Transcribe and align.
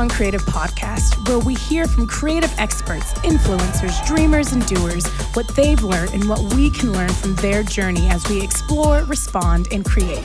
Hillsong 0.00 0.10
Creative 0.10 0.42
Podcast, 0.42 1.28
where 1.28 1.38
we 1.40 1.54
hear 1.54 1.86
from 1.86 2.06
creative 2.06 2.52
experts, 2.58 3.12
influencers, 3.20 4.06
dreamers, 4.06 4.52
and 4.52 4.64
doers 4.66 5.06
what 5.34 5.46
they've 5.48 5.82
learned 5.82 6.14
and 6.14 6.26
what 6.26 6.40
we 6.54 6.70
can 6.70 6.92
learn 6.92 7.10
from 7.10 7.34
their 7.36 7.62
journey 7.62 8.08
as 8.08 8.26
we 8.28 8.42
explore, 8.42 9.04
respond, 9.04 9.68
and 9.72 9.84
create. 9.84 10.24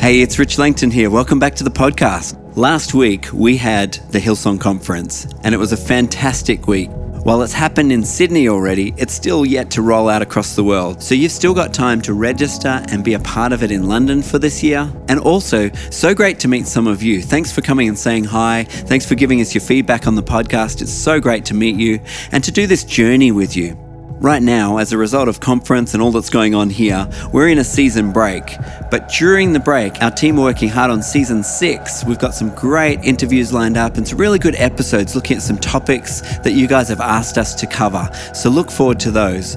Hey, 0.00 0.20
it's 0.20 0.38
Rich 0.40 0.58
Langton 0.58 0.90
here. 0.90 1.08
Welcome 1.08 1.38
back 1.38 1.54
to 1.56 1.64
the 1.64 1.70
podcast. 1.70 2.36
Last 2.56 2.94
week, 2.94 3.28
we 3.32 3.56
had 3.56 3.92
the 4.10 4.18
Hillsong 4.18 4.60
Conference, 4.60 5.26
and 5.44 5.54
it 5.54 5.58
was 5.58 5.72
a 5.72 5.76
fantastic 5.76 6.66
week. 6.66 6.90
While 7.24 7.42
it's 7.42 7.52
happened 7.52 7.92
in 7.92 8.04
Sydney 8.04 8.48
already, 8.48 8.92
it's 8.96 9.14
still 9.14 9.46
yet 9.46 9.70
to 9.72 9.82
roll 9.82 10.08
out 10.08 10.22
across 10.22 10.56
the 10.56 10.64
world. 10.64 11.00
So 11.00 11.14
you've 11.14 11.30
still 11.30 11.54
got 11.54 11.72
time 11.72 12.00
to 12.02 12.14
register 12.14 12.84
and 12.88 13.04
be 13.04 13.14
a 13.14 13.20
part 13.20 13.52
of 13.52 13.62
it 13.62 13.70
in 13.70 13.86
London 13.86 14.22
for 14.22 14.40
this 14.40 14.60
year. 14.60 14.92
And 15.08 15.20
also, 15.20 15.70
so 15.90 16.16
great 16.16 16.40
to 16.40 16.48
meet 16.48 16.66
some 16.66 16.88
of 16.88 17.00
you. 17.00 17.22
Thanks 17.22 17.52
for 17.52 17.60
coming 17.60 17.86
and 17.86 17.96
saying 17.96 18.24
hi. 18.24 18.64
Thanks 18.64 19.06
for 19.06 19.14
giving 19.14 19.40
us 19.40 19.54
your 19.54 19.62
feedback 19.62 20.08
on 20.08 20.16
the 20.16 20.22
podcast. 20.22 20.82
It's 20.82 20.92
so 20.92 21.20
great 21.20 21.44
to 21.44 21.54
meet 21.54 21.76
you 21.76 22.00
and 22.32 22.42
to 22.42 22.50
do 22.50 22.66
this 22.66 22.82
journey 22.82 23.30
with 23.30 23.56
you. 23.56 23.91
Right 24.22 24.40
now, 24.40 24.76
as 24.76 24.92
a 24.92 24.98
result 24.98 25.26
of 25.26 25.40
conference 25.40 25.94
and 25.94 26.02
all 26.02 26.12
that's 26.12 26.30
going 26.30 26.54
on 26.54 26.70
here, 26.70 27.08
we're 27.32 27.48
in 27.48 27.58
a 27.58 27.64
season 27.64 28.12
break. 28.12 28.56
But 28.88 29.08
during 29.08 29.52
the 29.52 29.58
break, 29.58 30.00
our 30.00 30.12
team 30.12 30.38
are 30.38 30.42
working 30.42 30.68
hard 30.68 30.92
on 30.92 31.02
season 31.02 31.42
six. 31.42 32.04
We've 32.04 32.20
got 32.20 32.32
some 32.32 32.54
great 32.54 33.00
interviews 33.00 33.52
lined 33.52 33.76
up 33.76 33.96
and 33.96 34.06
some 34.06 34.18
really 34.18 34.38
good 34.38 34.54
episodes 34.54 35.16
looking 35.16 35.38
at 35.38 35.42
some 35.42 35.58
topics 35.58 36.20
that 36.38 36.52
you 36.52 36.68
guys 36.68 36.88
have 36.88 37.00
asked 37.00 37.36
us 37.36 37.52
to 37.56 37.66
cover. 37.66 38.08
So 38.32 38.48
look 38.48 38.70
forward 38.70 39.00
to 39.00 39.10
those. 39.10 39.56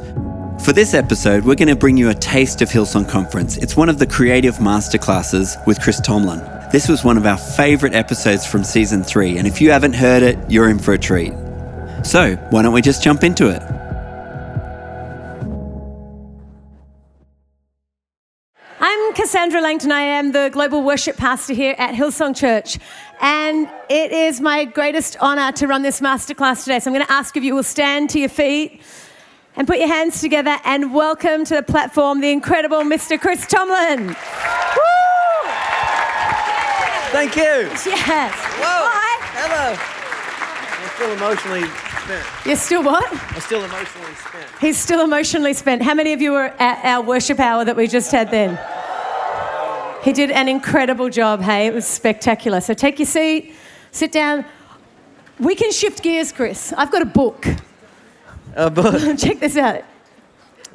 For 0.65 0.73
this 0.73 0.95
episode, 0.95 1.45
we're 1.45 1.53
going 1.53 1.67
to 1.67 1.75
bring 1.75 1.95
you 1.95 2.09
a 2.09 2.15
taste 2.15 2.63
of 2.63 2.69
Hillsong 2.69 3.07
Conference. 3.07 3.57
It's 3.57 3.77
one 3.77 3.87
of 3.87 3.99
the 3.99 4.07
creative 4.07 4.55
masterclasses 4.55 5.63
with 5.67 5.79
Chris 5.79 5.99
Tomlin. 5.99 6.39
This 6.71 6.89
was 6.89 7.03
one 7.03 7.17
of 7.17 7.27
our 7.27 7.37
favorite 7.37 7.93
episodes 7.93 8.47
from 8.47 8.63
season 8.63 9.03
three, 9.03 9.37
and 9.37 9.45
if 9.45 9.61
you 9.61 9.69
haven't 9.69 9.93
heard 9.93 10.23
it, 10.23 10.39
you're 10.49 10.69
in 10.69 10.79
for 10.79 10.93
a 10.93 10.97
treat. 10.97 11.33
So, 12.01 12.35
why 12.49 12.63
don't 12.63 12.73
we 12.73 12.81
just 12.81 13.03
jump 13.03 13.23
into 13.23 13.49
it? 13.49 13.61
Cassandra 19.15 19.61
Langton. 19.61 19.93
I 19.93 20.01
am 20.01 20.33
the 20.33 20.49
global 20.51 20.83
worship 20.83 21.15
pastor 21.15 21.53
here 21.53 21.73
at 21.77 21.95
Hillsong 21.95 22.35
Church. 22.35 22.77
And 23.21 23.69
it 23.89 24.11
is 24.11 24.41
my 24.41 24.65
greatest 24.65 25.15
honor 25.21 25.53
to 25.53 25.67
run 25.67 25.83
this 25.83 26.01
masterclass 26.01 26.65
today. 26.65 26.79
So 26.79 26.89
I'm 26.89 26.93
going 26.93 27.05
to 27.05 27.11
ask 27.13 27.37
if 27.37 27.43
you 27.43 27.55
will 27.55 27.63
stand 27.63 28.09
to 28.09 28.19
your 28.19 28.27
feet 28.27 28.81
and 29.55 29.65
put 29.67 29.77
your 29.77 29.87
hands 29.87 30.19
together 30.19 30.57
and 30.65 30.93
welcome 30.93 31.45
to 31.45 31.55
the 31.55 31.63
platform 31.63 32.19
the 32.19 32.29
incredible 32.29 32.79
Mr. 32.79 33.17
Chris 33.17 33.47
Tomlin. 33.47 34.07
Woo! 34.07 34.13
Thank 37.13 37.37
you. 37.37 37.71
Yes. 37.85 38.33
Whoa. 38.35 38.89
Hi. 38.91 39.15
Hello. 39.31 39.77
I'm 40.83 40.89
still 40.95 41.13
emotionally 41.13 41.63
spent. 42.03 42.45
You're 42.45 42.57
still 42.57 42.83
what? 42.83 43.33
I'm 43.33 43.39
still 43.39 43.63
emotionally 43.63 44.15
spent. 44.15 44.45
He's 44.59 44.77
still 44.77 45.05
emotionally 45.05 45.53
spent. 45.53 45.83
How 45.83 45.93
many 45.93 46.11
of 46.11 46.21
you 46.21 46.33
were 46.33 46.53
at 46.59 46.83
our 46.83 47.01
worship 47.01 47.39
hour 47.39 47.63
that 47.63 47.77
we 47.77 47.87
just 47.87 48.11
had 48.11 48.29
then? 48.29 48.59
He 50.05 50.13
did 50.13 50.29
an 50.29 50.47
incredible 50.47 51.09
job, 51.09 51.41
hey? 51.41 51.65
It 51.65 51.73
was 51.73 51.85
spectacular. 51.85 52.61
So 52.61 52.75
take 52.75 52.99
your 52.99 53.07
seat, 53.07 53.53
sit 53.91 54.11
down. 54.11 54.45
We 55.39 55.55
can 55.55 55.71
shift 55.71 56.03
gears, 56.03 56.31
Chris. 56.31 56.71
I've 56.77 56.91
got 56.91 57.01
a 57.01 57.07
book. 57.07 57.47
A 58.55 58.69
book. 58.69 59.17
Check 59.17 59.39
this 59.39 59.57
out 59.57 59.83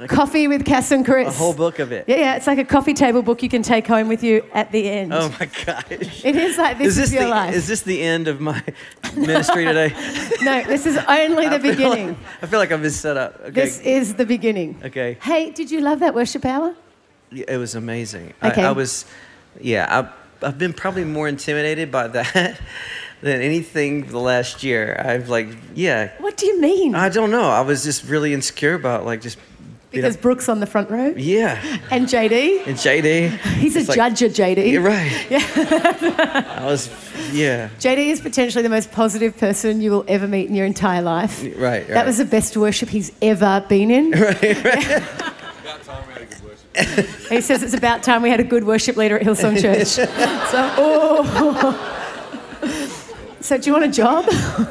Coffee 0.09 0.49
with 0.49 0.65
Cass 0.65 0.91
and 0.91 1.05
Chris. 1.05 1.29
A 1.29 1.39
whole 1.39 1.53
book 1.53 1.79
of 1.79 1.93
it. 1.93 2.07
Yeah, 2.09 2.17
yeah, 2.17 2.37
it's 2.37 2.47
like 2.47 2.59
a 2.59 2.65
coffee 2.65 2.95
table 2.95 3.23
book 3.23 3.43
you 3.43 3.49
can 3.49 3.63
take 3.63 3.87
home 3.87 4.09
with 4.09 4.23
you 4.23 4.45
at 4.53 4.73
the 4.73 4.89
end. 4.89 5.13
Oh 5.13 5.29
my 5.39 5.47
gosh. 5.65 6.25
It 6.25 6.37
is 6.37 6.57
like 6.57 6.79
this 6.79 6.89
is, 6.89 6.97
this 6.97 7.13
your 7.13 7.25
the, 7.25 7.29
life. 7.29 7.55
Is 7.55 7.69
this 7.69 7.83
the 7.83 8.03
end 8.03 8.27
of 8.27 8.41
my 8.41 8.63
ministry 9.15 9.65
today? 9.65 9.89
no, 10.43 10.65
this 10.65 10.87
is 10.87 10.97
only 11.09 11.49
the 11.49 11.57
I 11.57 11.59
beginning. 11.59 12.09
Like, 12.09 12.17
I 12.43 12.47
feel 12.47 12.59
like 12.59 12.73
I've 12.73 12.83
been 12.83 12.91
set 12.91 13.17
up. 13.17 13.41
Okay. 13.41 13.51
This 13.51 13.79
is 13.81 14.15
the 14.15 14.27
beginning. 14.27 14.81
Okay. 14.85 15.19
Hey, 15.21 15.51
did 15.51 15.71
you 15.71 15.81
love 15.81 16.01
that 16.01 16.15
worship 16.15 16.45
hour? 16.45 16.75
Yeah, 17.33 17.45
It 17.49 17.57
was 17.59 17.75
amazing. 17.75 18.35
Okay. 18.43 18.63
I, 18.65 18.69
I 18.69 18.73
was, 18.73 19.05
yeah, 19.61 19.87
I, 20.43 20.47
I've 20.47 20.59
been 20.59 20.73
probably 20.73 21.05
more 21.05 21.29
intimidated 21.29 21.91
by 21.93 22.09
that 22.17 22.59
than 23.23 23.41
anything 23.43 24.07
the 24.07 24.19
last 24.19 24.63
year. 24.63 25.01
I've 25.05 25.29
like, 25.29 25.49
yeah, 25.75 26.13
What 26.19 26.37
do 26.37 26.47
you 26.47 26.61
mean? 26.61 26.95
I 26.95 27.09
don't 27.09 27.31
know. 27.31 27.49
I 27.51 27.61
was 27.61 27.85
just 27.85 28.05
really 28.05 28.33
insecure 28.35 28.75
about 28.75 29.05
like 29.05 29.21
just, 29.21 29.39
because 29.91 30.17
Brooke's 30.17 30.49
on 30.49 30.61
the 30.61 30.67
front 30.67 30.89
row. 30.89 31.13
yeah. 31.17 31.61
And 31.91 32.07
JD, 32.07 32.67
And 32.67 32.77
JD. 32.77 33.31
he's 33.59 33.75
a 33.75 33.81
like- 33.83 33.97
judge 33.97 34.23
at 34.23 34.31
JD. 34.31 34.71
You're 34.71 34.83
right. 34.83 35.27
Yeah. 35.31 36.57
I 36.61 36.65
was, 36.65 36.89
yeah. 37.33 37.69
JD 37.81 38.07
is 38.07 38.21
potentially 38.21 38.63
the 38.63 38.69
most 38.69 38.93
positive 38.93 39.37
person 39.37 39.81
you 39.81 39.91
will 39.91 40.05
ever 40.09 40.27
meet 40.29 40.49
in 40.49 40.55
your 40.55 40.67
entire 40.67 41.03
life. 41.03 41.43
Right, 41.43 41.57
right. 41.57 41.89
That 41.89 42.07
was 42.07 42.19
the 42.19 42.25
best 42.25 42.57
worship 42.57 42.89
he's 42.89 43.11
ever 43.21 43.65
been 43.69 43.91
in. 43.91 44.13
he 46.75 47.41
says 47.41 47.63
it's 47.63 47.75
about 47.75 48.03
time 48.03 48.23
we 48.23 48.31
had 48.31 48.41
a 48.41 48.45
good 48.45 48.65
worship 48.65 48.97
leader 48.97 49.19
at 49.19 49.27
Hillsong 49.27 49.61
Church. 49.61 49.89
so, 49.89 50.07
oh. 50.79 51.97
So, 53.41 53.57
do 53.57 53.67
you 53.67 53.73
want 53.73 53.87
a 53.87 53.89
job? 53.89 54.27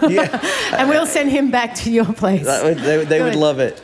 Yeah. 0.10 0.40
and 0.74 0.88
we'll 0.90 1.06
send 1.06 1.32
him 1.32 1.52
back 1.52 1.76
to 1.76 1.92
your 1.92 2.06
place. 2.06 2.46
Would, 2.46 2.78
they, 2.78 3.04
they 3.04 3.22
would 3.22 3.36
love 3.36 3.60
it. 3.60 3.82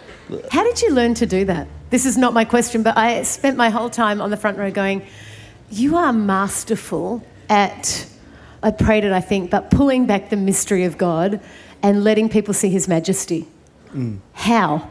How 0.52 0.64
did 0.64 0.82
you 0.82 0.92
learn 0.92 1.14
to 1.16 1.26
do 1.26 1.46
that? 1.46 1.68
This 1.90 2.06
is 2.06 2.18
not 2.18 2.34
my 2.34 2.46
question, 2.46 2.84
but 2.84 2.98
I 2.98 3.24
spent 3.24 3.58
my 3.58 3.70
whole 3.70 3.90
time 3.90 4.22
on 4.22 4.30
the 4.30 4.38
front 4.38 4.58
row 4.58 4.72
going, 4.72 5.06
You 5.70 5.98
are 5.98 6.14
masterful 6.14 7.24
at, 7.50 8.08
I 8.64 8.72
prayed 8.72 9.04
it, 9.04 9.12
I 9.12 9.22
think, 9.22 9.52
but 9.52 9.70
pulling 9.72 10.06
back 10.06 10.30
the 10.30 10.38
mystery 10.38 10.86
of 10.86 10.98
God 10.98 11.42
and 11.84 12.04
letting 12.04 12.30
people 12.30 12.54
see 12.54 12.70
his 12.70 12.88
majesty. 12.88 13.48
Mm. 13.94 14.20
How? 14.34 14.90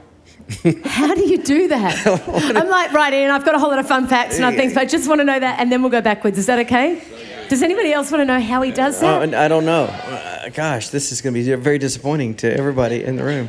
How 0.84 1.14
do 1.14 1.22
you 1.26 1.38
do 1.38 1.68
that? 1.68 2.06
I'm 2.56 2.68
like, 2.68 2.92
right 2.92 3.12
in, 3.12 3.30
I've 3.30 3.44
got 3.44 3.54
a 3.54 3.58
whole 3.58 3.70
lot 3.70 3.78
of 3.78 3.88
fun 3.88 4.06
facts 4.08 4.36
and 4.36 4.44
other 4.44 4.56
things, 4.56 4.74
but 4.74 4.82
I 4.82 4.84
just 4.86 5.08
want 5.08 5.20
to 5.20 5.24
know 5.24 5.38
that 5.38 5.58
and 5.60 5.70
then 5.72 5.80
we'll 5.82 5.90
go 5.90 6.00
backwards. 6.02 6.36
Is 6.38 6.46
that 6.46 6.58
okay? 6.60 7.02
Does 7.48 7.62
anybody 7.62 7.92
else 7.92 8.10
want 8.10 8.20
to 8.22 8.24
know 8.26 8.40
how 8.40 8.62
he 8.62 8.70
does 8.70 8.98
Oh, 8.98 9.06
that? 9.06 9.22
and 9.22 9.34
I 9.34 9.48
don't 9.48 9.64
know. 9.64 9.84
Uh, 9.84 10.48
gosh, 10.50 10.88
this 10.88 11.12
is 11.12 11.20
going 11.22 11.34
to 11.34 11.40
be 11.42 11.54
very 11.62 11.78
disappointing 11.78 12.34
to 12.36 12.54
everybody 12.56 13.04
in 13.04 13.16
the 13.16 13.24
room. 13.24 13.48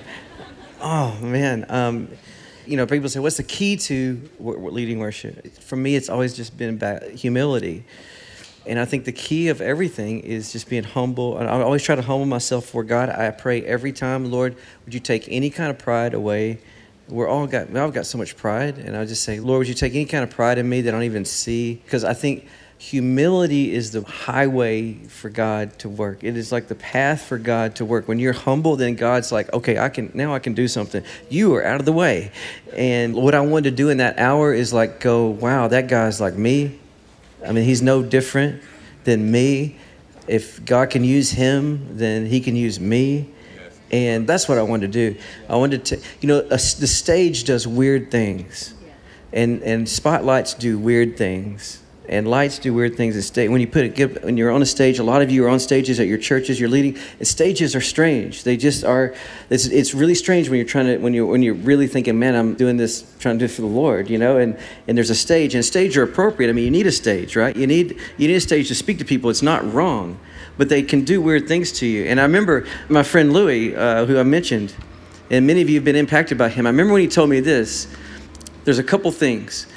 Oh 0.81 1.17
man, 1.21 1.65
um, 1.69 2.09
you 2.65 2.77
know, 2.77 2.85
people 2.85 3.09
say, 3.09 3.19
"What's 3.19 3.37
the 3.37 3.43
key 3.43 3.75
to 3.77 4.15
w- 4.37 4.57
w- 4.57 4.69
leading 4.71 4.99
worship?" 4.99 5.55
For 5.61 5.75
me, 5.75 5.95
it's 5.95 6.09
always 6.09 6.33
just 6.35 6.57
been 6.57 6.71
about 6.75 7.03
humility, 7.11 7.85
and 8.67 8.77
I 8.79 8.85
think 8.85 9.05
the 9.05 9.11
key 9.11 9.47
of 9.47 9.61
everything 9.61 10.19
is 10.19 10.51
just 10.51 10.69
being 10.69 10.83
humble. 10.83 11.37
And 11.37 11.49
I 11.49 11.61
always 11.61 11.81
try 11.83 11.95
to 11.95 12.01
humble 12.01 12.25
myself 12.25 12.65
for 12.65 12.83
God. 12.83 13.09
I 13.09 13.31
pray 13.31 13.63
every 13.63 13.93
time, 13.93 14.29
Lord, 14.29 14.55
would 14.83 14.93
you 14.93 14.99
take 14.99 15.25
any 15.29 15.49
kind 15.49 15.71
of 15.71 15.77
pride 15.79 16.13
away? 16.13 16.59
We're 17.07 17.27
all 17.27 17.45
got, 17.45 17.69
we 17.69 17.79
all 17.79 17.91
got 17.91 18.05
so 18.05 18.17
much 18.17 18.35
pride, 18.35 18.79
and 18.79 18.97
I 18.97 19.05
just 19.05 19.23
say, 19.23 19.39
Lord, 19.39 19.59
would 19.59 19.67
you 19.67 19.75
take 19.75 19.93
any 19.93 20.05
kind 20.05 20.23
of 20.23 20.31
pride 20.31 20.57
in 20.57 20.67
me 20.67 20.81
that 20.81 20.89
I 20.89 20.91
don't 20.91 21.03
even 21.03 21.25
see? 21.25 21.75
Because 21.75 22.03
I 22.03 22.13
think 22.13 22.47
humility 22.77 23.73
is 23.73 23.91
the 23.91 24.01
highway 24.01 24.93
for 24.93 25.29
God 25.29 25.77
to 25.79 25.89
work. 25.89 26.23
It 26.23 26.35
is 26.35 26.51
like 26.51 26.67
the 26.67 26.75
path 26.75 27.21
for 27.21 27.37
God 27.37 27.75
to 27.77 27.85
work. 27.85 28.07
When 28.07 28.19
you're 28.19 28.33
humble, 28.33 28.75
then 28.75 28.95
God's 28.95 29.31
like, 29.31 29.51
okay, 29.53 29.77
I 29.77 29.89
can 29.89 30.11
now 30.13 30.33
I 30.33 30.39
can 30.39 30.53
do 30.53 30.67
something. 30.67 31.03
You 31.29 31.55
are 31.55 31.65
out 31.65 31.79
of 31.79 31.85
the 31.85 31.93
way. 31.93 32.31
And 32.75 33.13
what 33.15 33.33
I 33.33 33.41
wanted 33.41 33.71
to 33.71 33.75
do 33.75 33.89
in 33.89 33.97
that 33.97 34.19
hour 34.19 34.53
is 34.53 34.73
like 34.73 34.99
go, 34.99 35.27
wow, 35.27 35.67
that 35.67 35.87
guy's 35.87 36.19
like 36.19 36.35
me. 36.35 36.79
I 37.45 37.51
mean, 37.51 37.65
he's 37.65 37.81
no 37.81 38.03
different 38.03 38.61
than 39.03 39.31
me. 39.31 39.77
If 40.27 40.65
God 40.65 40.89
can 40.89 41.03
use 41.03 41.31
him, 41.31 41.97
then 41.97 42.25
he 42.25 42.41
can 42.41 42.55
use 42.55 42.79
me. 42.79 43.29
And 43.95 44.27
that's 44.27 44.49
what 44.49 44.57
I 44.57 44.61
wanted 44.61 44.91
to 44.91 45.11
do. 45.11 45.19
I 45.47 45.55
wanted 45.55 45.85
to, 45.85 46.01
you 46.19 46.27
know, 46.27 46.39
a, 46.39 46.57
the 46.57 46.87
stage 46.87 47.45
does 47.45 47.65
weird 47.65 48.11
things, 48.11 48.73
and 49.31 49.63
and 49.63 49.87
spotlights 49.87 50.53
do 50.53 50.77
weird 50.77 51.15
things, 51.15 51.81
and 52.09 52.27
lights 52.27 52.59
do 52.59 52.73
weird 52.73 52.97
things. 52.97 53.15
And 53.15 53.23
stage, 53.23 53.49
when 53.49 53.61
you 53.61 53.67
put 53.67 53.85
it, 53.85 54.21
when 54.21 54.35
you're 54.35 54.51
on 54.51 54.61
a 54.61 54.65
stage, 54.65 54.99
a 54.99 55.03
lot 55.03 55.21
of 55.21 55.31
you 55.31 55.45
are 55.45 55.49
on 55.49 55.61
stages 55.61 56.01
at 56.01 56.07
your 56.07 56.17
churches. 56.17 56.59
You're 56.59 56.67
leading. 56.67 56.97
And 57.19 57.25
stages 57.25 57.73
are 57.73 57.79
strange. 57.79 58.43
They 58.43 58.57
just 58.57 58.83
are. 58.83 59.15
It's, 59.49 59.65
it's 59.67 59.93
really 59.93 60.15
strange 60.15 60.49
when 60.49 60.57
you're 60.57 60.67
trying 60.67 60.87
to 60.87 60.97
when 60.97 61.13
you 61.13 61.25
when 61.25 61.41
you're 61.41 61.53
really 61.53 61.87
thinking, 61.87 62.19
man, 62.19 62.35
I'm 62.35 62.55
doing 62.55 62.75
this, 62.75 63.05
trying 63.19 63.39
to 63.39 63.47
do 63.47 63.49
it 63.49 63.55
for 63.55 63.61
the 63.61 63.67
Lord, 63.67 64.09
you 64.09 64.17
know. 64.17 64.39
And 64.39 64.57
and 64.89 64.97
there's 64.97 65.09
a 65.09 65.15
stage, 65.15 65.55
and 65.55 65.63
stage 65.63 65.95
are 65.95 66.03
appropriate. 66.03 66.49
I 66.49 66.51
mean, 66.51 66.65
you 66.65 66.71
need 66.71 66.87
a 66.87 66.91
stage, 66.91 67.37
right? 67.37 67.55
You 67.55 67.65
need 67.65 67.97
you 68.17 68.27
need 68.27 68.35
a 68.35 68.41
stage 68.41 68.67
to 68.67 68.75
speak 68.75 68.97
to 68.97 69.05
people. 69.05 69.29
It's 69.29 69.41
not 69.41 69.63
wrong 69.73 70.19
but 70.57 70.69
they 70.69 70.81
can 70.81 71.03
do 71.03 71.21
weird 71.21 71.47
things 71.47 71.71
to 71.73 71.85
you. 71.85 72.05
And 72.05 72.19
I 72.19 72.23
remember 72.23 72.65
my 72.89 73.03
friend 73.03 73.33
Louie, 73.33 73.75
uh, 73.75 74.05
who 74.05 74.19
I 74.19 74.23
mentioned, 74.23 74.73
and 75.29 75.47
many 75.47 75.61
of 75.61 75.69
you 75.69 75.75
have 75.75 75.85
been 75.85 75.95
impacted 75.95 76.37
by 76.37 76.49
him. 76.49 76.65
I 76.65 76.69
remember 76.69 76.93
when 76.93 77.01
he 77.01 77.07
told 77.07 77.29
me 77.29 77.39
this. 77.39 77.87
There's 78.63 78.79
a 78.79 78.83
couple 78.83 79.11
things. 79.11 79.67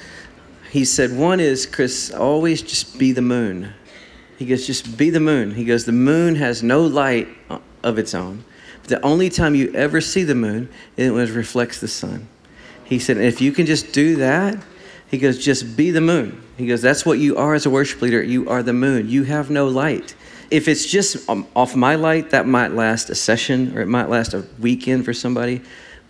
He 0.70 0.84
said, 0.84 1.16
one 1.16 1.40
is, 1.40 1.66
Chris, 1.66 2.10
always 2.12 2.62
just 2.62 2.98
be 2.98 3.12
the 3.12 3.22
moon. 3.22 3.72
He 4.38 4.46
goes, 4.46 4.66
just 4.66 4.96
be 4.96 5.10
the 5.10 5.20
moon. 5.20 5.52
He 5.54 5.64
goes, 5.64 5.84
the 5.84 5.92
moon 5.92 6.36
has 6.36 6.62
no 6.62 6.82
light 6.82 7.28
uh, 7.50 7.58
of 7.82 7.98
its 7.98 8.14
own. 8.14 8.44
The 8.84 9.00
only 9.02 9.28
time 9.30 9.54
you 9.54 9.72
ever 9.74 10.00
see 10.00 10.22
the 10.22 10.34
moon 10.34 10.68
is 10.96 11.30
it 11.30 11.34
reflects 11.34 11.80
the 11.80 11.88
sun. 11.88 12.28
He 12.84 12.98
said, 12.98 13.18
if 13.18 13.40
you 13.40 13.52
can 13.52 13.66
just 13.66 13.92
do 13.92 14.16
that, 14.16 14.56
He 15.10 15.16
goes, 15.16 15.42
just 15.42 15.76
be 15.76 15.90
the 15.90 16.00
moon. 16.00 16.42
He 16.56 16.66
goes, 16.66 16.82
that's 16.82 17.06
what 17.06 17.18
you 17.18 17.36
are 17.36 17.54
as 17.54 17.64
a 17.64 17.70
worship 17.70 18.02
leader. 18.02 18.22
You 18.22 18.48
are 18.48 18.62
the 18.62 18.74
moon. 18.74 19.08
You 19.08 19.24
have 19.24 19.50
no 19.50 19.66
light. 19.66 20.14
If 20.50 20.68
it's 20.68 20.86
just 20.86 21.28
um, 21.28 21.46
off 21.54 21.76
my 21.76 21.94
light, 21.94 22.30
that 22.30 22.46
might 22.46 22.72
last 22.72 23.10
a 23.10 23.14
session 23.14 23.76
or 23.76 23.82
it 23.82 23.86
might 23.86 24.08
last 24.08 24.34
a 24.34 24.46
weekend 24.58 25.04
for 25.04 25.12
somebody. 25.12 25.60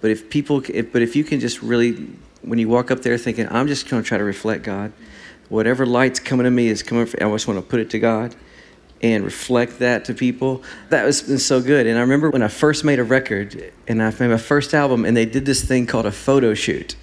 But 0.00 0.10
if 0.10 0.30
people, 0.30 0.62
if, 0.68 0.92
but 0.92 1.02
if 1.02 1.16
you 1.16 1.24
can 1.24 1.40
just 1.40 1.60
really, 1.62 2.08
when 2.42 2.58
you 2.58 2.68
walk 2.68 2.90
up 2.90 3.02
there 3.02 3.18
thinking, 3.18 3.48
I'm 3.50 3.66
just 3.66 3.88
going 3.88 4.02
to 4.02 4.08
try 4.08 4.18
to 4.18 4.24
reflect 4.24 4.62
God, 4.62 4.92
whatever 5.48 5.84
light's 5.84 6.20
coming 6.20 6.44
to 6.44 6.50
me 6.50 6.68
is 6.68 6.82
coming. 6.82 7.06
From, 7.06 7.26
I 7.26 7.34
just 7.34 7.48
want 7.48 7.58
to 7.58 7.66
put 7.66 7.80
it 7.80 7.90
to 7.90 7.98
God 7.98 8.36
and 9.02 9.24
reflect 9.24 9.78
that 9.78 10.04
to 10.06 10.14
people. 10.14 10.62
That 10.90 11.04
was 11.04 11.22
been 11.22 11.38
so 11.38 11.60
good. 11.60 11.86
And 11.86 11.98
I 11.98 12.00
remember 12.00 12.30
when 12.30 12.42
I 12.42 12.48
first 12.48 12.84
made 12.84 12.98
a 12.98 13.04
record 13.04 13.72
and 13.86 14.02
I 14.02 14.10
made 14.18 14.28
my 14.28 14.36
first 14.36 14.74
album, 14.74 15.04
and 15.04 15.16
they 15.16 15.26
did 15.26 15.46
this 15.46 15.64
thing 15.64 15.86
called 15.86 16.06
a 16.06 16.12
photo 16.12 16.54
shoot. 16.54 16.96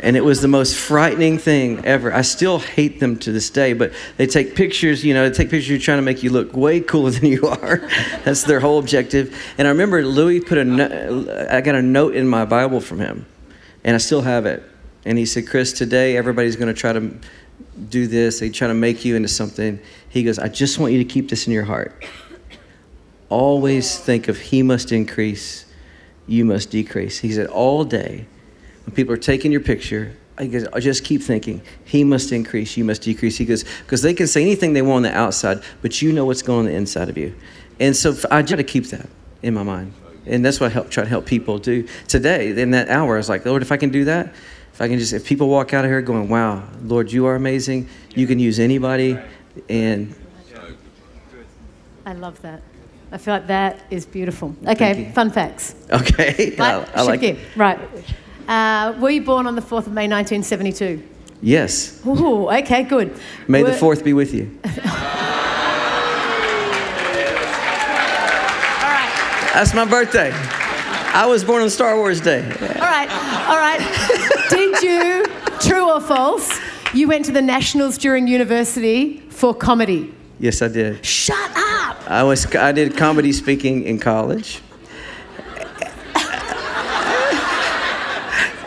And 0.00 0.16
it 0.16 0.24
was 0.24 0.40
the 0.40 0.48
most 0.48 0.76
frightening 0.76 1.38
thing 1.38 1.84
ever. 1.84 2.12
I 2.12 2.22
still 2.22 2.58
hate 2.58 3.00
them 3.00 3.16
to 3.18 3.32
this 3.32 3.50
day, 3.50 3.72
but 3.72 3.92
they 4.16 4.26
take 4.26 4.54
pictures, 4.54 5.04
you 5.04 5.14
know, 5.14 5.28
they 5.28 5.34
take 5.34 5.50
pictures 5.50 5.82
trying 5.82 5.98
to 5.98 6.02
make 6.02 6.22
you 6.22 6.30
look 6.30 6.54
way 6.54 6.80
cooler 6.80 7.10
than 7.12 7.26
you 7.26 7.46
are. 7.46 7.78
That's 8.24 8.44
their 8.44 8.60
whole 8.60 8.78
objective. 8.78 9.36
And 9.58 9.66
I 9.66 9.70
remember 9.70 10.04
Louie 10.04 10.40
put 10.40 10.58
a 10.58 10.64
no- 10.64 11.46
I 11.50 11.60
got 11.60 11.74
a 11.74 11.82
note 11.82 12.14
in 12.14 12.26
my 12.26 12.44
Bible 12.44 12.80
from 12.80 13.00
him, 13.00 13.26
and 13.84 13.94
I 13.94 13.98
still 13.98 14.22
have 14.22 14.46
it. 14.46 14.62
And 15.04 15.16
he 15.16 15.24
said, 15.24 15.46
Chris, 15.46 15.72
today 15.72 16.16
everybody's 16.16 16.56
going 16.56 16.72
to 16.72 16.78
try 16.78 16.92
to 16.92 17.16
do 17.88 18.06
this. 18.06 18.40
They 18.40 18.50
try 18.50 18.68
to 18.68 18.74
make 18.74 19.04
you 19.04 19.16
into 19.16 19.28
something. 19.28 19.78
He 20.08 20.24
goes, 20.24 20.38
I 20.38 20.48
just 20.48 20.78
want 20.78 20.92
you 20.92 20.98
to 20.98 21.04
keep 21.04 21.28
this 21.28 21.46
in 21.46 21.52
your 21.52 21.64
heart. 21.64 22.04
Always 23.28 23.98
think 23.98 24.28
of 24.28 24.38
He 24.38 24.62
must 24.62 24.92
increase, 24.92 25.64
you 26.26 26.44
must 26.44 26.70
decrease. 26.70 27.18
He 27.18 27.32
said, 27.32 27.46
all 27.48 27.84
day, 27.84 28.26
when 28.86 28.94
people 28.94 29.12
are 29.12 29.18
taking 29.18 29.52
your 29.52 29.60
picture, 29.60 30.16
he 30.38 30.48
goes, 30.48 30.66
I 30.72 30.80
just 30.80 31.04
keep 31.04 31.22
thinking, 31.22 31.62
He 31.84 32.04
must 32.04 32.30
increase, 32.30 32.76
you 32.76 32.84
must 32.84 33.02
decrease. 33.02 33.36
He 33.36 33.44
goes, 33.44 33.64
because 33.82 34.02
they 34.02 34.14
can 34.14 34.26
say 34.26 34.42
anything 34.42 34.74
they 34.74 34.82
want 34.82 35.06
on 35.06 35.12
the 35.12 35.16
outside, 35.16 35.62
but 35.82 36.02
you 36.02 36.12
know 36.12 36.24
what's 36.24 36.42
going 36.42 36.60
on 36.60 36.64
the 36.66 36.74
inside 36.74 37.08
of 37.08 37.16
you. 37.16 37.34
And 37.80 37.96
so 37.96 38.14
I 38.30 38.42
try 38.42 38.56
to 38.56 38.64
keep 38.64 38.86
that 38.86 39.08
in 39.42 39.54
my 39.54 39.62
mind. 39.62 39.92
And 40.26 40.44
that's 40.44 40.60
what 40.60 40.70
I 40.70 40.74
help, 40.74 40.90
try 40.90 41.04
to 41.04 41.08
help 41.08 41.26
people 41.26 41.58
do. 41.58 41.86
Today, 42.08 42.60
in 42.60 42.72
that 42.72 42.88
hour, 42.88 43.14
I 43.14 43.18
was 43.18 43.28
like, 43.28 43.46
Lord, 43.46 43.62
if 43.62 43.70
I 43.70 43.76
can 43.76 43.90
do 43.90 44.04
that, 44.06 44.34
if 44.72 44.80
I 44.80 44.88
can 44.88 44.98
just, 44.98 45.12
if 45.12 45.24
people 45.24 45.48
walk 45.48 45.72
out 45.72 45.84
of 45.84 45.90
here 45.90 46.02
going, 46.02 46.28
wow, 46.28 46.64
Lord, 46.82 47.10
you 47.10 47.26
are 47.26 47.34
amazing, 47.34 47.88
you 48.14 48.26
can 48.26 48.38
use 48.38 48.58
anybody. 48.58 49.18
And 49.68 50.14
I 52.04 52.12
love 52.12 52.40
that. 52.42 52.62
I 53.10 53.18
feel 53.18 53.34
like 53.34 53.46
that 53.46 53.84
is 53.90 54.04
beautiful. 54.04 54.54
Okay, 54.66 55.10
fun 55.14 55.30
facts. 55.30 55.76
okay, 55.90 56.56
I, 56.58 56.78
Right, 56.78 56.88
I 56.96 57.02
like 57.02 57.22
it. 57.22 57.38
Right. 57.56 57.78
Uh, 58.48 58.94
were 59.00 59.10
you 59.10 59.22
born 59.22 59.46
on 59.46 59.54
the 59.56 59.62
4th 59.62 59.86
of 59.86 59.92
May 59.92 60.08
1972? 60.08 61.02
Yes. 61.42 62.00
Ooh, 62.06 62.48
okay, 62.50 62.82
good. 62.84 63.18
May 63.48 63.62
the 63.62 63.72
4th 63.72 64.04
be 64.04 64.12
with 64.12 64.32
you. 64.32 64.50
All 64.64 64.70
right, 68.92 69.50
That's 69.54 69.74
my 69.74 69.84
birthday. 69.84 70.30
I 70.32 71.26
was 71.26 71.44
born 71.44 71.62
on 71.62 71.70
Star 71.70 71.96
Wars 71.96 72.20
Day. 72.20 72.42
all 72.44 72.78
right, 72.78 73.08
all 73.48 73.56
right. 73.56 73.80
Did 74.50 74.82
you, 74.82 75.24
true 75.60 75.90
or 75.90 76.00
false, 76.00 76.60
you 76.92 77.08
went 77.08 77.24
to 77.24 77.32
the 77.32 77.40
Nationals 77.40 77.96
during 77.96 78.26
university 78.26 79.20
for 79.30 79.54
comedy? 79.54 80.12
Yes, 80.38 80.60
I 80.60 80.68
did. 80.68 81.02
Shut 81.04 81.38
up! 81.56 81.96
I 82.10 82.22
was 82.22 82.54
I 82.54 82.72
did 82.72 82.96
comedy 82.98 83.32
speaking 83.32 83.84
in 83.84 83.98
college. 83.98 84.60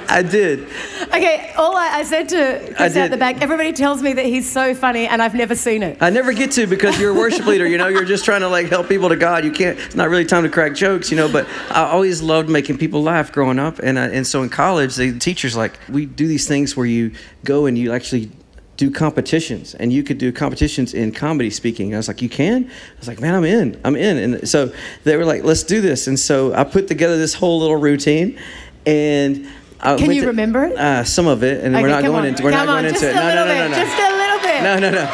I 0.10 0.24
did. 0.24 0.68
Okay, 1.04 1.54
all 1.56 1.78
I, 1.78 2.00
I 2.00 2.04
said 2.04 2.30
to 2.30 2.74
Chris 2.76 2.98
out 2.98 3.12
the 3.12 3.18
back, 3.18 3.42
everybody 3.42 3.72
tells 3.74 4.02
me 4.02 4.14
that 4.14 4.26
he's 4.26 4.52
so 4.52 4.74
funny 4.74 5.08
and 5.08 5.22
I've 5.22 5.36
never 5.36 5.56
seen 5.56 5.84
it. 5.84 5.98
I 6.02 6.10
never 6.10 6.34
get 6.34 6.52
to 6.54 6.66
because 6.66 7.00
you're 7.00 7.12
a 7.12 7.18
worship 7.18 7.46
leader. 7.46 7.68
You 7.68 7.78
know, 7.78 7.88
you're 7.88 8.06
just 8.06 8.26
trying 8.26 8.42
to 8.42 8.50
like 8.50 8.68
help 8.68 8.90
people 8.90 9.10
to 9.10 9.16
God. 9.16 9.46
You 9.46 9.52
can't. 9.52 9.78
It's 9.78 9.96
not 9.96 10.10
really 10.10 10.26
time 10.26 10.44
to 10.44 10.50
crack 10.50 10.74
jokes, 10.74 11.12
you 11.12 11.18
know. 11.18 11.32
But 11.32 11.48
I 11.70 11.84
always 11.84 12.22
loved 12.22 12.50
making 12.50 12.80
people 12.80 13.04
laugh 13.04 13.32
growing 13.32 13.60
up, 13.60 13.80
and 13.80 14.00
I, 14.00 14.08
and 14.08 14.26
so 14.26 14.42
in 14.42 14.50
college, 14.50 14.96
the 14.96 15.18
teachers 15.20 15.56
like 15.56 15.80
we 15.90 16.06
do 16.08 16.28
these 16.28 16.48
things 16.48 16.76
where 16.76 16.88
you 16.88 17.12
go 17.44 17.68
and 17.68 17.78
you 17.78 17.94
actually 17.94 18.32
do 18.78 18.90
competitions, 18.90 19.76
and 19.76 19.94
you 19.94 20.02
could 20.02 20.18
do 20.18 20.32
competitions 20.32 20.94
in 20.94 21.12
comedy 21.12 21.52
speaking. 21.52 21.88
And 21.88 21.96
I 21.96 22.00
was 22.00 22.08
like, 22.08 22.22
you 22.22 22.30
can? 22.30 22.66
I 22.66 22.98
was 22.98 23.08
like, 23.08 23.20
man, 23.20 23.36
I'm 23.36 23.46
in. 23.46 23.80
I'm 23.84 23.96
in. 23.96 24.18
And 24.18 24.50
so 24.50 24.74
they 25.04 25.18
were 25.18 25.26
like, 25.26 25.44
let's 25.44 25.64
do 25.64 25.82
this. 25.82 26.08
And 26.08 26.20
so 26.20 26.54
I 26.54 26.64
put 26.64 26.88
together 26.88 27.18
this 27.18 27.36
whole 27.36 27.60
little 27.60 27.78
routine, 27.78 28.40
and. 28.88 29.48
I 29.82 29.96
Can 29.96 30.12
you 30.12 30.22
to- 30.22 30.28
remember 30.28 30.66
it? 30.66 30.76
Uh, 30.78 31.04
some 31.04 31.28
of 31.28 31.44
it, 31.44 31.64
and 31.64 31.74
we're 31.74 31.88
not 31.88 32.04
going 32.04 32.16
on. 32.16 32.26
into. 32.26 32.44
We're 32.44 32.52
Come 32.52 32.66
not 32.66 32.74
going 32.74 32.86
on, 32.86 32.94
into 32.94 33.10
it. 33.10 33.16
No, 33.16 33.22
no, 33.22 33.46
no, 33.46 33.54
no, 33.54 33.68
no. 33.70 33.76
Just 33.76 34.00
a 34.00 34.18
little 34.18 34.40
bit. 34.40 34.64
No, 34.64 34.80
no, 34.80 34.90
no. 34.92 35.10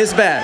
It's 0.00 0.12
bad. 0.12 0.42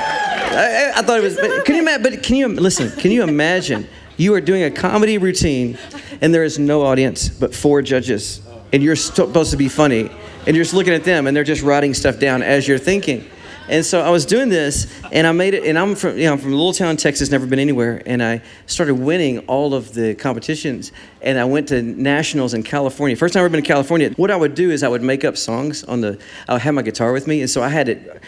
I, 0.95 0.99
I 0.99 1.03
thought 1.03 1.19
it 1.19 1.23
was. 1.23 1.35
Just 1.35 1.41
a 1.41 1.43
little 1.43 1.59
But 1.59 1.67
can 1.67 1.75
you 1.77 1.83
imagine? 1.83 2.03
But 2.03 2.23
can 2.23 2.37
you 2.37 2.49
listen? 2.49 2.91
Can 2.99 3.11
you 3.11 3.23
imagine? 3.23 3.87
You 4.17 4.35
are 4.35 4.41
doing 4.41 4.63
a 4.65 4.71
comedy 4.71 5.19
routine, 5.19 5.79
and 6.21 6.33
there 6.35 6.45
is 6.45 6.59
no 6.59 6.83
audience 6.83 7.29
but 7.29 7.55
four 7.55 7.83
judges, 7.83 8.41
and 8.73 8.83
you're 8.83 8.97
supposed 8.97 9.51
to 9.51 9.57
be 9.57 9.69
funny, 9.69 10.11
and 10.47 10.57
you're 10.57 10.65
just 10.65 10.75
looking 10.75 10.93
at 10.95 11.05
them, 11.05 11.27
and 11.27 11.37
they're 11.37 11.45
just 11.45 11.63
writing 11.63 11.95
stuff 11.95 12.19
down 12.19 12.43
as 12.43 12.67
you're 12.69 12.79
thinking. 12.79 13.25
And 13.71 13.87
so 13.87 14.01
I 14.01 14.11
was 14.11 14.27
doing 14.27 14.49
this, 14.49 14.93
and 15.13 15.29
I 15.29 15.33
made 15.33 15.55
it. 15.55 15.65
And 15.65 15.79
I'm 15.79 15.95
from, 15.95 16.19
you 16.19 16.25
know, 16.25 16.33
I'm 16.33 16.39
from 16.39 16.53
a 16.53 16.57
little 16.57 16.73
town, 16.73 16.97
Texas, 16.97 17.31
never 17.31 17.47
been 17.47 17.61
anywhere. 17.61 18.03
And 18.05 18.21
I 18.21 18.43
started 18.67 18.97
winning 18.97 19.39
all 19.47 19.75
of 19.75 19.95
the 19.95 20.17
competitions. 20.17 20.91
And 21.23 21.39
I 21.39 21.45
went 21.45 21.69
to 21.69 21.81
nationals 21.81 22.53
in 22.53 22.65
California. 22.65 23.17
First 23.17 23.35
time 23.35 23.43
I've 23.43 23.45
ever 23.45 23.53
been 23.53 23.63
to 23.63 23.69
California. 23.69 24.11
What 24.17 24.33
I 24.33 24.37
would 24.37 24.57
do 24.57 24.73
is 24.73 24.83
I 24.83 24.89
would 24.89 25.03
make 25.03 25.25
up 25.25 25.37
songs 25.37 25.85
on 25.85 26.01
the. 26.01 26.19
I 26.49 26.55
would 26.55 26.63
have 26.63 26.75
my 26.75 26.83
guitar 26.83 27.13
with 27.13 27.29
me, 27.29 27.43
and 27.43 27.49
so 27.49 27.63
I 27.63 27.69
had 27.69 27.89
it. 27.89 28.21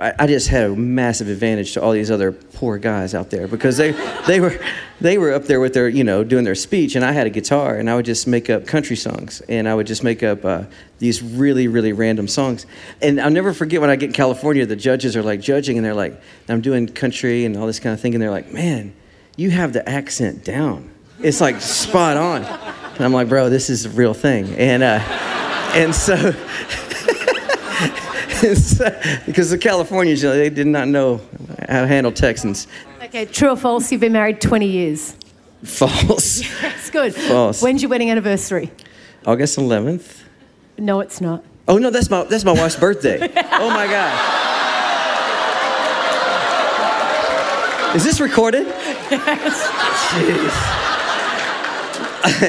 I 0.00 0.26
just 0.26 0.48
had 0.48 0.64
a 0.64 0.74
massive 0.74 1.28
advantage 1.28 1.74
to 1.74 1.82
all 1.82 1.92
these 1.92 2.10
other 2.10 2.32
poor 2.32 2.78
guys 2.78 3.14
out 3.14 3.30
there 3.30 3.46
because 3.46 3.76
they 3.76 3.92
they 4.26 4.40
were 4.40 4.58
they 5.00 5.18
were 5.18 5.32
up 5.32 5.44
there 5.44 5.60
with 5.60 5.72
their 5.72 5.88
you 5.88 6.02
know 6.02 6.24
doing 6.24 6.42
their 6.42 6.56
speech, 6.56 6.96
and 6.96 7.04
I 7.04 7.12
had 7.12 7.28
a 7.28 7.30
guitar, 7.30 7.76
and 7.76 7.88
I 7.88 7.94
would 7.94 8.04
just 8.04 8.26
make 8.26 8.50
up 8.50 8.66
country 8.66 8.96
songs, 8.96 9.40
and 9.48 9.68
I 9.68 9.76
would 9.76 9.86
just 9.86 10.02
make 10.02 10.24
up 10.24 10.44
uh, 10.44 10.64
these 10.98 11.22
really 11.22 11.68
really 11.68 11.92
random 11.92 12.26
songs. 12.26 12.66
And 13.00 13.20
I'll 13.20 13.30
never 13.30 13.52
forget 13.52 13.80
when 13.80 13.88
I 13.88 13.94
get 13.94 14.06
in 14.06 14.14
California, 14.14 14.66
the 14.66 14.74
judges 14.74 15.16
are 15.16 15.22
like 15.22 15.40
judging, 15.40 15.76
and 15.76 15.86
they're 15.86 15.94
like, 15.94 16.20
I'm 16.48 16.60
doing 16.60 16.88
country 16.88 17.44
and 17.44 17.56
all 17.56 17.68
this 17.68 17.78
kind 17.78 17.94
of 17.94 18.00
thing, 18.00 18.14
and 18.14 18.22
they're 18.22 18.32
like, 18.32 18.52
man, 18.52 18.92
you 19.36 19.50
have 19.50 19.72
the 19.72 19.88
accent 19.88 20.44
down. 20.44 20.90
It's 21.20 21.40
like 21.40 21.60
spot 21.60 22.16
on. 22.16 22.42
And 22.42 23.04
I'm 23.04 23.12
like, 23.12 23.28
bro, 23.28 23.48
this 23.48 23.70
is 23.70 23.86
a 23.86 23.90
real 23.90 24.14
thing. 24.14 24.56
And 24.56 24.82
uh, 24.82 24.98
and 25.72 25.94
so. 25.94 26.34
because 29.26 29.50
the 29.50 29.58
Californians, 29.58 30.22
they 30.22 30.50
did 30.50 30.66
not 30.66 30.88
know 30.88 31.20
how 31.68 31.82
to 31.82 31.86
handle 31.86 32.12
Texans. 32.12 32.66
Okay, 33.02 33.24
true 33.24 33.50
or 33.50 33.56
false, 33.56 33.90
you've 33.90 34.00
been 34.00 34.12
married 34.12 34.40
20 34.40 34.66
years. 34.66 35.16
False. 35.64 36.42
It's 36.78 36.90
good. 36.90 37.14
False. 37.14 37.60
When's 37.62 37.82
your 37.82 37.90
wedding 37.90 38.10
anniversary? 38.10 38.70
August 39.26 39.58
11th. 39.58 40.22
No, 40.78 41.00
it's 41.00 41.20
not. 41.20 41.44
Oh 41.66 41.76
no, 41.76 41.90
that's 41.90 42.08
my 42.08 42.22
that's 42.24 42.44
my 42.44 42.52
wife's 42.52 42.76
birthday. 42.76 43.18
Oh 43.60 43.68
my 43.68 43.86
god. 43.86 44.36
Is 47.96 48.04
this 48.04 48.20
recorded? 48.20 48.66
Yes. 49.10 49.66
Jeez. 50.12 50.54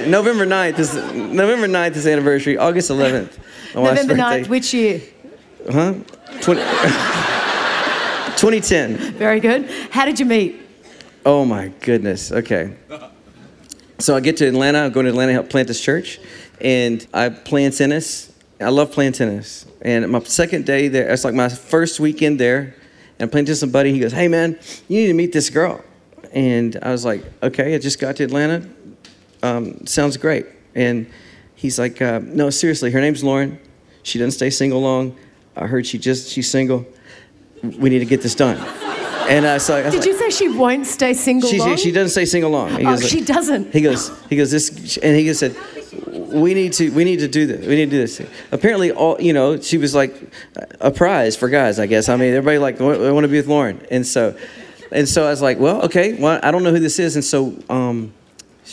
November 0.07 0.45
9th 0.45 0.79
is 0.79 0.93
November 1.13 1.67
9th 1.67 1.95
is 1.95 2.05
anniversary. 2.07 2.57
August 2.57 2.89
11th. 2.91 3.37
November 3.75 4.15
birthday. 4.15 4.43
9th, 4.43 4.47
which 4.49 4.73
year? 4.73 5.01
Huh? 5.67 5.93
20, 6.41 6.61
2010. 8.37 8.97
Very 9.13 9.39
good. 9.39 9.69
How 9.91 10.05
did 10.05 10.19
you 10.19 10.25
meet? 10.25 10.61
Oh 11.25 11.43
my 11.45 11.67
goodness. 11.81 12.31
Okay. 12.31 12.73
So 13.99 14.15
I 14.15 14.21
get 14.21 14.37
to 14.37 14.47
Atlanta. 14.47 14.79
I'm 14.79 14.91
going 14.91 15.05
to 15.05 15.09
Atlanta, 15.09 15.33
help 15.33 15.49
plant 15.49 15.67
this 15.67 15.81
church, 15.81 16.19
and 16.61 17.05
I 17.13 17.29
play 17.29 17.69
tennis. 17.69 18.31
I 18.61 18.69
love 18.69 18.91
playing 18.91 19.11
tennis. 19.11 19.65
And 19.81 20.09
my 20.09 20.19
second 20.23 20.65
day 20.65 20.87
there, 20.87 21.09
it's 21.09 21.25
like 21.25 21.33
my 21.33 21.49
first 21.49 21.99
weekend 21.99 22.39
there, 22.39 22.59
and 22.61 23.21
I'm 23.21 23.29
playing 23.29 23.45
tennis 23.45 23.61
with 23.61 23.69
somebody. 23.71 23.91
He 23.91 23.99
goes, 23.99 24.13
"Hey 24.13 24.29
man, 24.29 24.57
you 24.87 25.01
need 25.01 25.07
to 25.07 25.13
meet 25.13 25.33
this 25.33 25.49
girl." 25.49 25.83
And 26.31 26.77
I 26.81 26.91
was 26.91 27.03
like, 27.03 27.23
"Okay, 27.43 27.75
I 27.75 27.77
just 27.77 27.99
got 27.99 28.15
to 28.17 28.23
Atlanta. 28.23 28.67
Um, 29.43 29.85
sounds 29.85 30.15
great." 30.15 30.45
And 30.75 31.07
he's 31.55 31.77
like, 31.77 32.01
uh, 32.01 32.21
"No, 32.23 32.49
seriously, 32.49 32.91
her 32.91 33.01
name's 33.01 33.23
Lauren. 33.23 33.59
She 34.03 34.17
doesn't 34.17 34.31
stay 34.31 34.49
single 34.49 34.81
long. 34.81 35.17
I 35.59 35.67
heard 35.67 35.85
she 35.85 35.97
just 35.97 36.29
she's 36.29 36.49
single. 36.49 36.85
We 37.63 37.89
need 37.89 37.99
to 37.99 38.05
get 38.05 38.21
this 38.21 38.35
done." 38.35 38.57
And 39.29 39.45
uh, 39.45 39.59
so 39.59 39.75
I 39.75 39.83
was 39.83 39.93
Did 39.93 39.99
like, 39.99 40.07
you 40.07 40.17
say 40.17 40.29
she 40.31 40.49
won't 40.49 40.87
stay 40.87 41.13
single 41.13 41.49
she, 41.49 41.59
long? 41.59 41.75
she 41.77 41.91
doesn't 41.91 42.09
say 42.13 42.25
single 42.25 42.49
long. 42.49 42.71
He 42.71 42.83
Oh, 42.85 42.95
goes, 42.95 43.07
she 43.07 43.21
doesn't. 43.21 43.71
He 43.71 43.81
goes, 43.81 44.09
he 44.27 44.35
goes 44.35 44.49
this, 44.49 44.97
and 44.97 45.15
he 45.15 45.25
just 45.25 45.39
said, 45.39 45.55
we 46.33 46.55
need 46.55 46.73
to, 46.73 46.89
we 46.91 47.03
need 47.03 47.19
to 47.19 47.27
do 47.27 47.45
this. 47.45 47.61
We 47.67 47.75
need 47.75 47.91
to 47.91 47.91
do 47.91 47.97
this. 47.99 48.21
Apparently, 48.51 48.91
all 48.91 49.21
you 49.21 49.33
know, 49.33 49.59
she 49.59 49.77
was 49.77 49.93
like 49.93 50.15
a 50.79 50.89
prize 50.89 51.35
for 51.35 51.47
guys. 51.47 51.77
I 51.77 51.85
guess. 51.85 52.09
I 52.09 52.15
mean, 52.15 52.33
everybody 52.33 52.57
like, 52.57 52.81
I 52.81 53.11
want 53.11 53.23
to 53.23 53.27
be 53.27 53.37
with 53.37 53.47
Lauren, 53.47 53.85
and 53.91 54.03
so, 54.07 54.35
and 54.91 55.07
so 55.07 55.27
I 55.27 55.29
was 55.29 55.43
like, 55.43 55.59
well, 55.59 55.83
okay, 55.83 56.13
well, 56.13 56.39
I 56.41 56.49
don't 56.49 56.63
know 56.63 56.71
who 56.71 56.79
this 56.79 56.97
is, 56.97 57.15
and 57.15 57.23
so, 57.23 57.53
um, 57.69 58.11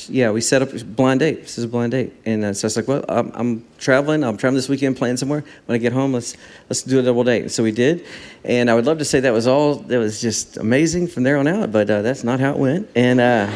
yeah, 0.09 0.31
we 0.31 0.41
set 0.41 0.63
up 0.63 0.73
a 0.73 0.85
blind 0.85 1.21
date. 1.21 1.43
This 1.43 1.59
is 1.59 1.65
a 1.65 1.69
blind 1.69 1.93
date, 1.93 2.13
and 2.25 2.45
uh, 2.45 2.53
so 2.53 2.65
I 2.65 2.67
was 2.67 2.77
like, 2.77 2.89
well, 2.89 3.05
I'm, 3.09 3.31
I'm 3.35 3.65
traveling. 3.79 4.25
I'm 4.25 4.37
traveling 4.37 4.57
this 4.57 4.69
weekend, 4.69 4.97
playing 4.97 5.17
somewhere. 5.17 5.45
When 5.67 5.75
I 5.75 5.79
get 5.79 5.93
home, 5.93 6.13
let's 6.13 6.37
let's 6.69 6.83
do 6.83 6.99
a 6.99 7.03
double 7.03 7.25
date. 7.25 7.43
And 7.43 7.53
so 7.53 7.63
we 7.63 7.73
did, 7.73 8.05
and 8.45 8.71
I 8.71 8.75
would 8.75 8.87
love 8.87 8.99
to 8.99 9.05
say 9.05 9.21
that 9.21 9.33
was 9.33 9.47
all. 9.47 9.77
That 9.77 9.99
was 9.99 10.21
just 10.21 10.59
amazing 10.59 11.09
from 11.09 11.23
there 11.23 11.39
on 11.39 11.47
out, 11.47 11.73
but 11.73 11.91
uh, 11.91 12.03
that's 12.03 12.25
not 12.25 12.41
how 12.41 12.53
it 12.53 12.59
went. 12.59 12.89
And 12.95 13.21
uh, 13.21 13.47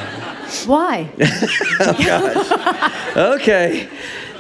Why? 0.66 1.11
okay, 3.16 3.88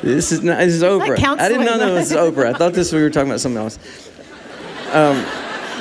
this 0.02 0.32
is 0.32 0.42
not, 0.42 0.58
this 0.58 0.74
is 0.74 0.82
Oprah. 0.82 1.38
I 1.38 1.48
didn't 1.48 1.66
know 1.66 1.78
that 1.78 1.92
was 1.92 2.12
Oprah. 2.12 2.54
I 2.54 2.58
thought 2.58 2.72
this 2.72 2.92
we 2.92 3.02
were 3.02 3.10
talking 3.10 3.30
about 3.30 3.40
something 3.40 3.62
else. 3.62 3.78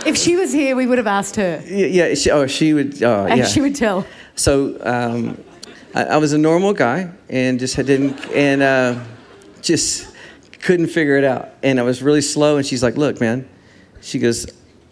if 0.06 0.18
she 0.18 0.36
was 0.36 0.52
here, 0.52 0.76
we 0.76 0.86
would 0.86 0.98
have 0.98 1.08
asked 1.08 1.38
her, 1.38 1.64
Yeah, 1.66 1.86
yeah 1.86 2.16
she, 2.16 2.32
oh, 2.32 2.48
she 2.48 2.74
would. 2.74 3.02
Oh, 3.02 3.26
and 3.26 3.40
yeah. 3.40 3.46
she 3.46 3.62
would 3.62 3.76
tell. 3.76 4.06
So 4.36 4.78
um, 4.82 5.38
I, 5.94 6.04
I 6.04 6.18
was 6.18 6.34
a 6.34 6.38
normal 6.38 6.74
guy 6.74 7.10
and 7.30 7.60
just 7.60 7.76
didn't 7.76 8.20
and 8.32 8.62
uh, 8.62 9.04
just 9.62 10.08
couldn't 10.62 10.88
figure 10.88 11.18
it 11.18 11.24
out. 11.24 11.50
And 11.64 11.80
I 11.80 11.84
was 11.84 12.02
really 12.04 12.22
slow. 12.22 12.58
And 12.58 12.66
she's 12.66 12.84
like, 12.84 12.98
"Look, 12.98 13.20
man," 13.20 13.48
she 14.02 14.20
goes, 14.20 14.48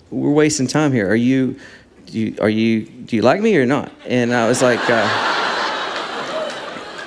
"We're 0.09 0.31
wasting 0.31 0.67
time 0.67 0.91
here. 0.91 1.09
Are 1.09 1.15
you, 1.15 1.59
you 2.07 2.35
are 2.41 2.49
you 2.49 2.85
do 2.85 3.15
you 3.15 3.21
like 3.21 3.41
me 3.41 3.55
or 3.57 3.65
not?" 3.65 3.91
And 4.05 4.33
I 4.33 4.47
was 4.47 4.61
like, 4.61 4.79
uh, 4.89 5.07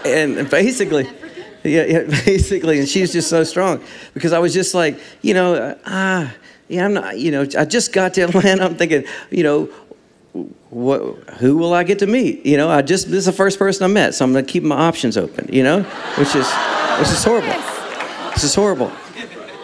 and 0.04 0.48
basically. 0.50 1.08
Yeah, 1.62 1.84
yeah, 1.84 2.02
basically, 2.24 2.78
and 2.78 2.88
she's 2.88 3.12
just 3.12 3.28
so 3.28 3.44
strong 3.44 3.84
because 4.14 4.32
I 4.32 4.38
was 4.38 4.54
just 4.54 4.72
like, 4.72 4.98
you 5.20 5.34
know, 5.34 5.54
uh, 5.56 5.74
ah, 5.84 6.32
yeah, 6.68 6.86
I'm 6.86 6.94
not, 6.94 7.18
you 7.18 7.30
know, 7.30 7.42
I 7.58 7.66
just 7.66 7.92
got 7.92 8.14
to 8.14 8.22
Atlanta. 8.22 8.64
I'm 8.64 8.76
thinking, 8.76 9.04
you 9.30 9.42
know, 9.42 9.68
what, 10.70 11.00
who 11.38 11.56
will 11.56 11.74
I 11.74 11.82
get 11.82 11.98
to 11.98 12.06
meet? 12.06 12.46
You 12.46 12.56
know, 12.56 12.70
I 12.70 12.82
just 12.82 13.06
this 13.08 13.18
is 13.18 13.26
the 13.26 13.32
first 13.32 13.58
person 13.58 13.84
I 13.84 13.88
met, 13.88 14.14
so 14.14 14.24
I'm 14.24 14.32
gonna 14.32 14.46
keep 14.46 14.62
my 14.62 14.76
options 14.76 15.16
open. 15.16 15.52
You 15.52 15.64
know, 15.64 15.82
which 16.16 16.34
is 16.34 16.48
which 16.98 17.08
is 17.08 17.24
horrible. 17.24 17.54
This 18.32 18.44
is 18.44 18.54
horrible. 18.54 18.92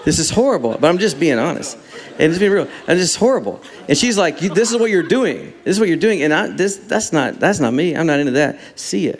This 0.04 0.18
is 0.18 0.30
horrible. 0.30 0.76
But 0.78 0.88
I'm 0.88 0.98
just 0.98 1.20
being 1.20 1.38
honest, 1.38 1.78
and 2.18 2.30
it's 2.30 2.38
being 2.38 2.52
real. 2.52 2.68
And 2.88 2.98
it's 2.98 3.14
horrible. 3.14 3.62
And 3.88 3.96
she's 3.96 4.18
like, 4.18 4.38
"This 4.38 4.72
is 4.72 4.78
what 4.78 4.90
you're 4.90 5.04
doing. 5.04 5.54
This 5.64 5.76
is 5.76 5.80
what 5.80 5.88
you're 5.88 5.96
doing." 5.96 6.22
And 6.22 6.34
I 6.34 6.48
this 6.48 6.76
that's 6.76 7.12
not 7.12 7.38
that's 7.38 7.60
not 7.60 7.72
me. 7.72 7.96
I'm 7.96 8.06
not 8.06 8.18
into 8.18 8.32
that. 8.32 8.58
See 8.74 9.08
ya. 9.08 9.14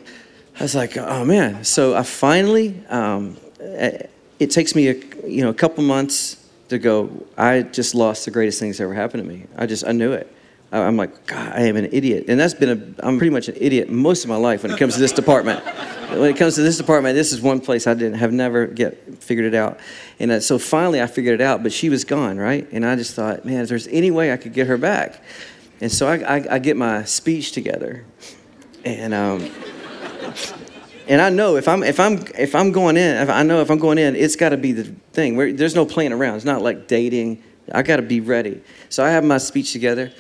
I 0.59 0.65
was 0.65 0.75
like, 0.75 0.97
"Oh 0.97 1.25
man." 1.25 1.65
So 1.65 1.95
I 1.95 2.03
finally. 2.03 2.85
Um, 2.89 3.37
eh, 3.61 4.07
it 4.39 4.51
takes 4.51 4.75
me 4.75 4.89
a 4.89 4.95
you 5.27 5.43
know 5.43 5.51
a 5.51 5.55
couple 5.55 5.85
months 5.85 6.45
to 6.69 6.79
go. 6.79 7.11
I 7.39 7.63
just 7.63 7.95
lost 7.95 8.25
the 8.25 8.31
greatest 8.31 8.59
things 8.59 8.79
that 8.79 8.85
ever 8.85 8.95
happened 8.95 9.23
to 9.23 9.29
me. 9.29 9.47
I 9.57 9.67
just 9.67 9.87
I 9.87 9.93
knew 9.93 10.13
it. 10.13 10.33
I'm 10.73 10.97
like, 10.97 11.27
God, 11.27 11.53
I 11.55 11.63
am 11.63 11.77
an 11.77 11.89
idiot. 11.93 12.27
And 12.29 12.39
that's 12.39 12.55
been 12.55 12.97
a, 13.01 13.07
I'm 13.07 13.19
pretty 13.19 13.31
much 13.31 13.49
an 13.49 13.57
idiot 13.59 13.89
most 13.89 14.25
of 14.25 14.29
my 14.29 14.37
life 14.37 14.63
when 14.63 14.73
it 14.73 14.79
comes 14.79 14.95
to 14.95 15.01
this 15.01 15.13
department. 15.13 15.65
when 16.11 16.25
it 16.31 16.37
comes 16.37 16.57
to 16.57 16.63
this 16.63 16.77
department, 16.77 17.15
this 17.15 17.33
is 17.33 17.41
one 17.41 17.61
place 17.61 17.87
I 17.87 17.95
didn't 17.95 18.19
have 18.19 18.33
never 18.33 18.67
get 18.67 19.23
figured 19.23 19.47
it 19.47 19.55
out. 19.55 19.79
And 20.19 20.31
uh, 20.33 20.41
so 20.41 20.59
finally 20.59 21.01
I 21.01 21.07
figured 21.07 21.41
it 21.41 21.45
out, 21.45 21.63
but 21.63 21.73
she 21.73 21.89
was 21.89 22.05
gone, 22.05 22.39
right? 22.39 22.67
And 22.73 22.85
I 22.85 22.97
just 22.97 23.15
thought, 23.15 23.45
man, 23.45 23.63
if 23.63 23.69
there's 23.69 23.87
any 23.89 24.11
way 24.11 24.33
I 24.33 24.37
could 24.37 24.53
get 24.53 24.67
her 24.67 24.79
back. 24.79 25.23
And 25.81 25.93
so 25.93 26.09
I, 26.09 26.17
I, 26.17 26.55
I 26.55 26.59
get 26.59 26.77
my 26.77 27.05
speech 27.05 27.53
together. 27.53 28.05
And, 28.85 29.15
um, 29.15 29.51
and 31.09 31.21
I 31.21 31.31
know 31.31 31.57
if 31.57 31.69
I'm 31.69 31.83
if 31.83 32.01
I'm 32.01 32.25
if 32.37 32.55
I'm 32.55 32.73
going 32.73 32.97
in, 32.97 33.17
if 33.17 33.29
I 33.29 33.43
know 33.45 33.61
if 33.61 33.71
I'm 33.71 33.79
going 33.79 33.99
in, 33.99 34.17
it's 34.17 34.37
got 34.37 34.49
to 34.49 34.57
be 34.57 34.73
the 34.73 34.85
thing. 35.13 35.37
Where 35.37 35.53
there's 35.53 35.75
no 35.75 35.87
playing 35.87 36.13
around. 36.13 36.37
It's 36.37 36.45
not 36.45 36.63
like 36.63 36.89
dating. 36.89 37.43
I 37.73 37.83
got 37.83 37.97
to 37.97 38.03
be 38.03 38.21
ready. 38.21 38.61
So 38.89 39.05
I 39.05 39.11
have 39.11 39.25
my 39.25 39.39
speech 39.39 39.73
together, 39.73 40.13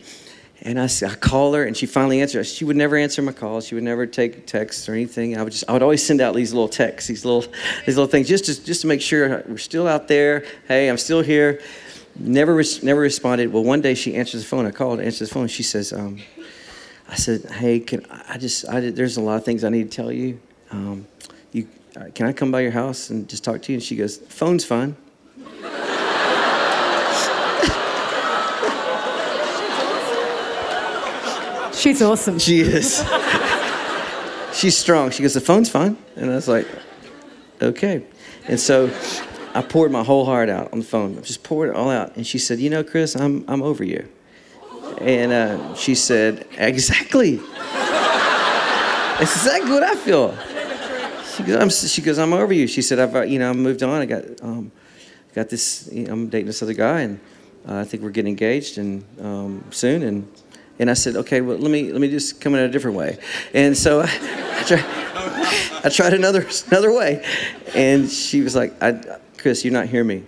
and 0.62 0.80
I 0.80 0.88
call 1.20 1.52
her, 1.52 1.64
and 1.64 1.76
she 1.76 1.86
finally 1.86 2.20
answers. 2.20 2.52
She 2.52 2.64
would 2.64 2.76
never 2.76 2.96
answer 2.96 3.20
my 3.20 3.32
calls. 3.32 3.66
She 3.66 3.75
would 3.75 3.84
never 3.84 4.06
take 4.06 4.46
texts 4.46 4.88
or 4.88 4.94
anything. 4.94 5.36
I 5.36 5.42
would 5.42 5.52
just 5.52 5.64
I 5.68 5.72
would 5.72 5.82
always 5.82 6.04
send 6.04 6.20
out 6.20 6.34
these 6.34 6.52
little 6.52 6.68
texts, 6.68 7.08
these 7.08 7.25
little 7.25 7.42
these 7.84 7.96
little 7.96 8.06
things, 8.06 8.28
just 8.28 8.46
to 8.46 8.64
just 8.64 8.80
to 8.80 8.86
make 8.86 9.02
sure 9.02 9.44
we're 9.46 9.58
still 9.58 9.86
out 9.86 10.08
there. 10.08 10.44
Hey, 10.66 10.88
I'm 10.88 10.98
still 10.98 11.20
here. 11.20 11.60
Never 12.18 12.54
res- 12.54 12.82
never 12.82 13.00
responded. 13.00 13.52
Well, 13.52 13.64
one 13.64 13.82
day 13.82 13.94
she 13.94 14.14
answers 14.16 14.42
the 14.42 14.48
phone. 14.48 14.64
I 14.64 14.70
called, 14.70 15.00
answers 15.00 15.28
the 15.28 15.34
phone. 15.34 15.48
She 15.48 15.62
says. 15.62 15.92
Um, 15.92 16.20
I 17.08 17.14
said, 17.14 17.44
"Hey, 17.44 17.80
can 17.80 18.04
I 18.28 18.38
just? 18.38 18.68
I, 18.68 18.80
there's 18.80 19.16
a 19.16 19.20
lot 19.20 19.36
of 19.36 19.44
things 19.44 19.62
I 19.62 19.68
need 19.68 19.90
to 19.90 19.96
tell 19.96 20.10
you. 20.10 20.40
Um, 20.70 21.06
you 21.52 21.68
uh, 21.94 22.06
can 22.14 22.26
I 22.26 22.32
come 22.32 22.50
by 22.50 22.60
your 22.60 22.72
house 22.72 23.10
and 23.10 23.28
just 23.28 23.44
talk 23.44 23.62
to 23.62 23.72
you?" 23.72 23.76
And 23.76 23.82
she 23.82 23.94
goes, 23.94 24.16
"Phone's 24.16 24.64
fine." 24.64 24.96
She's 31.87 32.02
awesome. 32.02 32.40
She 32.40 32.62
is. 32.62 33.05
She's 34.52 34.76
strong. 34.76 35.12
She 35.12 35.23
goes, 35.23 35.35
"The 35.35 35.40
phone's 35.40 35.71
fine," 35.71 35.97
and 36.16 36.28
I 36.28 36.35
was 36.35 36.49
like, 36.49 36.66
"Okay." 37.62 38.05
And 38.49 38.59
so 38.59 38.90
I 39.55 39.62
poured 39.62 39.93
my 39.93 40.02
whole 40.02 40.25
heart 40.25 40.49
out 40.49 40.73
on 40.73 40.81
the 40.81 40.85
phone. 40.85 41.16
I 41.16 41.21
just 41.21 41.45
poured 41.45 41.69
it 41.69 41.76
all 41.76 41.88
out. 41.88 42.16
And 42.16 42.26
she 42.26 42.38
said, 42.38 42.59
"You 42.59 42.71
know, 42.71 42.83
Chris, 42.83 43.14
I'm 43.14 43.45
I'm 43.47 43.62
over 43.62 43.85
you." 43.85 44.09
And 45.00 45.31
uh, 45.31 45.76
she 45.76 45.95
said, 45.95 46.49
"Exactly." 46.59 47.35
Exactly 49.21 49.71
what 49.71 49.85
I 49.85 49.95
feel. 49.95 50.37
She 51.37 51.45
goes, 51.45 51.57
I'm, 51.57 51.71
she 51.71 52.02
goes, 52.02 52.19
I'm 52.19 52.33
over 52.33 52.52
you. 52.52 52.66
She 52.66 52.83
said, 52.83 52.99
I've, 52.99 53.14
uh, 53.14 53.23
you 53.23 53.38
know, 53.38 53.49
I 53.49 53.52
moved 53.52 53.83
on. 53.83 54.02
I 54.02 54.07
got, 54.07 54.25
um, 54.43 54.73
got 55.35 55.50
this. 55.50 55.88
You 55.93 56.07
know, 56.07 56.12
I'm 56.14 56.28
dating 56.28 56.49
this 56.49 56.62
other 56.62 56.75
guy, 56.75 57.02
and 57.02 57.21
uh, 57.69 57.76
I 57.76 57.85
think 57.85 58.02
we're 58.02 58.11
getting 58.11 58.31
engaged 58.31 58.76
and 58.76 59.05
um, 59.23 59.64
soon. 59.71 60.02
And 60.02 60.28
and 60.78 60.90
I 60.90 60.95
said, 60.95 61.16
okay, 61.16 61.40
well, 61.40 61.56
let 61.56 61.71
me 61.71 61.92
let 61.92 62.00
me 62.00 62.09
just 62.09 62.40
come 62.40 62.54
in 62.54 62.61
a 62.61 62.68
different 62.68 62.97
way. 62.97 63.18
And 63.54 63.76
so 63.76 64.00
I, 64.00 64.04
I, 64.04 64.62
tried, 64.66 64.85
I 65.85 65.88
tried 65.88 66.12
another 66.14 66.47
another 66.68 66.92
way, 66.92 67.25
and 67.75 68.09
she 68.11 68.42
was 68.42 68.54
like, 68.54 68.80
I, 68.83 69.18
Chris, 69.38 69.64
you're 69.64 69.73
not 69.73 69.87
hearing 69.87 70.09
me. 70.09 70.25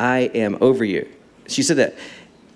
I 0.00 0.20
am 0.34 0.58
over 0.60 0.84
you. 0.84 1.08
She 1.48 1.62
said 1.62 1.76
that. 1.78 1.94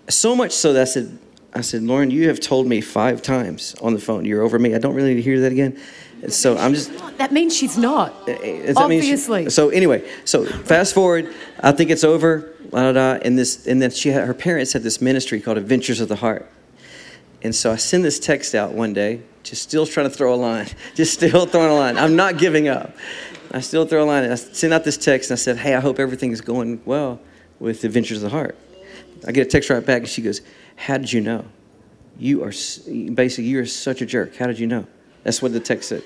So 0.08 0.34
much 0.34 0.52
so 0.52 0.72
that 0.72 0.82
I 0.82 0.84
said, 0.84 1.18
I 1.54 1.60
said, 1.60 1.82
Lauren, 1.82 2.10
you 2.10 2.28
have 2.28 2.40
told 2.40 2.66
me 2.66 2.80
five 2.80 3.22
times 3.22 3.74
on 3.82 3.92
the 3.94 4.00
phone 4.00 4.24
you're 4.24 4.42
over 4.42 4.58
me. 4.58 4.74
I 4.74 4.78
don't 4.78 4.94
really 4.94 5.10
need 5.10 5.16
to 5.16 5.22
hear 5.22 5.40
that 5.40 5.52
again. 5.52 5.78
And 6.22 6.32
so 6.32 6.56
I'm 6.56 6.72
just. 6.72 6.90
That 7.18 7.32
means 7.32 7.54
she's 7.54 7.76
not. 7.76 8.12
Uh, 8.28 8.32
uh, 8.32 8.36
does 8.36 8.76
that 8.76 8.88
mean 8.88 9.00
she- 9.02 9.08
Obviously. 9.08 9.50
so 9.50 9.68
anyway, 9.70 10.08
so 10.24 10.44
fast 10.44 10.94
forward, 10.94 11.34
I 11.60 11.72
think 11.72 11.90
it's 11.90 12.04
over, 12.04 12.54
la 12.70 12.92
da 12.92 12.92
da, 12.92 13.20
and 13.24 13.36
this, 13.36 13.66
and 13.66 13.82
then 13.82 13.90
she 13.90 14.10
had 14.10 14.26
her 14.26 14.34
parents 14.34 14.72
had 14.72 14.82
this 14.82 15.00
ministry 15.00 15.40
called 15.40 15.58
Adventures 15.58 16.00
of 16.00 16.08
the 16.08 16.16
Heart, 16.16 16.48
and 17.42 17.54
so 17.54 17.72
I 17.72 17.76
send 17.76 18.04
this 18.04 18.18
text 18.18 18.54
out 18.54 18.72
one 18.72 18.92
day, 18.92 19.22
just 19.42 19.62
still 19.62 19.86
trying 19.86 20.08
to 20.08 20.14
throw 20.14 20.34
a 20.34 20.36
line, 20.36 20.68
just 20.94 21.14
still 21.14 21.46
throwing 21.46 21.70
a 21.70 21.74
line. 21.74 21.98
I'm 21.98 22.16
not 22.16 22.38
giving 22.38 22.68
up. 22.68 22.94
I 23.50 23.60
still 23.60 23.86
throw 23.86 24.04
a 24.04 24.06
line, 24.06 24.24
and 24.24 24.32
I 24.32 24.36
send 24.36 24.72
out 24.72 24.84
this 24.84 24.96
text, 24.96 25.30
and 25.30 25.36
I 25.36 25.40
said, 25.40 25.58
hey, 25.58 25.74
I 25.74 25.80
hope 25.80 25.98
everything 25.98 26.32
is 26.32 26.40
going 26.40 26.80
well 26.84 27.20
with 27.58 27.84
Adventures 27.84 28.18
of 28.18 28.30
the 28.30 28.30
Heart. 28.30 28.56
I 29.26 29.32
get 29.32 29.46
a 29.46 29.50
text 29.50 29.68
right 29.70 29.84
back, 29.84 29.98
and 29.98 30.08
she 30.08 30.22
goes, 30.22 30.40
how 30.76 30.96
did 30.96 31.12
you 31.12 31.20
know? 31.20 31.44
You 32.18 32.44
are 32.44 32.50
basically 32.50 33.44
you 33.44 33.60
are 33.60 33.66
such 33.66 34.00
a 34.00 34.06
jerk. 34.06 34.36
How 34.36 34.46
did 34.46 34.58
you 34.58 34.66
know? 34.66 34.86
That's 35.22 35.40
what 35.40 35.52
the 35.52 35.60
text 35.60 35.88
said 35.90 36.02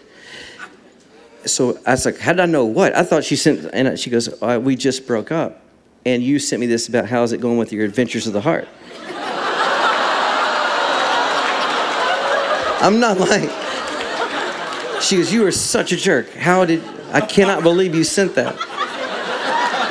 so 1.46 1.78
I 1.86 1.92
was 1.92 2.04
like, 2.04 2.18
how 2.18 2.32
did 2.32 2.40
I 2.40 2.46
know 2.46 2.64
what? 2.64 2.94
I 2.94 3.02
thought 3.02 3.24
she 3.24 3.36
sent, 3.36 3.70
and 3.72 3.98
she 3.98 4.10
goes, 4.10 4.42
uh, 4.42 4.60
we 4.62 4.76
just 4.76 5.06
broke 5.06 5.30
up. 5.30 5.62
And 6.04 6.22
you 6.22 6.38
sent 6.38 6.60
me 6.60 6.66
this 6.66 6.88
about 6.88 7.06
how's 7.06 7.32
it 7.32 7.40
going 7.40 7.58
with 7.58 7.72
your 7.72 7.84
adventures 7.84 8.26
of 8.26 8.32
the 8.32 8.40
heart. 8.40 8.68
I'm 12.80 13.00
not 13.00 13.18
lying. 13.18 13.50
She 15.00 15.16
goes, 15.16 15.32
you 15.32 15.46
are 15.46 15.52
such 15.52 15.92
a 15.92 15.96
jerk. 15.96 16.32
How 16.34 16.64
did, 16.64 16.82
I 17.12 17.20
cannot 17.20 17.62
believe 17.62 17.94
you 17.94 18.04
sent 18.04 18.34
that. 18.34 18.54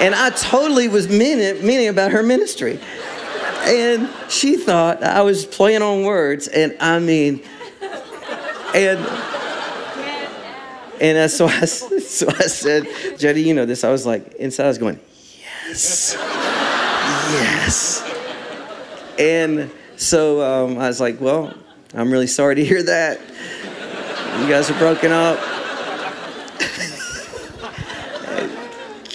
And 0.02 0.14
I 0.14 0.30
totally 0.32 0.88
was 0.88 1.08
meaning, 1.08 1.66
meaning 1.66 1.88
about 1.88 2.12
her 2.12 2.22
ministry. 2.22 2.80
And 3.66 4.10
she 4.30 4.58
thought 4.58 5.04
I 5.04 5.22
was 5.22 5.46
playing 5.46 5.82
on 5.82 6.04
words, 6.04 6.48
and 6.48 6.76
I 6.80 7.00
mean, 7.00 7.42
and 8.76 9.00
and 11.02 11.32
so, 11.32 11.48
I, 11.48 11.66
so 11.66 12.28
I 12.28 12.48
said, 12.48 12.88
Jody, 13.18 13.42
you 13.42 13.54
know 13.54 13.66
this. 13.66 13.84
I 13.84 13.92
was 13.92 14.06
like, 14.06 14.34
inside, 14.36 14.66
I 14.66 14.68
was 14.68 14.78
going, 14.78 15.00
yes, 15.68 16.14
yes. 17.34 18.12
And 19.18 19.72
so 19.98 20.42
um, 20.42 20.78
I 20.78 20.88
was 20.88 21.02
like, 21.02 21.20
well, 21.20 21.54
I'm 21.96 22.12
really 22.12 22.28
sorry 22.28 22.56
to 22.56 22.66
hear 22.66 22.84
that. 22.84 23.22
You 24.42 24.50
guys 24.50 24.70
are 24.70 24.78
broken 24.78 25.14
up. 25.14 25.40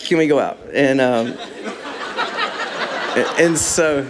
Can 0.06 0.16
we 0.16 0.26
go 0.26 0.38
out? 0.38 0.58
And 0.72 0.98
um, 0.98 1.36
and 3.38 3.58
so 3.58 4.06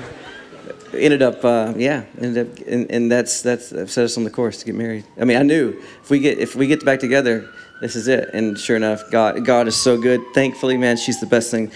ended 0.94 1.20
up, 1.20 1.44
uh, 1.44 1.74
yeah, 1.76 2.04
ended 2.20 2.46
up, 2.46 2.58
and, 2.66 2.90
and 2.92 3.10
that's 3.10 3.42
that's 3.42 3.70
set 3.70 4.04
us 4.04 4.16
on 4.16 4.22
the 4.22 4.30
course 4.30 4.58
to 4.58 4.66
get 4.66 4.76
married. 4.76 5.04
I 5.20 5.24
mean, 5.24 5.36
I 5.36 5.42
knew 5.42 5.70
if 6.02 6.08
we 6.08 6.20
get 6.20 6.38
if 6.38 6.54
we 6.54 6.68
get 6.68 6.84
back 6.84 7.00
together, 7.00 7.48
this 7.80 7.96
is 7.96 8.06
it. 8.06 8.30
And 8.32 8.56
sure 8.56 8.76
enough, 8.76 9.10
God 9.10 9.44
God 9.44 9.66
is 9.66 9.74
so 9.74 10.00
good. 10.00 10.20
Thankfully, 10.32 10.76
man, 10.76 10.96
she's 10.96 11.18
the 11.18 11.26
best 11.26 11.50
thing 11.50 11.72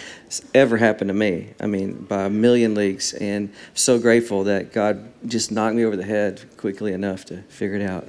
ever 0.54 0.76
happened 0.76 1.08
to 1.08 1.14
me. 1.14 1.54
I 1.60 1.66
mean, 1.66 1.94
by 2.04 2.24
a 2.24 2.30
million 2.30 2.74
leagues, 2.74 3.12
and 3.14 3.52
so 3.74 3.98
grateful 3.98 4.44
that 4.44 4.72
God 4.72 5.08
just 5.26 5.50
knocked 5.52 5.76
me 5.76 5.84
over 5.84 5.96
the 5.96 6.04
head 6.04 6.42
quickly 6.56 6.92
enough 6.92 7.24
to 7.26 7.42
figure 7.42 7.76
it 7.76 7.82
out. 7.82 8.06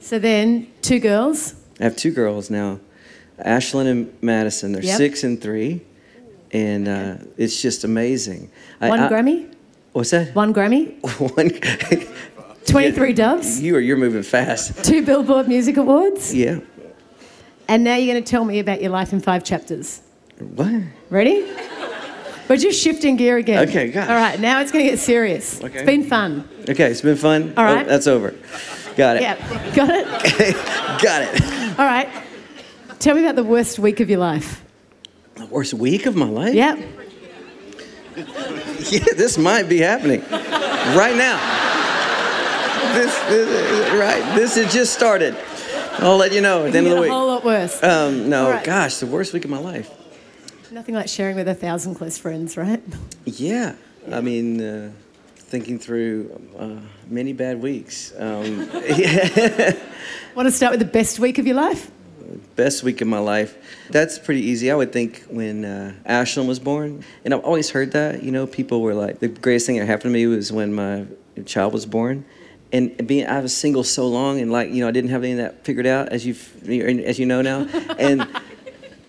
So 0.00 0.18
then, 0.18 0.66
two 0.82 0.98
girls, 1.00 1.54
I 1.80 1.84
have 1.84 1.96
two 1.96 2.10
girls 2.10 2.50
now, 2.50 2.80
Ashlyn 3.38 3.86
and 3.86 4.16
Madison. 4.22 4.72
They're 4.72 4.82
Yep. 4.84 4.96
six 4.98 5.24
and 5.24 5.40
three, 5.40 5.80
and 6.52 6.86
uh, 6.88 7.14
it's 7.36 7.60
just 7.62 7.84
amazing. 7.84 8.50
One 8.80 9.00
I- 9.00 9.08
Grammy? 9.08 9.50
What's 9.92 10.10
that? 10.10 10.34
One 10.34 10.52
Grammy? 10.52 11.00
One. 11.36 11.50
23 12.66 13.12
doves? 13.12 13.60
you 13.60 13.76
are 13.76 13.80
you're 13.80 13.96
moving 13.96 14.22
fast. 14.22 14.84
Two 14.86 15.04
Billboard 15.04 15.46
Music 15.48 15.76
Awards? 15.76 16.34
Yeah. 16.34 16.60
And 17.68 17.84
now 17.84 17.96
you're 17.96 18.12
going 18.12 18.24
to 18.24 18.28
tell 18.30 18.44
me 18.44 18.58
about 18.58 18.80
your 18.82 18.90
life 18.90 19.12
in 19.12 19.20
five 19.20 19.44
chapters. 19.44 20.00
What? 20.38 20.82
Ready? 21.10 21.46
We're 22.48 22.56
just 22.56 22.82
shifting 22.82 23.16
gear 23.16 23.36
again. 23.38 23.68
Okay, 23.68 23.90
gosh. 23.90 24.08
All 24.08 24.14
right, 24.16 24.38
now 24.38 24.60
it's 24.60 24.70
going 24.70 24.84
to 24.84 24.90
get 24.90 24.98
serious. 24.98 25.62
Okay. 25.62 25.78
It's 25.78 25.86
been 25.86 26.04
fun. 26.04 26.46
Okay, 26.68 26.90
it's 26.90 27.00
been 27.00 27.16
fun. 27.16 27.54
All 27.56 27.64
right. 27.64 27.86
Oh, 27.86 27.88
that's 27.88 28.06
over. 28.06 28.34
Got 28.96 29.16
it. 29.16 29.22
Yeah, 29.22 29.74
got 29.74 29.90
it? 29.90 30.54
Got 31.02 31.22
it. 31.22 31.78
All 31.78 31.84
right. 31.84 32.08
Tell 33.00 33.14
me 33.16 33.22
about 33.22 33.34
the 33.36 33.44
worst 33.44 33.78
week 33.78 34.00
of 34.00 34.08
your 34.08 34.20
life. 34.20 34.62
The 35.34 35.46
worst 35.46 35.74
week 35.74 36.06
of 36.06 36.14
my 36.16 36.28
life. 36.28 36.54
Yep. 36.54 36.78
Yeah, 38.90 39.00
this 39.16 39.38
might 39.38 39.68
be 39.68 39.78
happening 39.78 40.20
right 40.30 41.16
now. 41.16 41.38
This, 42.94 43.18
this 43.28 43.92
right. 43.98 44.36
This 44.36 44.54
has 44.56 44.72
just 44.72 44.92
started. 44.92 45.34
I'll 45.98 46.16
let 46.18 46.32
you 46.32 46.40
know 46.42 46.66
at 46.66 46.72
the 46.72 46.78
end 46.78 46.86
of 46.88 46.94
the 46.94 47.00
week. 47.00 47.10
a 47.10 47.14
whole 47.14 47.26
lot 47.28 47.44
worse. 47.44 47.82
Um, 47.82 48.28
no, 48.28 48.50
right. 48.50 48.64
gosh, 48.64 48.96
the 48.98 49.06
worst 49.06 49.32
week 49.32 49.44
of 49.44 49.50
my 49.50 49.58
life. 49.58 49.90
Nothing 50.74 50.96
like 50.96 51.08
sharing 51.08 51.36
with 51.36 51.46
a 51.46 51.54
thousand 51.54 51.94
close 51.94 52.18
friends, 52.18 52.56
right? 52.56 52.82
Yeah, 53.24 53.76
I 54.10 54.20
mean, 54.20 54.60
uh, 54.60 54.90
thinking 55.36 55.78
through 55.78 56.36
uh, 56.58 56.80
many 57.08 57.32
bad 57.32 57.62
weeks. 57.62 58.12
Um, 58.18 58.58
Want 60.34 60.48
to 60.48 60.50
start 60.50 60.72
with 60.72 60.80
the 60.80 60.90
best 60.90 61.20
week 61.20 61.38
of 61.38 61.46
your 61.46 61.54
life? 61.54 61.92
best 62.56 62.82
week 62.82 63.00
of 63.00 63.06
my 63.06 63.20
life. 63.20 63.56
That's 63.90 64.18
pretty 64.18 64.40
easy. 64.40 64.68
I 64.72 64.74
would 64.74 64.92
think 64.92 65.22
when 65.30 65.64
uh, 65.64 65.94
Ashlyn 66.08 66.48
was 66.48 66.58
born, 66.58 67.04
and 67.24 67.32
I've 67.32 67.44
always 67.44 67.70
heard 67.70 67.92
that. 67.92 68.24
You 68.24 68.32
know, 68.32 68.44
people 68.44 68.82
were 68.82 68.94
like, 68.94 69.20
the 69.20 69.28
greatest 69.28 69.66
thing 69.66 69.78
that 69.78 69.86
happened 69.86 70.12
to 70.12 70.18
me 70.18 70.26
was 70.26 70.50
when 70.50 70.74
my 70.74 71.06
child 71.46 71.72
was 71.72 71.86
born. 71.86 72.24
And 72.72 73.06
being, 73.06 73.28
I 73.28 73.38
was 73.38 73.56
single 73.56 73.84
so 73.84 74.08
long, 74.08 74.40
and 74.40 74.50
like, 74.50 74.70
you 74.70 74.80
know, 74.80 74.88
I 74.88 74.90
didn't 74.90 75.10
have 75.10 75.22
any 75.22 75.34
of 75.34 75.38
that 75.38 75.64
figured 75.64 75.86
out, 75.86 76.08
as 76.08 76.26
you, 76.26 76.34
as 77.04 77.20
you 77.20 77.26
know 77.26 77.42
now. 77.42 77.68
And 77.96 78.26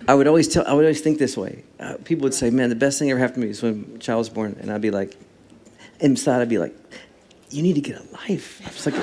I 0.07 0.13
would 0.13 0.27
always 0.27 0.47
tell, 0.47 0.65
I 0.67 0.73
would 0.73 0.85
always 0.85 1.01
think 1.01 1.17
this 1.17 1.35
way. 1.35 1.63
Uh, 1.79 1.95
people 2.03 2.23
would 2.23 2.33
say, 2.33 2.49
"Man, 2.49 2.69
the 2.69 2.75
best 2.75 2.99
thing 2.99 3.09
ever 3.09 3.19
happened 3.19 3.41
to 3.41 3.45
me 3.47 3.49
is 3.49 3.61
when 3.61 3.93
my 3.93 3.97
child 3.97 4.19
was 4.19 4.29
born," 4.29 4.57
and 4.59 4.71
I'd 4.71 4.81
be 4.81 4.91
like, 4.91 5.15
inside, 5.99 6.41
I'd 6.41 6.49
be 6.49 6.59
like, 6.59 6.75
"You 7.49 7.63
need 7.63 7.75
to 7.75 7.81
get 7.81 7.97
a 7.99 8.13
life." 8.13 8.61
I 8.63 8.69
was 8.69 8.85
like. 8.85 8.95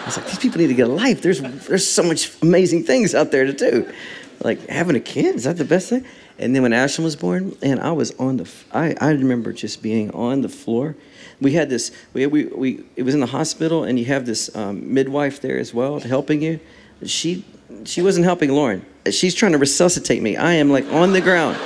I 0.00 0.04
was 0.06 0.16
like, 0.16 0.26
these 0.26 0.38
people 0.38 0.58
need 0.58 0.68
to 0.68 0.74
get 0.74 0.88
a 0.88 0.92
life. 0.92 1.20
There's 1.20 1.40
there's 1.40 1.86
so 1.86 2.02
much 2.02 2.32
amazing 2.40 2.84
things 2.84 3.14
out 3.14 3.30
there 3.30 3.44
to 3.44 3.52
do. 3.52 3.92
Like 4.42 4.66
having 4.68 4.96
a 4.96 5.00
kid, 5.00 5.36
is 5.36 5.44
that 5.44 5.58
the 5.58 5.64
best 5.64 5.90
thing? 5.90 6.06
And 6.38 6.56
then 6.56 6.62
when 6.62 6.72
Ashlyn 6.72 7.04
was 7.04 7.16
born, 7.16 7.54
and 7.62 7.78
I 7.80 7.92
was 7.92 8.12
on 8.12 8.38
the, 8.38 8.50
I, 8.72 8.94
I 8.98 9.10
remember 9.10 9.52
just 9.52 9.82
being 9.82 10.10
on 10.12 10.40
the 10.40 10.48
floor. 10.48 10.96
We 11.38 11.52
had 11.52 11.68
this, 11.68 11.92
we, 12.14 12.26
we, 12.26 12.46
we 12.46 12.84
it 12.96 13.02
was 13.02 13.12
in 13.12 13.20
the 13.20 13.26
hospital, 13.26 13.84
and 13.84 13.98
you 13.98 14.06
have 14.06 14.24
this 14.24 14.54
um, 14.56 14.94
midwife 14.94 15.42
there 15.42 15.58
as 15.58 15.74
well 15.74 16.00
helping 16.00 16.40
you. 16.40 16.60
She, 17.04 17.44
she 17.84 18.00
wasn't 18.00 18.24
helping 18.24 18.50
Lauren. 18.50 18.86
She's 19.10 19.34
trying 19.34 19.52
to 19.52 19.58
resuscitate 19.58 20.22
me. 20.22 20.36
I 20.36 20.54
am 20.54 20.70
like 20.70 20.86
on 20.92 21.12
the 21.12 21.20
ground. 21.20 21.56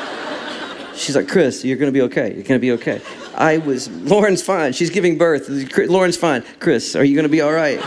She's 0.95 1.17
like, 1.17 1.29
Chris, 1.29 1.65
you're 1.65 1.77
gonna 1.77 1.93
be 1.93 2.03
okay. 2.03 2.33
You're 2.35 2.45
gonna 2.45 2.61
be 2.61 2.73
okay. 2.73 3.01
I 3.35 3.59
was, 3.59 3.91
Lauren's 3.91 4.43
fine. 4.43 4.73
She's 4.73 4.91
giving 4.91 5.19
birth. 5.19 5.49
Lauren's 5.79 6.17
fine. 6.17 6.45
Chris, 6.61 6.95
are 6.95 7.05
you 7.05 7.17
gonna 7.17 7.29
be 7.29 7.41
all 7.41 7.53
right? 7.53 7.81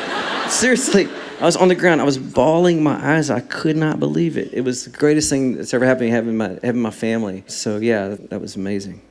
Seriously, 0.49 1.07
I 1.39 1.45
was 1.45 1.55
on 1.55 1.67
the 1.67 1.75
ground. 1.75 2.01
I 2.01 2.03
was 2.03 2.17
bawling 2.17 2.81
my 2.81 3.15
eyes. 3.15 3.29
I 3.29 3.41
could 3.41 3.77
not 3.77 3.99
believe 3.99 4.37
it. 4.37 4.53
It 4.53 4.61
was 4.61 4.85
the 4.85 4.89
greatest 4.89 5.29
thing 5.29 5.55
that's 5.55 5.73
ever 5.73 5.85
happened 5.85 6.09
having 6.09 6.35
my 6.35 6.57
having 6.63 6.81
my 6.81 6.91
family. 6.91 7.43
So 7.47 7.77
yeah, 7.77 8.15
that, 8.29 8.41
was 8.41 8.55
amazing. 8.55 9.01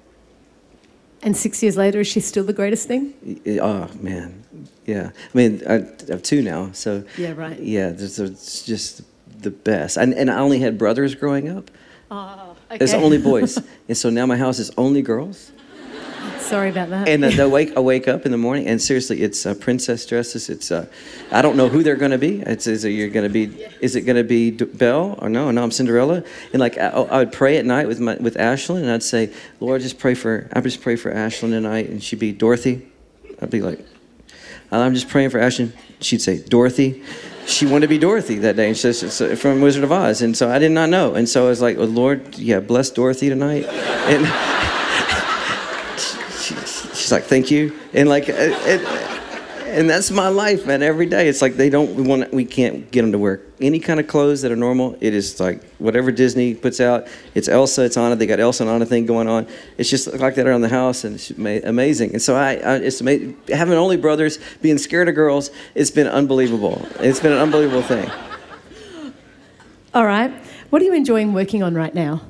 And 1.23 1.37
six 1.37 1.63
years 1.63 1.77
later, 1.77 2.01
is 2.01 2.09
she 2.09 2.21
still 2.21 2.45
the 2.45 2.53
greatest 2.53 2.89
thing? 2.89 3.15
Oh 3.63 3.89
man, 4.01 4.45
yeah. 4.87 5.11
I 5.15 5.37
mean, 5.39 5.63
I 5.69 5.87
have 6.09 6.23
two 6.23 6.43
now. 6.43 6.73
So 6.73 7.05
Yeah, 7.17 7.33
right. 7.33 7.59
Yeah, 7.61 7.89
it's, 7.91 8.19
it's 8.19 8.67
just 8.67 9.03
the 9.41 9.51
best. 9.51 9.97
And 9.97 10.15
and 10.15 10.31
I 10.31 10.39
only 10.39 10.59
had 10.59 10.79
brothers 10.79 11.15
growing 11.15 11.49
up. 11.49 11.71
Oh, 12.11 12.57
okay. 12.71 12.83
It's 12.83 12.95
only 12.95 13.19
boys, 13.19 13.59
and 13.89 13.97
so 13.97 14.11
now 14.11 14.27
my 14.27 14.37
house 14.37 14.59
is 14.59 14.71
only 14.77 15.03
girls. 15.03 15.53
Sorry 16.47 16.71
about 16.71 16.91
that. 16.91 17.09
And 17.09 17.25
uh, 17.25 17.31
they'll 17.31 17.51
wake, 17.51 17.77
I 17.77 17.81
wake 17.81 18.07
up 18.07 18.25
in 18.25 18.31
the 18.31 18.39
morning, 18.39 18.69
and 18.69 18.81
seriously, 18.81 19.23
it's 19.23 19.45
uh, 19.47 19.55
princess 19.55 20.07
dresses. 20.07 20.49
It's, 20.49 20.71
uh, 20.71 20.87
I 21.33 21.43
don't 21.43 21.57
know 21.57 21.69
who 21.69 21.83
they're 21.83 21.97
going 21.97 22.13
to 22.13 22.19
be. 22.19 22.41
It's, 22.41 22.67
is 22.69 22.85
it 22.85 22.91
you're 22.91 23.09
going 23.09 23.27
to 23.27 23.33
be, 23.33 23.65
is 23.81 23.97
it 23.97 24.03
going 24.03 24.17
to 24.17 24.25
be 24.25 24.53
D- 24.53 24.65
Belle 24.65 25.19
or 25.21 25.29
no? 25.29 25.51
No, 25.51 25.63
I'm 25.63 25.73
Cinderella. 25.73 26.23
And 26.53 26.61
like, 26.61 26.79
I, 26.79 26.89
I 26.89 27.19
would 27.19 27.33
pray 27.33 27.59
at 27.59 27.65
night 27.65 27.89
with 27.89 27.99
my, 27.99 28.15
with 28.17 28.37
Ashlyn, 28.37 28.83
and 28.83 28.91
I'd 28.91 29.03
say, 29.03 29.33
Lord, 29.59 29.83
just 29.83 29.99
pray 29.99 30.15
for, 30.15 30.49
I 30.53 30.61
just 30.61 30.83
pray 30.83 30.95
for 30.95 31.13
Ashlyn 31.13 31.51
tonight, 31.51 31.89
and 31.89 32.03
she'd 32.03 32.21
be 32.21 32.33
Dorothy. 32.33 32.87
I'd 33.41 33.51
be 33.51 33.61
like, 33.61 33.81
I'm 34.71 34.95
just 34.95 35.09
praying 35.09 35.31
for 35.31 35.41
Ashlyn. 35.41 35.73
She'd 36.01 36.23
say, 36.23 36.43
Dorothy. 36.43 37.03
She 37.47 37.65
wanted 37.65 37.83
to 37.83 37.89
be 37.89 37.99
Dorothy 37.99 38.39
that 38.41 38.57
day, 38.57 38.69
and 38.69 39.39
from 39.39 39.61
Wizard 39.61 39.85
of 39.85 39.93
Oz. 39.93 40.21
And 40.21 40.37
so 40.37 40.51
I 40.51 40.59
did 40.59 40.73
not 40.73 40.91
know. 40.91 41.15
And 41.15 41.29
so 41.29 41.47
I 41.47 41.49
was 41.49 41.61
like, 41.61 41.79
oh, 41.79 41.85
Lord, 41.85 42.37
yeah, 42.37 42.61
bless 42.61 42.91
Dorothy 42.91 43.29
tonight. 43.29 43.65
And 43.65 44.27
she, 46.41 46.55
she's 46.95 47.13
like, 47.13 47.25
thank 47.25 47.51
you. 47.51 47.79
And 47.95 48.09
like, 48.09 48.29
uh, 48.29 48.35
it, 48.37 49.16
and 49.77 49.91
that's 49.91 50.11
my 50.11 50.29
life, 50.29 50.67
man. 50.67 50.83
Every 50.83 51.05
day, 51.05 51.29
it's 51.29 51.43
like 51.43 51.57
they 51.57 51.69
don't. 51.69 51.95
We 51.95 52.03
want. 52.03 52.33
We 52.33 52.47
can't 52.47 52.91
get 52.91 53.03
them 53.03 53.13
to 53.13 53.19
wear 53.19 53.43
any 53.61 53.79
kind 53.79 54.01
of 54.01 54.09
clothes 54.09 54.43
that 54.43 54.51
are 54.51 54.57
normal. 54.57 54.97
It 55.01 55.13
is 55.13 55.39
like 55.39 55.63
whatever 55.79 56.11
Disney 56.11 56.55
puts 56.55 56.81
out. 56.81 57.07
It's 57.35 57.47
Elsa. 57.47 57.85
It's 57.85 57.97
Anna. 57.97 58.17
They 58.17 58.27
got 58.27 58.41
Elsa 58.41 58.63
and 58.63 58.71
Anna 58.73 58.87
thing 58.87 59.05
going 59.05 59.29
on. 59.29 59.47
It's 59.77 59.91
just 59.91 60.13
like 60.15 60.35
that 60.37 60.47
around 60.47 60.63
the 60.63 60.71
house, 60.71 61.05
and 61.05 61.17
it's 61.17 61.31
amazing. 61.31 62.13
And 62.13 62.23
so 62.23 62.35
I, 62.35 62.55
I 62.55 62.77
it's 62.77 63.03
amazing. 63.03 63.37
Having 63.49 63.75
only 63.75 63.99
brothers, 63.99 64.39
being 64.63 64.79
scared 64.79 65.09
of 65.09 65.15
girls, 65.15 65.51
it's 65.75 65.91
been 65.91 66.07
unbelievable. 66.07 66.87
It's 67.01 67.21
been 67.21 67.33
an 67.33 67.39
unbelievable 67.39 67.83
thing. 67.83 68.11
All 69.95 70.07
right. 70.07 70.33
What 70.71 70.81
are 70.81 70.85
you 70.87 70.95
enjoying 70.95 71.33
working 71.35 71.63
on 71.63 71.75
right 71.75 71.95
now? 71.95 72.23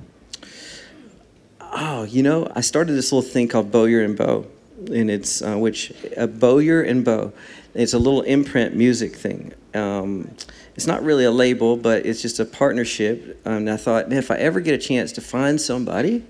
Oh, 1.60 2.04
you 2.04 2.22
know, 2.22 2.50
I 2.54 2.60
started 2.60 2.94
this 2.94 3.12
little 3.12 3.28
thing 3.28 3.48
called 3.48 3.70
Bowyer 3.70 4.02
and 4.02 4.16
Bow, 4.16 4.46
and 4.90 5.10
it's 5.10 5.42
uh, 5.42 5.56
which 5.56 5.92
uh, 6.16 6.26
Bowyer 6.26 6.82
and 6.82 7.04
Bow. 7.04 7.32
It's 7.74 7.92
a 7.92 7.98
little 7.98 8.22
imprint 8.22 8.74
music 8.74 9.14
thing. 9.14 9.52
Um, 9.74 10.30
it's 10.74 10.86
not 10.86 11.02
really 11.02 11.24
a 11.24 11.30
label, 11.30 11.76
but 11.76 12.06
it's 12.06 12.22
just 12.22 12.40
a 12.40 12.44
partnership. 12.44 13.40
Um, 13.44 13.52
and 13.52 13.70
I 13.70 13.76
thought, 13.76 14.12
if 14.12 14.30
I 14.30 14.36
ever 14.36 14.60
get 14.60 14.74
a 14.74 14.78
chance 14.78 15.12
to 15.12 15.20
find 15.20 15.60
somebody 15.60 16.24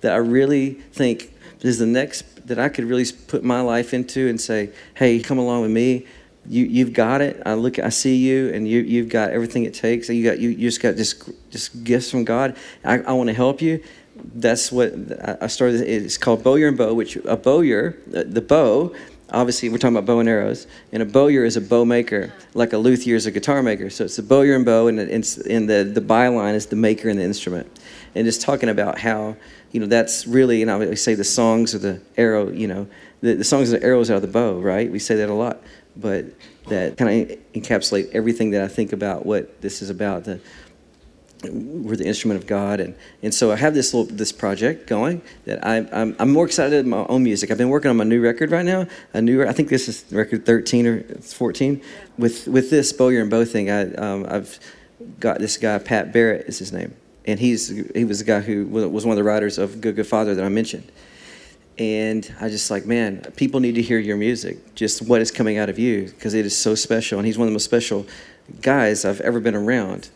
that 0.00 0.12
I 0.12 0.16
really 0.16 0.70
think 0.92 1.34
is 1.60 1.78
the 1.78 1.86
next 1.86 2.46
that 2.46 2.58
I 2.58 2.68
could 2.68 2.84
really 2.84 3.04
put 3.26 3.42
my 3.42 3.60
life 3.60 3.92
into 3.92 4.28
and 4.28 4.40
say, 4.40 4.70
hey, 4.94 5.20
come 5.20 5.38
along 5.38 5.62
with 5.62 5.70
me. 5.70 6.06
You, 6.48 6.64
you've 6.64 6.92
got 6.92 7.20
it. 7.20 7.42
I 7.44 7.54
look, 7.54 7.80
I 7.80 7.88
see 7.88 8.16
you, 8.16 8.52
and 8.54 8.68
you, 8.68 8.80
you've 8.80 9.08
got 9.08 9.30
everything 9.30 9.64
it 9.64 9.74
takes. 9.74 10.08
You 10.08 10.22
got, 10.22 10.38
you, 10.38 10.50
you 10.50 10.68
just 10.68 10.80
got 10.80 10.94
this, 10.94 11.28
just 11.50 11.82
gifts 11.82 12.10
from 12.10 12.24
God. 12.24 12.56
I, 12.84 12.98
I 12.98 13.12
want 13.14 13.28
to 13.28 13.34
help 13.34 13.60
you. 13.60 13.82
That's 14.34 14.70
what 14.72 14.92
I- 15.42 15.46
started. 15.46 15.80
It's 15.82 16.18
called 16.18 16.42
Bowyer 16.42 16.68
and 16.68 16.76
Bow, 16.76 16.94
which 16.94 17.16
a 17.16 17.36
bowyer, 17.36 17.96
the, 18.06 18.24
the 18.24 18.40
bow. 18.40 18.94
Obviously, 19.30 19.68
we're 19.68 19.78
talking 19.78 19.96
about 19.96 20.06
bow 20.06 20.20
and 20.20 20.28
arrows, 20.28 20.68
and 20.92 21.02
a 21.02 21.06
bowyer 21.06 21.44
is 21.44 21.56
a 21.56 21.60
bow 21.60 21.84
maker, 21.84 22.32
like 22.54 22.72
a 22.72 22.78
luthier 22.78 23.16
is 23.16 23.26
a 23.26 23.32
guitar 23.32 23.60
maker. 23.60 23.90
So 23.90 24.04
it's 24.04 24.18
a 24.18 24.22
bowyer 24.22 24.54
and 24.54 24.64
bow, 24.64 24.86
and 24.86 25.00
it's 25.00 25.36
and 25.36 25.68
the 25.68 25.82
the 25.82 26.00
byline 26.00 26.54
is 26.54 26.66
the 26.66 26.76
maker 26.76 27.08
and 27.08 27.18
the 27.18 27.24
instrument, 27.24 27.66
and 28.14 28.24
just 28.24 28.40
talking 28.40 28.68
about 28.68 28.98
how 28.98 29.36
you 29.72 29.80
know 29.80 29.86
that's 29.86 30.26
really, 30.28 30.62
and 30.62 30.70
I 30.70 30.76
would 30.76 30.98
say 30.98 31.14
the 31.14 31.24
songs 31.24 31.74
are 31.74 31.78
the 31.78 32.00
arrow. 32.16 32.50
You 32.50 32.68
know, 32.68 32.88
the, 33.20 33.34
the 33.34 33.44
songs 33.44 33.72
are 33.72 33.78
the 33.78 33.84
arrows 33.84 34.10
out 34.10 34.16
of 34.16 34.22
the 34.22 34.28
bow, 34.28 34.60
right? 34.60 34.90
We 34.90 35.00
say 35.00 35.16
that 35.16 35.28
a 35.28 35.34
lot, 35.34 35.60
but 35.96 36.26
that 36.68 36.96
kind 36.96 37.30
of 37.30 37.38
encapsulate 37.54 38.10
everything 38.12 38.50
that 38.50 38.62
I 38.62 38.68
think 38.68 38.92
about 38.92 39.26
what 39.26 39.60
this 39.60 39.82
is 39.82 39.90
about. 39.90 40.24
The 40.24 40.40
we're 41.52 41.96
the 41.96 42.06
instrument 42.06 42.40
of 42.40 42.46
God, 42.46 42.80
and, 42.80 42.94
and 43.22 43.34
so 43.34 43.52
I 43.52 43.56
have 43.56 43.74
this 43.74 43.92
little 43.94 44.14
this 44.14 44.32
project 44.32 44.86
going 44.86 45.22
that 45.44 45.66
I, 45.66 45.78
I'm 45.92 46.16
I'm 46.18 46.32
more 46.32 46.46
excited 46.46 46.72
than 46.72 46.90
my 46.90 47.06
own 47.08 47.22
music. 47.22 47.50
I've 47.50 47.58
been 47.58 47.68
working 47.68 47.90
on 47.90 47.96
my 47.96 48.04
new 48.04 48.20
record 48.20 48.50
right 48.50 48.64
now. 48.64 48.86
A 49.14 49.22
new 49.22 49.44
I 49.44 49.52
think 49.52 49.68
this 49.68 49.88
is 49.88 50.04
record 50.12 50.46
13 50.46 50.86
or 50.86 51.02
14. 51.02 51.82
With 52.18 52.46
with 52.46 52.70
this 52.70 52.92
Bowyer 52.92 53.20
and 53.20 53.30
Bow 53.30 53.44
thing, 53.44 53.70
I 53.70 53.92
um, 53.94 54.26
I've 54.28 54.58
got 55.20 55.38
this 55.38 55.56
guy 55.56 55.78
Pat 55.78 56.12
Barrett 56.12 56.46
is 56.46 56.58
his 56.58 56.72
name, 56.72 56.94
and 57.26 57.38
he's 57.40 57.68
he 57.68 58.04
was 58.04 58.18
the 58.20 58.24
guy 58.24 58.40
who 58.40 58.66
was 58.66 59.04
one 59.04 59.12
of 59.12 59.16
the 59.16 59.24
writers 59.24 59.58
of 59.58 59.80
Good 59.80 59.96
Good 59.96 60.06
Father 60.06 60.34
that 60.34 60.44
I 60.44 60.48
mentioned. 60.48 60.90
And 61.78 62.34
I 62.40 62.48
just 62.48 62.70
like, 62.70 62.86
man, 62.86 63.20
people 63.36 63.60
need 63.60 63.74
to 63.74 63.82
hear 63.82 63.98
your 63.98 64.16
music, 64.16 64.74
just 64.74 65.02
what 65.02 65.20
is 65.20 65.30
coming 65.30 65.58
out 65.58 65.68
of 65.68 65.78
you, 65.78 66.04
because 66.04 66.32
it 66.32 66.46
is 66.46 66.56
so 66.56 66.74
special. 66.74 67.18
And 67.18 67.26
he's 67.26 67.36
one 67.36 67.46
of 67.46 67.50
the 67.50 67.54
most 67.54 67.66
special 67.66 68.06
guys 68.62 69.04
I've 69.04 69.20
ever 69.20 69.40
been 69.40 69.54
around. 69.54 70.08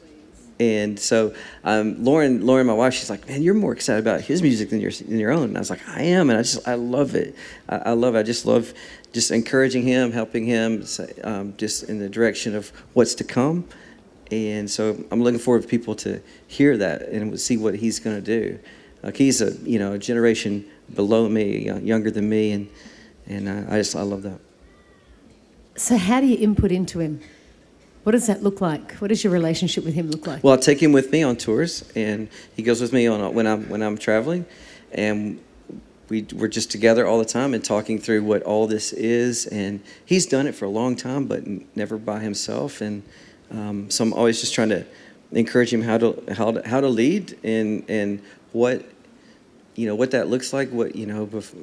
And 0.60 1.00
so 1.00 1.34
um, 1.64 2.04
Lauren, 2.04 2.44
Lauren, 2.44 2.66
my 2.66 2.74
wife, 2.74 2.92
she's 2.92 3.08
like, 3.08 3.26
"Man, 3.26 3.42
you're 3.42 3.54
more 3.54 3.72
excited 3.72 4.00
about 4.00 4.20
his 4.20 4.42
music 4.42 4.68
than 4.68 4.78
your 4.78 4.90
than 4.90 5.18
your 5.18 5.32
own." 5.32 5.44
And 5.44 5.56
I 5.56 5.60
was 5.60 5.70
like, 5.70 5.80
"I 5.88 6.02
am," 6.02 6.28
and 6.28 6.38
I 6.38 6.42
just 6.42 6.68
I 6.68 6.74
love 6.74 7.14
it. 7.14 7.34
I, 7.66 7.76
I 7.76 7.90
love 7.92 8.14
it. 8.14 8.18
I 8.18 8.22
just 8.22 8.44
love 8.44 8.74
just 9.14 9.30
encouraging 9.30 9.84
him, 9.84 10.12
helping 10.12 10.44
him, 10.44 10.84
um, 11.24 11.54
just 11.56 11.84
in 11.84 11.98
the 11.98 12.10
direction 12.10 12.54
of 12.54 12.70
what's 12.92 13.14
to 13.16 13.24
come. 13.24 13.66
And 14.30 14.70
so 14.70 15.02
I'm 15.10 15.22
looking 15.22 15.40
forward 15.40 15.62
for 15.62 15.68
people 15.68 15.94
to 15.96 16.22
hear 16.46 16.76
that 16.76 17.08
and 17.08 17.40
see 17.40 17.56
what 17.56 17.74
he's 17.74 17.98
going 17.98 18.16
to 18.16 18.22
do. 18.22 18.58
Like 19.02 19.16
he's 19.16 19.40
a 19.40 19.52
you 19.62 19.78
know 19.78 19.94
a 19.94 19.98
generation 19.98 20.66
below 20.94 21.26
me, 21.26 21.70
younger 21.80 22.10
than 22.10 22.28
me, 22.28 22.52
and 22.52 22.68
and 23.26 23.48
I 23.48 23.78
just 23.78 23.96
I 23.96 24.02
love 24.02 24.22
that. 24.24 24.40
So 25.76 25.96
how 25.96 26.20
do 26.20 26.26
you 26.26 26.36
input 26.36 26.70
into 26.70 27.00
him? 27.00 27.22
What 28.02 28.12
does 28.12 28.26
that 28.28 28.42
look 28.42 28.60
like? 28.60 28.94
What 28.94 29.08
does 29.08 29.22
your 29.22 29.32
relationship 29.32 29.84
with 29.84 29.94
him 29.94 30.10
look 30.10 30.26
like? 30.26 30.42
Well, 30.42 30.54
I 30.54 30.56
take 30.56 30.82
him 30.82 30.92
with 30.92 31.12
me 31.12 31.22
on 31.22 31.36
tours, 31.36 31.84
and 31.94 32.28
he 32.56 32.62
goes 32.62 32.80
with 32.80 32.92
me 32.92 33.06
on 33.06 33.34
when 33.34 33.46
I'm 33.46 33.68
when 33.68 33.82
I'm 33.82 33.98
traveling, 33.98 34.46
and 34.92 35.38
we 36.08 36.26
we're 36.34 36.48
just 36.48 36.70
together 36.70 37.06
all 37.06 37.18
the 37.18 37.26
time 37.26 37.52
and 37.52 37.62
talking 37.62 37.98
through 37.98 38.24
what 38.24 38.42
all 38.42 38.66
this 38.66 38.92
is. 38.92 39.46
And 39.46 39.80
he's 40.04 40.26
done 40.26 40.46
it 40.46 40.54
for 40.54 40.64
a 40.64 40.70
long 40.70 40.96
time, 40.96 41.26
but 41.26 41.44
never 41.76 41.98
by 41.98 42.20
himself. 42.20 42.80
And 42.80 43.02
um, 43.50 43.90
so 43.90 44.04
I'm 44.04 44.14
always 44.14 44.40
just 44.40 44.54
trying 44.54 44.70
to 44.70 44.86
encourage 45.32 45.72
him 45.72 45.82
how 45.82 45.98
to 45.98 46.34
how 46.34 46.52
to, 46.52 46.68
how 46.68 46.80
to 46.80 46.88
lead 46.88 47.38
and 47.44 47.84
and 47.88 48.22
what 48.52 48.84
you 49.76 49.86
know 49.86 49.94
what 49.94 50.10
that 50.12 50.28
looks 50.28 50.52
like. 50.52 50.70
What 50.70 50.96
you 50.96 51.06
know. 51.06 51.26
Before, 51.26 51.60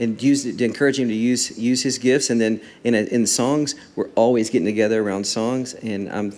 and 0.00 0.20
use 0.20 0.42
to 0.42 0.64
encourage 0.64 0.98
him 0.98 1.08
to 1.08 1.14
use 1.14 1.56
use 1.56 1.82
his 1.82 1.98
gifts. 1.98 2.30
And 2.30 2.40
then 2.40 2.60
in 2.82 2.94
a, 2.94 3.02
in 3.02 3.26
songs, 3.26 3.74
we're 3.94 4.08
always 4.16 4.50
getting 4.50 4.66
together 4.66 5.06
around 5.06 5.24
songs, 5.24 5.74
and 5.74 6.10
I'm 6.10 6.32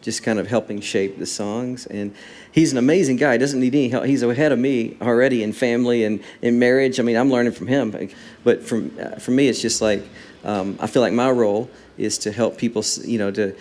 just 0.00 0.22
kind 0.22 0.38
of 0.38 0.46
helping 0.46 0.80
shape 0.80 1.18
the 1.18 1.26
songs. 1.26 1.86
And 1.86 2.14
he's 2.52 2.72
an 2.72 2.78
amazing 2.78 3.16
guy. 3.16 3.32
He 3.32 3.38
doesn't 3.38 3.60
need 3.60 3.74
any 3.74 3.88
help. 3.88 4.04
He's 4.04 4.22
ahead 4.22 4.52
of 4.52 4.58
me 4.58 4.96
already 5.02 5.42
in 5.42 5.52
family 5.52 6.04
and 6.04 6.22
in 6.40 6.58
marriage. 6.58 6.98
I 7.00 7.02
mean, 7.02 7.16
I'm 7.16 7.30
learning 7.30 7.52
from 7.52 7.66
him. 7.66 8.10
But 8.44 8.62
from 8.62 8.90
for 9.18 9.32
me, 9.32 9.48
it's 9.48 9.60
just 9.60 9.82
like 9.82 10.02
um, 10.44 10.78
I 10.80 10.86
feel 10.86 11.02
like 11.02 11.12
my 11.12 11.30
role 11.30 11.68
is 11.98 12.18
to 12.18 12.32
help 12.32 12.56
people. 12.56 12.84
You 13.02 13.18
know, 13.18 13.30
to 13.32 13.56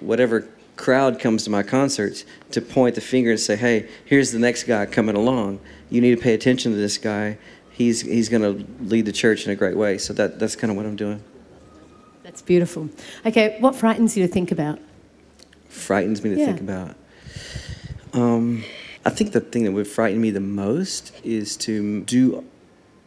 whatever 0.00 0.48
crowd 0.76 1.18
comes 1.18 1.44
to 1.44 1.50
my 1.50 1.62
concerts 1.62 2.24
to 2.50 2.60
point 2.60 2.96
the 2.96 3.00
finger 3.00 3.30
and 3.30 3.40
say, 3.40 3.54
"Hey, 3.54 3.88
here's 4.04 4.32
the 4.32 4.40
next 4.40 4.64
guy 4.64 4.86
coming 4.86 5.14
along. 5.14 5.60
You 5.88 6.00
need 6.00 6.16
to 6.16 6.20
pay 6.20 6.34
attention 6.34 6.72
to 6.72 6.78
this 6.78 6.98
guy." 6.98 7.38
He's 7.76 8.00
he's 8.00 8.28
going 8.28 8.42
to 8.42 8.84
lead 8.84 9.04
the 9.04 9.12
church 9.12 9.44
in 9.44 9.52
a 9.52 9.54
great 9.54 9.76
way. 9.76 9.98
So 9.98 10.12
that 10.14 10.38
that's 10.38 10.56
kind 10.56 10.70
of 10.70 10.76
what 10.76 10.86
I'm 10.86 10.96
doing. 10.96 11.22
That's 12.22 12.42
beautiful. 12.42 12.88
Okay, 13.24 13.56
what 13.60 13.76
frightens 13.76 14.16
you 14.16 14.26
to 14.26 14.32
think 14.32 14.50
about? 14.50 14.78
Frightens 15.68 16.24
me 16.24 16.30
to 16.30 16.40
yeah. 16.40 16.46
think 16.46 16.60
about. 16.60 16.96
Um, 18.12 18.64
I 19.04 19.10
think 19.10 19.32
the 19.32 19.40
thing 19.40 19.64
that 19.64 19.72
would 19.72 19.86
frighten 19.86 20.20
me 20.20 20.30
the 20.30 20.40
most 20.40 21.12
is 21.22 21.56
to 21.58 22.02
do 22.02 22.44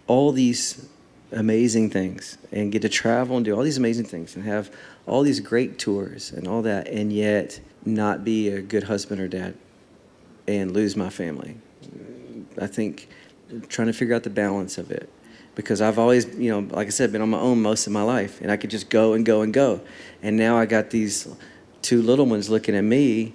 all 0.07 0.31
these 0.31 0.87
amazing 1.31 1.89
things 1.89 2.37
and 2.51 2.71
get 2.71 2.81
to 2.83 2.89
travel 2.89 3.35
and 3.35 3.45
do 3.45 3.55
all 3.55 3.63
these 3.63 3.77
amazing 3.77 4.05
things 4.05 4.35
and 4.35 4.45
have 4.45 4.71
all 5.05 5.21
these 5.23 5.39
great 5.39 5.77
tours 5.77 6.31
and 6.31 6.47
all 6.47 6.61
that, 6.61 6.87
and 6.87 7.11
yet 7.11 7.59
not 7.85 8.23
be 8.23 8.49
a 8.49 8.61
good 8.61 8.83
husband 8.83 9.19
or 9.19 9.27
dad 9.27 9.55
and 10.47 10.71
lose 10.71 10.95
my 10.95 11.09
family. 11.09 11.57
I 12.59 12.67
think 12.67 13.09
trying 13.67 13.87
to 13.87 13.93
figure 13.93 14.15
out 14.15 14.23
the 14.23 14.29
balance 14.29 14.77
of 14.77 14.91
it 14.91 15.09
because 15.55 15.81
I've 15.81 15.99
always, 15.99 16.25
you 16.37 16.49
know, 16.49 16.59
like 16.73 16.87
I 16.87 16.89
said, 16.89 17.11
been 17.11 17.21
on 17.21 17.29
my 17.29 17.39
own 17.39 17.61
most 17.61 17.85
of 17.85 17.91
my 17.91 18.01
life, 18.01 18.39
and 18.39 18.49
I 18.49 18.57
could 18.57 18.69
just 18.69 18.89
go 18.89 19.13
and 19.13 19.25
go 19.25 19.41
and 19.41 19.53
go, 19.53 19.81
and 20.21 20.37
now 20.37 20.57
I 20.57 20.65
got 20.65 20.89
these 20.89 21.27
two 21.81 22.01
little 22.01 22.25
ones 22.25 22.49
looking 22.49 22.75
at 22.75 22.83
me, 22.83 23.33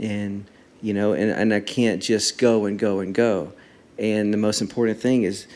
and 0.00 0.44
you 0.80 0.94
know, 0.94 1.14
and, 1.14 1.30
and 1.30 1.52
I 1.52 1.60
can't 1.60 2.02
just 2.02 2.38
go 2.38 2.66
and 2.66 2.78
go 2.78 3.00
and 3.00 3.14
go, 3.14 3.52
and 3.98 4.32
the 4.32 4.38
most 4.38 4.60
important 4.60 5.00
thing 5.00 5.24
is 5.24 5.46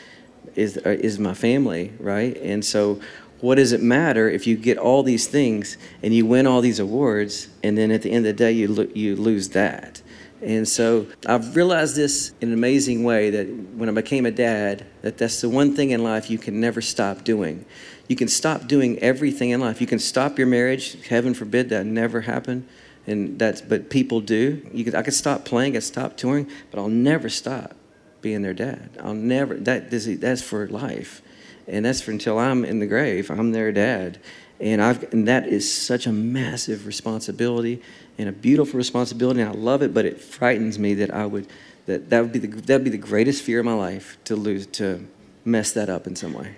is 0.55 0.77
uh, 0.85 0.89
is 0.89 1.19
my 1.19 1.33
family, 1.33 1.93
right? 1.99 2.35
And 2.37 2.65
so, 2.65 2.99
what 3.39 3.55
does 3.55 3.71
it 3.71 3.81
matter 3.81 4.29
if 4.29 4.45
you 4.45 4.57
get 4.57 4.77
all 4.77 5.03
these 5.03 5.27
things 5.27 5.77
and 6.03 6.13
you 6.13 6.25
win 6.25 6.47
all 6.47 6.59
these 6.59 6.79
awards, 6.79 7.47
and 7.63 7.77
then 7.77 7.91
at 7.91 8.01
the 8.01 8.11
end 8.11 8.25
of 8.25 8.35
the 8.35 8.43
day 8.43 8.51
you 8.51 8.67
lo- 8.67 8.91
you 8.93 9.15
lose 9.15 9.49
that? 9.49 10.01
And 10.41 10.67
so 10.67 11.07
I've 11.25 11.55
realized 11.55 11.95
this 11.95 12.33
in 12.39 12.49
an 12.49 12.53
amazing 12.53 13.03
way 13.03 13.29
that 13.31 13.47
when 13.75 13.89
I 13.89 13.91
became 13.91 14.25
a 14.25 14.31
dad, 14.31 14.85
that 15.01 15.17
that's 15.17 15.41
the 15.41 15.49
one 15.49 15.75
thing 15.75 15.91
in 15.91 16.03
life 16.03 16.29
you 16.29 16.37
can 16.37 16.61
never 16.61 16.81
stop 16.81 17.23
doing. 17.23 17.65
You 18.07 18.15
can 18.15 18.29
stop 18.29 18.67
doing 18.67 18.97
everything 18.99 19.49
in 19.49 19.59
life. 19.59 19.81
You 19.81 19.87
can 19.87 19.99
stop 19.99 20.37
your 20.37 20.47
marriage. 20.47 21.05
Heaven 21.07 21.33
forbid 21.33 21.69
that 21.69 21.85
never 21.85 22.21
happen. 22.21 22.67
And 23.05 23.37
that's 23.37 23.61
but 23.61 23.89
people 23.89 24.21
do. 24.21 24.65
You 24.73 24.85
could, 24.85 24.95
I 24.95 25.03
could 25.03 25.13
stop 25.13 25.43
playing, 25.43 25.73
I 25.73 25.75
could 25.77 25.83
stop 25.83 26.15
touring, 26.15 26.49
but 26.71 26.79
I'll 26.79 26.89
never 26.89 27.27
stop 27.29 27.75
being 28.21 28.41
their 28.41 28.53
dad. 28.53 28.97
I'll 29.01 29.13
never 29.13 29.55
that 29.55 29.91
that's 29.91 30.41
for 30.41 30.67
life. 30.67 31.21
And 31.67 31.85
that's 31.85 32.01
for 32.01 32.11
until 32.11 32.39
I'm 32.39 32.65
in 32.65 32.79
the 32.79 32.87
grave. 32.87 33.29
I'm 33.29 33.51
their 33.51 33.71
dad. 33.71 34.19
And 34.59 34.81
I've 34.81 35.11
and 35.13 35.27
that 35.27 35.47
is 35.47 35.71
such 35.71 36.05
a 36.05 36.11
massive 36.11 36.85
responsibility 36.85 37.81
and 38.17 38.27
a 38.27 38.33
beautiful 38.33 38.77
responsibility, 38.77 39.39
and 39.39 39.49
I 39.49 39.53
love 39.53 39.81
it, 39.81 39.93
but 39.93 40.05
it 40.05 40.19
frightens 40.19 40.77
me 40.77 40.93
that 40.95 41.13
I 41.13 41.25
would 41.25 41.47
that 41.85 42.09
that 42.09 42.21
would 42.21 42.31
be 42.33 42.39
the 42.39 42.47
that 42.47 42.75
would 42.75 42.83
be 42.83 42.89
the 42.89 42.97
greatest 42.97 43.41
fear 43.41 43.59
of 43.59 43.65
my 43.65 43.73
life 43.73 44.17
to 44.25 44.35
lose 44.35 44.67
to 44.67 45.07
mess 45.45 45.71
that 45.71 45.89
up 45.89 46.07
in 46.07 46.15
some 46.15 46.33
way. 46.33 46.55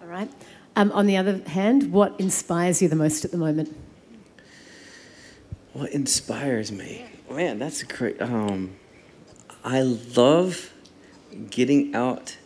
All 0.00 0.08
right. 0.08 0.30
Um, 0.76 0.92
on 0.92 1.06
the 1.06 1.16
other 1.16 1.42
hand, 1.48 1.90
what 1.90 2.18
inspires 2.20 2.80
you 2.80 2.88
the 2.88 2.96
most 2.96 3.24
at 3.24 3.32
the 3.32 3.36
moment? 3.36 3.76
What 5.72 5.90
inspires 5.90 6.70
me? 6.70 7.04
Man, 7.28 7.58
that's 7.58 7.82
a 7.82 7.86
great. 7.86 8.22
Um, 8.22 8.76
I 9.64 9.82
love 9.82 10.72
getting 11.50 11.94
out 11.94 12.36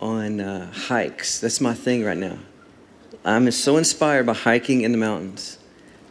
on 0.00 0.40
uh, 0.40 0.72
hikes. 0.72 1.40
That's 1.40 1.60
my 1.60 1.74
thing 1.74 2.04
right 2.04 2.16
now. 2.16 2.38
I'm 3.24 3.50
so 3.50 3.78
inspired 3.78 4.26
by 4.26 4.34
hiking 4.34 4.82
in 4.82 4.92
the 4.92 4.98
mountains. 4.98 5.58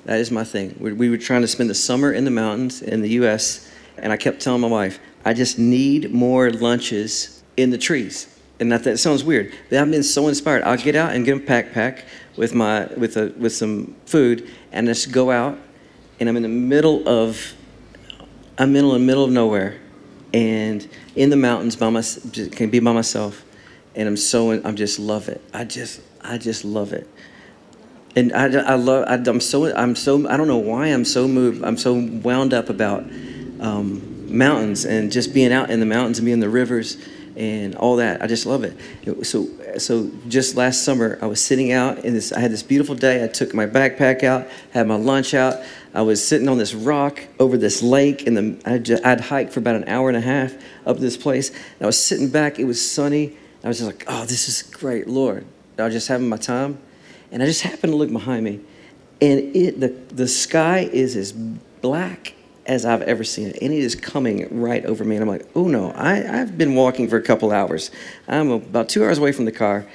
That 0.06 0.20
is 0.20 0.32
my 0.32 0.44
thing. 0.44 0.76
We, 0.80 0.94
we 0.94 1.10
were 1.10 1.18
trying 1.18 1.42
to 1.42 1.48
spend 1.48 1.70
the 1.70 1.76
summer 1.76 2.12
in 2.12 2.26
the 2.26 2.32
mountains 2.32 2.82
in 2.82 3.02
the 3.02 3.10
U.S., 3.10 3.70
and 3.98 4.12
I 4.12 4.18
kept 4.18 4.42
telling 4.42 4.62
my 4.62 4.68
wife, 4.68 5.00
I 5.24 5.34
just 5.34 5.60
need 5.60 6.12
more 6.12 6.50
lunches 6.50 7.44
in 7.56 7.70
the 7.70 7.78
trees. 7.78 8.28
And 8.60 8.72
that, 8.72 8.84
that 8.86 8.98
sounds 8.98 9.24
weird. 9.24 9.54
But 9.70 9.80
I've 9.80 9.92
been 9.92 10.04
so 10.04 10.28
inspired. 10.28 10.64
I'll 10.64 10.78
get 10.78 10.96
out 10.96 11.14
and 11.14 11.24
get 11.24 11.38
a 11.38 11.40
backpack 11.40 12.04
with 12.36 12.56
my 12.56 12.88
with 12.98 13.16
a 13.18 13.32
with 13.38 13.54
some 13.54 13.96
food, 14.06 14.50
and 14.72 14.88
just 14.88 15.12
go 15.12 15.30
out, 15.30 15.58
and 16.20 16.28
I'm 16.28 16.36
in 16.36 16.44
the 16.44 16.50
middle 16.50 17.08
of 17.08 17.54
I'm 18.58 18.76
in 18.76 18.88
the 18.88 19.00
middle 19.00 19.24
of 19.24 19.32
nowhere, 19.32 19.80
and 20.34 20.88
in 21.16 21.30
the 21.30 21.36
mountains 21.36 21.76
by 21.76 21.90
my 21.90 22.04
can 22.52 22.70
be 22.70 22.80
by 22.80 22.94
myself, 22.94 23.46
and 23.96 24.08
I'm 24.08 24.18
so 24.18 24.52
I'm 24.52 24.76
just 24.76 24.98
love 24.98 25.30
it. 25.30 25.42
I 25.54 25.66
just 25.66 26.02
I 26.24 26.38
just 26.38 26.64
love 26.64 26.94
it. 26.94 27.10
And 28.16 28.32
I, 28.34 28.46
I 28.46 28.76
love 28.76 29.06
I, 29.08 29.16
am 29.16 29.40
so 29.40 29.76
I'm 29.76 29.96
so 29.96 30.28
I 30.30 30.38
don't 30.38 30.48
know 30.48 30.58
why 30.58 30.88
I'm 30.88 31.06
so 31.06 31.28
moved 31.28 31.64
I'm 31.64 31.78
so 31.78 31.94
wound 31.94 32.54
up 32.54 32.70
about 32.70 33.04
um, 33.60 34.38
mountains 34.38 34.86
and 34.86 35.12
just 35.12 35.34
being 35.34 35.52
out 35.52 35.72
in 35.72 35.80
the 35.80 35.86
mountains 35.86 36.20
and 36.20 36.26
being 36.26 36.36
in 36.36 36.40
the 36.40 36.50
rivers 36.50 36.98
and 37.36 37.76
all 37.76 37.96
that. 37.96 38.22
I 38.22 38.28
just 38.28 38.46
love 38.46 38.64
it. 38.64 39.26
So 39.26 39.48
so 39.80 40.12
just 40.28 40.56
last 40.56 40.84
summer 40.84 41.18
I 41.24 41.26
was 41.26 41.44
sitting 41.44 41.72
out 41.72 42.06
in 42.06 42.14
this 42.14 42.32
I 42.32 42.40
had 42.40 42.52
this 42.52 42.62
beautiful 42.62 42.94
day. 42.94 43.24
I 43.24 43.28
took 43.28 43.52
my 43.56 43.66
backpack 43.66 44.24
out 44.24 44.48
had 44.72 44.88
my 44.88 44.96
lunch 44.96 45.34
out. 45.34 45.64
I 45.96 46.04
was 46.04 46.26
sitting 46.26 46.48
on 46.48 46.60
this 46.60 46.76
rock 46.76 47.20
over 47.40 47.58
this 47.58 47.82
lake 47.82 48.28
and 48.28 48.62
I'd, 48.66 48.92
I'd 49.04 49.22
hiked 49.22 49.54
for 49.54 49.60
about 49.60 49.76
an 49.76 49.88
hour 49.88 50.08
and 50.08 50.18
a 50.18 50.22
half 50.22 50.54
up 50.86 51.00
this 51.00 51.18
place. 51.18 51.50
And 51.50 51.82
I 51.82 51.86
was 51.88 52.04
sitting 52.04 52.30
back. 52.30 52.60
It 52.60 52.66
was 52.66 52.88
sunny. 52.88 53.38
I 53.64 53.70
was 53.70 53.80
just 53.80 53.90
like 53.90 54.06
oh 54.08 54.26
this 54.26 54.48
is 54.48 54.62
great 54.62 55.08
Lord 55.08 55.48
I 55.78 55.84
was 55.84 55.94
just 55.94 56.08
having 56.08 56.30
my 56.30 56.38
time 56.38 56.78
and 57.34 57.42
I 57.42 57.48
just 57.48 57.64
happened 57.64 57.92
to 57.92 57.98
look 57.98 58.12
behind 58.12 58.46
me, 58.46 58.62
and 59.20 59.56
it 59.56 59.80
the 59.80 59.90
the 60.14 60.28
sky 60.28 60.88
is 60.92 61.16
as 61.16 61.34
black 61.34 62.36
as 62.66 62.86
I've 62.86 63.02
ever 63.02 63.24
seen 63.24 63.48
it, 63.48 63.58
and 63.62 63.74
it 63.74 63.80
is 63.80 63.96
coming 63.96 64.62
right 64.62 64.86
over 64.86 65.04
me. 65.04 65.16
And 65.18 65.24
I'm 65.24 65.30
like, 65.30 65.50
oh 65.56 65.68
no, 65.68 65.92
I, 65.92 66.42
I've 66.42 66.58
been 66.58 66.76
walking 66.76 67.10
for 67.10 67.18
a 67.18 67.22
couple 67.22 67.52
hours. 67.52 67.92
I'm 68.28 68.52
about 68.52 68.88
two 68.88 69.04
hours 69.04 69.18
away 69.18 69.34
from 69.34 69.46
the 69.46 69.52
car, 69.52 69.86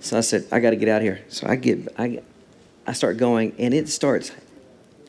so 0.00 0.16
I 0.16 0.22
said 0.22 0.46
I 0.50 0.58
got 0.58 0.70
to 0.70 0.76
get 0.76 0.88
out 0.88 1.02
here. 1.02 1.20
So 1.28 1.46
I 1.46 1.56
get 1.56 1.86
I 1.98 2.22
I 2.86 2.94
start 2.94 3.18
going, 3.18 3.54
and 3.58 3.74
it 3.74 3.90
starts. 3.90 4.32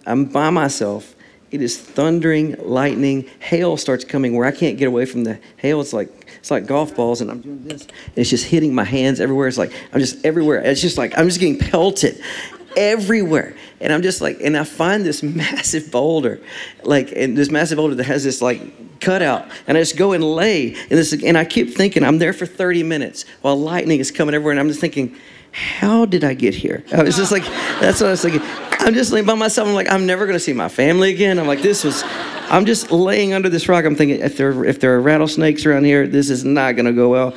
I'm 0.06 0.26
by 0.26 0.50
myself. 0.50 1.16
It 1.50 1.62
is 1.62 1.80
thundering, 1.80 2.58
lightning, 2.60 3.30
hail 3.40 3.78
starts 3.78 4.04
coming 4.04 4.36
where 4.36 4.46
I 4.46 4.52
can't 4.52 4.78
get 4.78 4.90
away 4.90 5.06
from 5.06 5.24
the 5.24 5.40
hail. 5.56 5.80
It's 5.80 5.94
like 5.94 6.17
it's 6.48 6.52
like 6.52 6.66
golf 6.66 6.96
balls, 6.96 7.20
and 7.20 7.30
I'm 7.30 7.42
doing 7.42 7.62
this, 7.66 7.82
and 7.82 7.92
it's 8.16 8.30
just 8.30 8.46
hitting 8.46 8.74
my 8.74 8.86
hands 8.86 9.20
everywhere. 9.20 9.50
It's 9.50 9.58
like 9.58 9.74
I'm 9.92 10.00
just 10.00 10.26
everywhere. 10.26 10.62
It's 10.62 10.80
just 10.80 10.98
like 10.98 11.18
I'm 11.18 11.28
just 11.28 11.42
getting 11.42 11.60
pelted 11.60 12.24
everywhere, 12.78 13.54
and 13.82 13.92
I'm 13.92 14.02
just 14.02 14.22
like, 14.22 14.40
and 14.40 14.56
I 14.56 14.64
find 14.64 15.06
this 15.06 15.22
massive 15.24 15.92
boulder, 15.92 16.40
like, 16.84 17.12
and 17.14 17.38
this 17.38 17.52
massive 17.52 17.76
boulder 17.76 17.96
that 17.96 18.06
has 18.06 18.24
this 18.24 18.42
like 18.42 18.62
cutout, 19.02 19.46
and 19.68 19.78
I 19.78 19.82
just 19.82 19.98
go 19.98 20.14
and 20.14 20.24
lay, 20.24 20.74
and 20.74 20.92
this, 20.92 21.12
and 21.12 21.38
I 21.38 21.44
keep 21.44 21.76
thinking 21.76 22.06
I'm 22.06 22.18
there 22.18 22.32
for 22.32 22.46
30 22.46 22.82
minutes 22.84 23.26
while 23.42 23.60
lightning 23.60 24.00
is 24.00 24.10
coming 24.10 24.34
everywhere, 24.34 24.52
and 24.52 24.60
I'm 24.62 24.70
just 24.70 24.80
thinking 24.80 25.18
how 25.52 26.06
did 26.06 26.24
I 26.24 26.34
get 26.34 26.54
here? 26.54 26.86
I 26.94 27.04
was 27.04 27.18
just 27.18 27.32
like, 27.32 27.44
that's 27.82 28.00
what 28.00 28.08
I 28.08 28.12
was 28.12 28.22
thinking. 28.22 28.42
I'm 28.44 28.94
just 28.94 29.12
laying 29.12 29.26
by 29.26 29.34
myself. 29.34 29.68
I'm 29.68 29.74
like, 29.74 29.92
I'm 29.92 30.06
never 30.06 30.26
going 30.26 30.36
to 30.36 30.40
see 30.40 30.54
my 30.54 30.70
family 30.70 31.12
again. 31.12 31.40
I'm 31.40 31.48
like, 31.48 31.62
this 31.62 31.84
was, 31.84 32.04
I'm 32.50 32.66
just 32.66 32.92
laying 32.92 33.34
under 33.34 33.50
this 33.50 33.68
rock. 33.68 33.84
I'm 33.86 33.96
thinking 33.96 34.22
if 34.22 34.38
there 34.38 34.64
if 34.64 34.80
there 34.80 34.96
are 34.96 35.02
rattlesnakes 35.02 35.66
around 35.66 35.84
here, 35.84 36.08
this 36.08 36.30
is 36.30 36.46
not 36.46 36.76
gonna 36.76 36.94
go 36.94 37.10
well, 37.10 37.36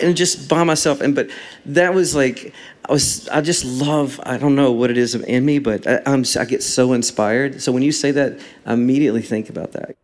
and 0.00 0.16
just 0.16 0.48
by 0.48 0.64
myself. 0.64 1.00
And 1.00 1.14
but 1.14 1.28
that 1.66 1.92
was 1.94 2.14
like 2.14 2.54
I 2.88 2.92
was 2.92 3.28
I 3.28 3.42
just 3.42 3.64
love 3.64 4.18
I 4.22 4.38
don't 4.38 4.54
know 4.54 4.72
what 4.72 4.90
it 4.90 4.96
is 4.96 5.14
in 5.14 5.44
me, 5.44 5.58
but 5.58 5.86
I, 5.86 6.00
I'm 6.06 6.24
I 6.38 6.44
get 6.46 6.62
so 6.62 6.92
inspired. 6.94 7.60
So 7.60 7.72
when 7.72 7.82
you 7.82 7.92
say 7.92 8.10
that, 8.12 8.40
I 8.64 8.72
immediately 8.72 9.22
think 9.22 9.50
about 9.50 9.72
that. 9.72 9.96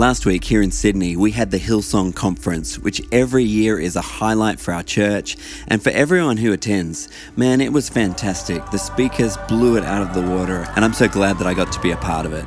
Last 0.00 0.24
week 0.24 0.44
here 0.44 0.62
in 0.62 0.70
Sydney, 0.70 1.14
we 1.14 1.32
had 1.32 1.50
the 1.50 1.58
Hillsong 1.58 2.14
Conference, 2.14 2.78
which 2.78 3.02
every 3.12 3.44
year 3.44 3.78
is 3.78 3.96
a 3.96 4.00
highlight 4.00 4.58
for 4.58 4.72
our 4.72 4.82
church 4.82 5.36
and 5.68 5.82
for 5.82 5.90
everyone 5.90 6.38
who 6.38 6.54
attends. 6.54 7.10
Man, 7.36 7.60
it 7.60 7.70
was 7.70 7.90
fantastic. 7.90 8.64
The 8.70 8.78
speakers 8.78 9.36
blew 9.46 9.76
it 9.76 9.84
out 9.84 10.00
of 10.00 10.14
the 10.14 10.22
water, 10.22 10.66
and 10.74 10.86
I'm 10.86 10.94
so 10.94 11.06
glad 11.06 11.36
that 11.36 11.46
I 11.46 11.52
got 11.52 11.70
to 11.72 11.80
be 11.80 11.90
a 11.90 11.98
part 11.98 12.24
of 12.24 12.32
it. 12.32 12.46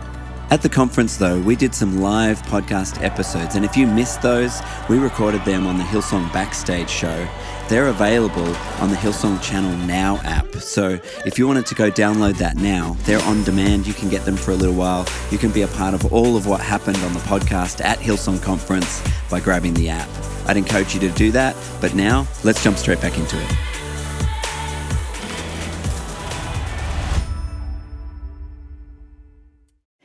At 0.53 0.61
the 0.61 0.69
conference, 0.69 1.17
though, 1.17 1.39
we 1.39 1.55
did 1.55 1.73
some 1.73 1.99
live 1.99 2.39
podcast 2.43 3.01
episodes, 3.01 3.55
and 3.55 3.65
if 3.65 3.75
you 3.75 3.87
missed 3.87 4.21
those, 4.21 4.61
we 4.87 4.99
recorded 4.99 5.43
them 5.45 5.65
on 5.65 5.79
the 5.79 5.83
Hillsong 5.83 6.31
Backstage 6.31 6.91
show. 6.91 7.27
They're 7.69 7.87
available 7.87 8.55
on 8.79 8.91
the 8.91 8.95
Hillsong 8.95 9.41
Channel 9.41 9.75
Now 9.87 10.17
app. 10.17 10.45
So 10.57 10.99
if 11.25 11.39
you 11.39 11.47
wanted 11.47 11.65
to 11.65 11.73
go 11.73 11.89
download 11.89 12.37
that 12.37 12.55
now, 12.55 12.95
they're 12.99 13.23
on 13.23 13.43
demand. 13.43 13.87
You 13.87 13.95
can 13.95 14.09
get 14.09 14.25
them 14.25 14.37
for 14.37 14.51
a 14.51 14.55
little 14.55 14.75
while. 14.75 15.07
You 15.31 15.39
can 15.39 15.49
be 15.49 15.63
a 15.63 15.67
part 15.69 15.95
of 15.95 16.13
all 16.13 16.37
of 16.37 16.45
what 16.45 16.61
happened 16.61 16.97
on 16.97 17.13
the 17.13 17.19
podcast 17.21 17.83
at 17.83 17.97
Hillsong 17.97 18.39
Conference 18.43 19.01
by 19.31 19.39
grabbing 19.39 19.73
the 19.73 19.89
app. 19.89 20.09
I'd 20.45 20.57
encourage 20.57 20.93
you 20.93 20.99
to 20.99 21.09
do 21.13 21.31
that, 21.31 21.55
but 21.81 21.95
now 21.95 22.27
let's 22.43 22.63
jump 22.63 22.77
straight 22.77 23.01
back 23.01 23.17
into 23.17 23.41
it. 23.41 23.72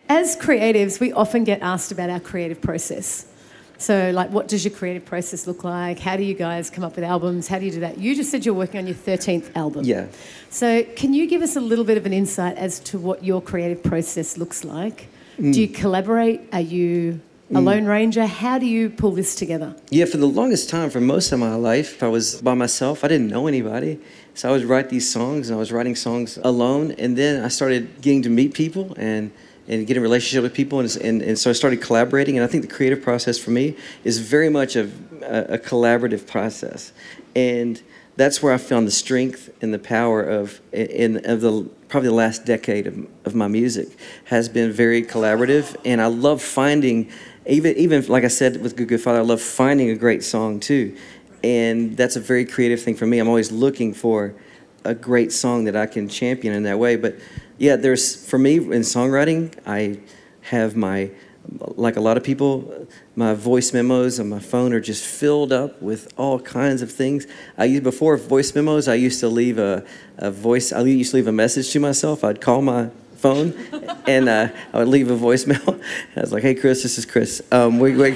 As 0.09 0.37
creatives, 0.37 1.01
we 1.01 1.12
often 1.12 1.44
get 1.44 1.61
asked 1.61 1.92
about 1.92 2.09
our 2.09 2.21
creative 2.21 2.61
process. 2.61 3.27
So, 3.77 4.11
like, 4.12 4.31
what 4.31 4.49
does 4.49 4.64
your 4.64 4.75
creative 4.75 5.05
process 5.05 5.47
look 5.47 5.62
like? 5.62 6.01
How 6.01 6.16
do 6.16 6.23
you 6.25 6.35
guys 6.35 6.68
come 6.68 6.83
up 6.83 6.97
with 6.97 7.05
albums? 7.05 7.47
How 7.47 7.59
do 7.59 7.66
you 7.66 7.71
do 7.71 7.81
that? 7.81 7.99
You 7.99 8.16
just 8.16 8.31
said 8.31 8.44
you're 8.44 8.55
working 8.55 8.79
on 8.81 8.87
your 8.87 8.97
13th 8.97 9.55
album. 9.55 9.85
Yeah. 9.85 10.07
So, 10.51 10.83
can 10.97 11.14
you 11.14 11.29
give 11.29 11.42
us 11.42 11.57
a 11.57 11.61
little 11.61 11.85
bit 11.85 11.97
of 11.97 12.07
an 12.07 12.12
insight 12.12 12.57
as 12.57 12.81
to 12.81 12.99
what 12.99 13.23
your 13.23 13.40
creative 13.40 13.83
process 13.83 14.37
looks 14.37 14.64
like? 14.64 15.09
Mm. 15.38 15.53
Do 15.53 15.61
you 15.61 15.68
collaborate? 15.68 16.40
Are 16.53 16.61
you 16.61 17.21
a 17.51 17.55
mm. 17.55 17.64
lone 17.64 17.85
ranger? 17.85 18.27
How 18.27 18.59
do 18.59 18.66
you 18.66 18.90
pull 18.90 19.12
this 19.12 19.37
together? 19.37 19.77
Yeah, 19.90 20.07
for 20.07 20.16
the 20.16 20.27
longest 20.27 20.68
time, 20.68 20.90
for 20.90 21.01
most 21.01 21.31
of 21.31 21.38
my 21.38 21.55
life, 21.55 22.03
I 22.03 22.09
was 22.09 22.42
by 22.42 22.55
myself. 22.55 23.05
I 23.05 23.09
didn't 23.09 23.29
know 23.29 23.47
anybody. 23.47 24.01
So 24.35 24.49
I 24.49 24.53
would 24.53 24.64
write 24.64 24.88
these 24.88 25.09
songs, 25.09 25.51
and 25.51 25.57
I 25.57 25.59
was 25.59 25.71
writing 25.71 25.94
songs 25.94 26.38
alone. 26.42 26.92
And 26.92 27.16
then 27.16 27.44
I 27.44 27.49
started 27.49 28.01
getting 28.01 28.23
to 28.23 28.31
meet 28.31 28.55
people 28.55 28.94
and, 28.97 29.31
and 29.68 29.87
get 29.87 29.96
in 29.96 30.02
relationship 30.02 30.42
with 30.42 30.54
people. 30.54 30.81
And, 30.81 30.96
and, 30.96 31.22
and 31.22 31.38
so 31.38 31.50
I 31.50 31.52
started 31.52 31.81
collaborating. 31.81 32.37
And 32.37 32.44
I 32.44 32.48
think 32.48 32.62
the 32.62 32.74
creative 32.74 33.02
process 33.02 33.38
for 33.38 33.50
me 33.50 33.76
is 34.02 34.18
very 34.18 34.48
much 34.48 34.74
a, 34.74 34.90
a, 35.22 35.54
a 35.54 35.59
collaborative 35.59 36.26
process. 36.26 36.92
And 37.37 37.81
that's 38.18 38.42
where 38.42 38.52
I 38.52 38.59
found 38.59 38.87
the 38.87 38.92
strength 38.92 39.48
and 39.62 39.72
the 39.72 39.78
power 39.78 40.20
of 40.20 40.61
in 40.72 41.24
of 41.24 41.40
the 41.40 41.70
probably 41.88 42.09
the 42.09 42.14
last 42.16 42.44
decade 42.44 42.88
of, 42.88 43.07
of 43.24 43.35
my 43.37 43.46
music 43.46 43.96
has 44.24 44.48
been 44.48 44.72
very 44.72 45.04
collaborative, 45.04 45.76
and 45.85 46.02
I 46.02 46.07
love 46.07 46.42
finding 46.42 47.11
even 47.46 47.76
even 47.76 48.04
like 48.07 48.24
I 48.24 48.28
said 48.28 48.61
with 48.61 48.76
Good 48.76 48.88
Good 48.88 49.00
Father, 49.00 49.20
I 49.20 49.22
love 49.22 49.40
finding 49.40 49.90
a 49.90 49.94
great 49.94 50.24
song 50.24 50.59
too, 50.59 50.96
and 51.44 51.96
that's 51.96 52.16
a 52.16 52.20
very 52.20 52.44
creative 52.44 52.83
thing 52.83 52.96
for 52.96 53.07
me. 53.07 53.20
I'm 53.20 53.28
always 53.28 53.52
looking 53.52 53.94
for 53.94 54.35
a 54.85 54.96
great 54.96 55.31
song 55.31 55.64
that 55.64 55.76
I 55.76 55.87
can 55.87 56.09
champion 56.09 56.54
in 56.54 56.64
that 56.64 56.78
way. 56.78 56.96
But 56.96 57.18
yeah, 57.59 57.77
there's 57.77 58.25
for 58.29 58.38
me 58.38 58.57
in 58.57 58.83
songwriting, 58.83 59.55
I 59.66 60.01
have 60.42 60.77
my 60.77 61.11
like 61.77 61.97
a 61.97 62.01
lot 62.01 62.16
of 62.16 62.25
people, 62.25 62.87
my 63.16 63.33
voice 63.35 63.73
memos 63.73 64.21
on 64.21 64.29
my 64.29 64.38
phone 64.38 64.73
are 64.73 64.81
just 64.81 65.05
filled 65.05 65.53
up 65.53 65.81
with 65.81 66.12
all 66.18 66.38
kinds 66.38 66.83
of 66.83 66.92
things. 66.92 67.27
I 67.57 67.64
used 67.64 67.83
before 67.83 68.16
voice 68.16 68.55
memos. 68.55 68.87
I 68.87 68.94
used 68.94 69.21
to 69.21 69.29
leave 69.29 69.59
a, 69.59 69.85
a 70.18 70.31
voice. 70.31 70.73
I 70.73 70.81
used 70.83 71.12
to 71.12 71.16
leave 71.16 71.27
a 71.27 71.33
message 71.33 71.71
to 71.73 71.81
myself. 71.81 72.23
I'd 72.23 72.40
call 72.40 72.62
my 72.62 72.90
phone, 73.16 73.55
and 74.07 74.29
uh, 74.29 74.49
I 74.73 74.79
would 74.79 74.88
leave 74.88 75.11
a 75.11 75.16
voicemail. 75.16 75.83
I 76.16 76.21
was 76.21 76.33
like, 76.33 76.42
"Hey, 76.42 76.55
Chris, 76.55 76.83
this 76.83 76.99
is 76.99 77.07
Chris. 77.07 77.42
Um, 77.51 77.79
we, 77.79 77.97
we 77.97 78.11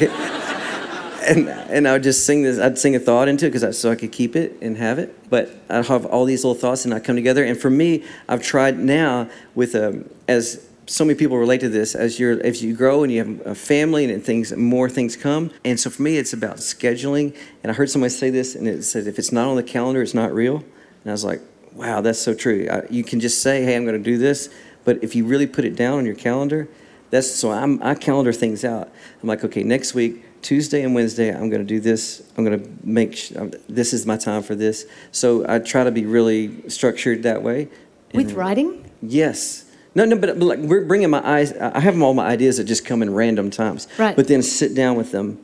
and 1.27 1.49
and 1.49 1.89
I 1.89 1.93
would 1.93 2.03
just 2.03 2.27
sing 2.27 2.43
this. 2.43 2.59
I'd 2.59 2.79
sing 2.79 2.95
a 2.97 3.01
thought 3.01 3.29
into 3.29 3.47
it 3.47 3.51
because 3.53 3.79
so 3.79 3.91
I 3.91 3.95
could 3.95 4.13
keep 4.13 4.37
it 4.37 4.59
and 4.61 4.77
have 4.77 4.99
it. 4.99 5.31
But 5.31 5.51
I 5.69 5.83
have 5.83 6.07
all 6.07 6.25
these 6.25 6.45
little 6.45 6.61
thoughts, 6.61 6.85
and 6.85 6.93
I 6.93 7.01
come 7.01 7.17
together. 7.17 7.45
And 7.45 7.59
for 7.59 7.71
me, 7.71 8.05
I've 8.29 8.43
tried 8.43 8.79
now 8.79 9.29
with 9.55 9.75
um, 9.75 10.09
as 10.29 10.69
so 10.87 11.05
many 11.05 11.17
people 11.17 11.39
relate 11.39 11.61
to 11.61 11.69
this 11.69 11.95
as 11.95 12.19
you're 12.19 12.41
as 12.45 12.63
you 12.63 12.75
grow 12.75 13.03
and 13.03 13.13
you 13.13 13.19
have 13.19 13.47
a 13.47 13.55
family 13.55 14.11
and 14.13 14.25
things 14.25 14.55
more 14.57 14.91
things 14.91 15.17
come 15.17 15.51
and 15.65 15.79
so 15.79 15.89
for 15.89 16.03
me 16.03 16.17
it's 16.17 16.33
about 16.33 16.57
scheduling 16.57 17.35
and 17.63 17.71
i 17.71 17.75
heard 17.75 17.89
somebody 17.89 18.11
say 18.11 18.31
this 18.31 18.55
and 18.55 18.67
it 18.67 18.83
said 18.83 19.07
if 19.07 19.19
it's 19.19 19.31
not 19.31 19.47
on 19.47 19.57
the 19.57 19.63
calendar 19.63 20.03
it's 20.03 20.13
not 20.13 20.35
real 20.35 20.57
and 20.57 21.07
i 21.07 21.13
was 21.13 21.25
like 21.25 21.41
wow 21.73 22.01
that's 22.01 22.19
so 22.19 22.35
true 22.35 22.69
I, 22.71 22.83
you 22.91 23.05
can 23.05 23.21
just 23.21 23.41
say 23.43 23.65
hey 23.65 23.77
i'm 23.77 23.85
going 23.85 23.97
to 23.97 24.03
do 24.03 24.19
this 24.19 24.49
but 24.85 25.03
if 25.05 25.15
you 25.15 25.25
really 25.25 25.47
put 25.47 25.65
it 25.65 25.77
down 25.77 25.99
on 25.99 26.05
your 26.05 26.17
calendar 26.17 26.69
that's 27.11 27.31
so 27.31 27.53
I'm, 27.53 27.81
i 27.83 27.95
calendar 27.95 28.33
things 28.33 28.65
out 28.65 28.91
i'm 29.23 29.29
like 29.29 29.45
okay 29.45 29.63
next 29.63 29.95
week 29.95 30.25
tuesday 30.43 30.83
and 30.83 30.95
wednesday 30.95 31.31
i'm 31.33 31.49
going 31.49 31.63
to 31.63 31.75
do 31.75 31.81
this 31.81 32.23
i'm 32.37 32.45
going 32.45 32.63
to 32.63 32.71
make 32.85 33.17
sh- 33.17 33.33
um, 33.37 33.51
this 33.69 33.93
is 33.93 34.05
my 34.07 34.17
time 34.17 34.43
for 34.43 34.55
this 34.55 34.87
so 35.13 35.49
i 35.49 35.59
try 35.59 35.85
to 35.85 35.91
be 35.91 36.05
really 36.05 36.69
structured 36.69 37.23
that 37.23 37.43
way 37.43 37.69
With 38.15 38.33
writing? 38.35 38.91
Yes. 39.01 39.65
No, 39.95 40.05
no, 40.05 40.17
but, 40.17 40.39
but 40.39 40.45
like 40.45 40.59
we're 40.59 40.85
bringing 40.85 41.11
my 41.11 41.21
eyes. 41.27 41.53
I 41.53 41.81
have 41.81 42.01
all 42.01 42.15
my 42.15 42.27
ideas 42.27 42.57
that 42.59 42.65
just 42.65 42.85
come 42.85 43.03
in 43.03 43.13
random 43.13 43.51
times. 43.51 43.89
Right. 43.99 44.15
But 44.17 44.27
then 44.29 44.43
sit 44.43 44.75
down 44.75 44.97
with 44.97 45.13
them 45.13 45.39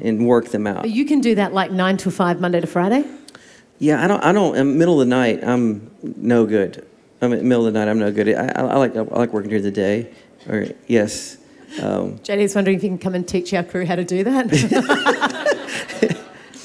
and 0.00 0.26
work 0.26 0.48
them 0.48 0.66
out. 0.66 0.88
You 0.88 1.04
can 1.04 1.20
do 1.20 1.34
that 1.36 1.52
like 1.52 1.70
nine 1.70 1.96
to 1.98 2.10
five, 2.10 2.40
Monday 2.40 2.60
to 2.60 2.66
Friday? 2.66 3.04
Yeah, 3.78 4.02
I 4.02 4.08
don't. 4.08 4.22
I 4.24 4.32
don't. 4.32 4.56
In 4.56 4.68
the 4.68 4.74
middle 4.74 5.00
of 5.00 5.06
the 5.06 5.10
night, 5.14 5.44
I'm 5.44 5.90
no 6.02 6.46
good. 6.46 6.84
I'm 7.20 7.32
in 7.32 7.38
the 7.38 7.44
middle 7.44 7.66
of 7.66 7.72
the 7.72 7.78
night. 7.78 7.88
I'm 7.88 7.98
no 7.98 8.10
good. 8.10 8.28
I, 8.28 8.46
I, 8.46 8.62
I 8.62 8.76
like. 8.76 8.96
I 8.96 9.00
like 9.00 9.32
working 9.32 9.50
during 9.50 9.64
the 9.64 9.70
day. 9.70 10.12
Or 10.48 10.66
yes. 10.88 11.36
Um, 11.80 12.18
JD's 12.18 12.54
wondering 12.54 12.76
if 12.76 12.82
you 12.82 12.88
can 12.88 12.98
come 12.98 13.14
and 13.14 13.26
teach 13.26 13.52
our 13.54 13.64
crew 13.64 13.84
how 13.84 13.96
to 13.96 14.04
do 14.04 14.24
that. 14.24 14.46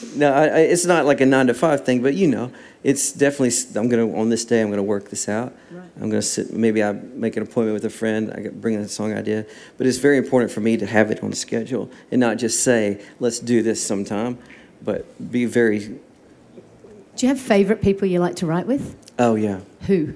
no, 0.15 0.31
I, 0.31 0.43
I, 0.45 0.59
it's 0.59 0.85
not 0.85 1.05
like 1.05 1.21
a 1.21 1.25
nine 1.25 1.47
to 1.47 1.53
five 1.53 1.85
thing, 1.85 2.01
but 2.01 2.13
you 2.13 2.27
know, 2.27 2.51
it's 2.83 3.11
definitely. 3.11 3.51
I'm 3.79 3.89
gonna 3.89 4.15
on 4.15 4.29
this 4.29 4.45
day. 4.45 4.61
I'm 4.61 4.69
gonna 4.69 4.83
work 4.83 5.09
this 5.09 5.27
out. 5.27 5.53
I'm 5.95 6.09
gonna 6.09 6.21
sit. 6.21 6.53
Maybe 6.53 6.83
I 6.83 6.91
make 6.91 7.37
an 7.37 7.43
appointment 7.43 7.73
with 7.73 7.85
a 7.85 7.89
friend. 7.89 8.31
I 8.31 8.49
bring 8.49 8.75
in 8.75 8.81
a 8.81 8.87
song 8.87 9.13
idea, 9.13 9.45
but 9.77 9.87
it's 9.87 9.97
very 9.97 10.17
important 10.17 10.51
for 10.51 10.61
me 10.61 10.77
to 10.77 10.85
have 10.85 11.11
it 11.11 11.23
on 11.23 11.33
schedule 11.33 11.89
and 12.11 12.19
not 12.19 12.37
just 12.37 12.63
say, 12.63 13.01
"Let's 13.19 13.39
do 13.39 13.61
this 13.61 13.85
sometime," 13.85 14.37
but 14.81 15.31
be 15.31 15.45
very. 15.45 15.79
do 15.79 15.99
you 17.17 17.27
have 17.29 17.39
favourite 17.39 17.81
people 17.81 18.07
you 18.07 18.19
like 18.19 18.35
to 18.37 18.45
write 18.45 18.67
with? 18.67 18.95
Oh 19.17 19.35
yeah, 19.35 19.59
Who? 19.87 20.13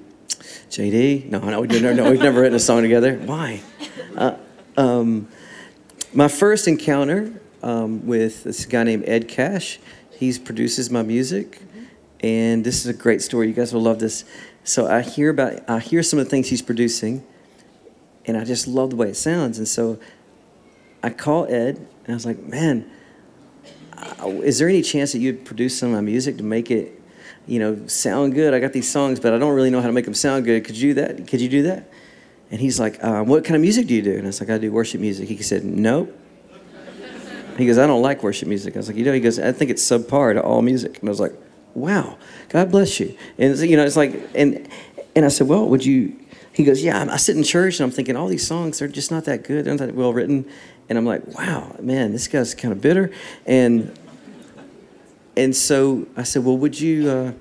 JD. 0.70 1.30
No, 1.30 1.40
no, 1.40 1.62
we 1.62 1.68
never, 1.68 1.94
no, 1.94 2.12
we've 2.12 2.22
never 2.22 2.42
written 2.42 2.56
a 2.56 2.60
song 2.60 2.82
together. 2.82 3.16
Why? 3.18 3.62
Uh, 4.16 4.33
um, 4.78 5.28
my 6.14 6.28
first 6.28 6.68
encounter 6.68 7.34
um, 7.62 8.06
with 8.06 8.44
this 8.44 8.66
guy 8.66 8.84
named 8.84 9.04
Ed 9.08 9.28
Cash. 9.28 9.80
He 10.12 10.38
produces 10.38 10.90
my 10.90 11.02
music, 11.02 11.62
and 12.22 12.64
this 12.64 12.86
is 12.86 12.88
a 12.88 12.94
great 12.94 13.22
story. 13.22 13.48
You 13.48 13.54
guys 13.54 13.74
will 13.74 13.82
love 13.82 14.00
this. 14.00 14.26
So 14.64 14.88
I 14.88 15.02
hear 15.02 15.30
about, 15.30 15.68
I 15.70 15.80
hear 15.80 16.04
some 16.04 16.20
of 16.20 16.26
the 16.26 16.30
things 16.30 16.50
he's 16.50 16.62
producing, 16.62 17.24
and 18.26 18.38
I 18.38 18.44
just 18.44 18.68
love 18.68 18.92
the 18.92 18.96
way 18.96 19.10
it 19.10 19.16
sounds. 19.16 19.58
And 19.58 19.68
so 19.68 20.00
I 21.02 21.10
call 21.10 21.46
Ed, 21.46 21.78
and 21.78 22.10
I 22.10 22.14
was 22.14 22.26
like, 22.26 22.42
"Man, 22.44 22.90
is 24.44 24.60
there 24.60 24.70
any 24.70 24.82
chance 24.82 25.12
that 25.12 25.20
you'd 25.20 25.44
produce 25.46 25.78
some 25.78 25.90
of 25.90 25.96
my 25.96 26.02
music 26.02 26.38
to 26.38 26.44
make 26.44 26.72
it, 26.72 27.02
you 27.48 27.60
know, 27.60 27.88
sound 27.88 28.34
good? 28.34 28.54
I 28.54 28.60
got 28.60 28.72
these 28.72 28.90
songs, 28.90 29.20
but 29.20 29.34
I 29.34 29.38
don't 29.38 29.54
really 29.54 29.70
know 29.70 29.82
how 29.82 29.88
to 29.88 29.94
make 29.94 30.06
them 30.06 30.14
sound 30.14 30.46
good. 30.46 30.64
Could 30.64 30.78
you 30.78 30.94
do 30.94 31.02
that? 31.02 31.28
Could 31.28 31.42
you 31.42 31.50
do 31.50 31.64
that?" 31.64 31.90
And 32.54 32.62
he's 32.62 32.80
like, 32.80 33.04
uh, 33.04 33.24
"What 33.24 33.44
kind 33.44 33.56
of 33.56 33.64
music 33.64 33.88
do 33.88 33.96
you 33.96 34.04
do?" 34.04 34.14
And 34.14 34.22
I 34.22 34.28
was 34.28 34.40
like, 34.40 34.52
"I 34.52 34.60
do 34.60 34.72
worship 34.72 35.02
music." 35.02 35.28
He 35.28 35.42
said, 35.42 35.66
"Nope." 35.66 36.16
He 37.58 37.66
goes, 37.66 37.80
"I 37.80 37.88
don't 37.88 38.04
like 38.04 38.22
worship 38.22 38.48
music." 38.48 38.76
I 38.76 38.78
was 38.78 38.88
like, 38.88 38.96
"You 38.96 39.04
know," 39.04 39.12
he 39.12 39.22
goes, 39.22 39.40
"I 39.40 39.52
think 39.52 39.72
it's 39.72 39.84
subpar 39.84 40.36
to 40.36 40.44
all 40.44 40.62
music." 40.62 41.00
And 41.00 41.10
I 41.10 41.12
was 41.12 41.20
like, 41.20 41.34
"Wow, 41.74 42.16
God 42.50 42.70
bless 42.70 43.00
you." 43.00 43.18
And 43.40 43.58
you 43.58 43.76
know, 43.76 43.84
it's 43.84 43.98
like, 43.98 44.30
and 44.36 44.70
and 45.16 45.26
I 45.26 45.30
said, 45.30 45.48
"Well, 45.48 45.68
would 45.68 45.84
you?" 45.84 46.16
He 46.52 46.64
goes, 46.64 46.84
"Yeah." 46.84 47.08
I 47.10 47.18
sit 47.18 47.36
in 47.36 47.42
church 47.42 47.80
and 47.80 47.86
I'm 47.86 47.92
thinking, 47.92 48.16
all 48.16 48.28
these 48.28 48.46
songs 48.46 48.84
are 48.84 48.88
just 48.88 49.10
not 49.10 49.26
that 49.26 49.44
good. 49.44 49.66
They're 49.66 49.74
not 49.74 49.88
that 49.88 49.96
well 49.96 50.14
written. 50.14 50.46
And 50.90 51.00
I'm 51.00 51.08
like, 51.08 51.26
"Wow, 51.36 51.76
man, 51.80 52.12
this 52.12 52.28
guy's 52.28 52.54
kind 52.54 52.72
of 52.72 52.82
bitter." 52.82 53.10
And 53.48 53.98
and 55.36 55.56
so 55.56 56.06
I 56.16 56.22
said, 56.22 56.46
"Well, 56.46 56.58
would 56.58 56.80
you?" 56.80 57.10
Uh, 57.10 57.32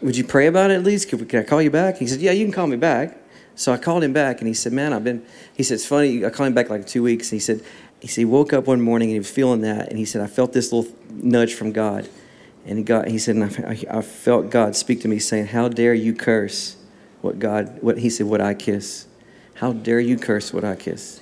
would 0.00 0.16
you 0.16 0.22
pray 0.22 0.46
about 0.46 0.70
it 0.70 0.74
at 0.74 0.84
least? 0.84 1.08
Could, 1.08 1.28
could 1.28 1.40
I 1.40 1.42
call 1.42 1.60
you 1.60 1.70
back? 1.70 1.98
He 1.98 2.06
said, 2.06 2.20
Yeah, 2.20 2.30
you 2.30 2.46
can 2.46 2.52
call 2.52 2.66
me 2.66 2.76
back. 2.76 3.18
So 3.56 3.72
I 3.72 3.78
called 3.78 4.04
him 4.04 4.12
back 4.12 4.40
and 4.40 4.48
he 4.48 4.54
said, 4.54 4.72
Man, 4.72 4.92
I've 4.92 5.04
been, 5.04 5.24
he 5.54 5.62
said, 5.62 5.74
It's 5.74 5.86
funny. 5.86 6.24
I 6.24 6.30
called 6.30 6.46
him 6.46 6.54
back 6.54 6.70
like 6.70 6.86
two 6.86 7.02
weeks. 7.02 7.32
And 7.32 7.36
he 7.36 7.40
said, 7.40 7.62
he 8.00 8.08
said, 8.08 8.20
he 8.20 8.24
woke 8.26 8.52
up 8.52 8.66
one 8.66 8.80
morning 8.80 9.08
and 9.08 9.14
he 9.14 9.18
was 9.18 9.30
feeling 9.30 9.62
that. 9.62 9.88
And 9.88 9.98
he 9.98 10.04
said, 10.04 10.20
I 10.20 10.26
felt 10.26 10.52
this 10.52 10.70
little 10.70 10.92
nudge 11.10 11.54
from 11.54 11.72
God. 11.72 12.08
And 12.66 12.78
he 12.78 12.84
got, 12.84 13.08
he 13.08 13.18
said, 13.18 13.36
I, 13.38 13.98
I 13.98 14.02
felt 14.02 14.50
God 14.50 14.76
speak 14.76 15.00
to 15.00 15.08
me 15.08 15.18
saying, 15.18 15.46
How 15.46 15.68
dare 15.68 15.94
you 15.94 16.14
curse 16.14 16.76
what 17.26 17.38
God, 17.38 17.82
what 17.82 17.98
he 17.98 18.08
said, 18.08 18.26
what 18.26 18.40
I 18.40 18.54
kiss. 18.54 19.06
How 19.54 19.72
dare 19.72 20.00
you 20.00 20.16
curse 20.16 20.52
what 20.52 20.64
I 20.64 20.76
kiss? 20.76 21.20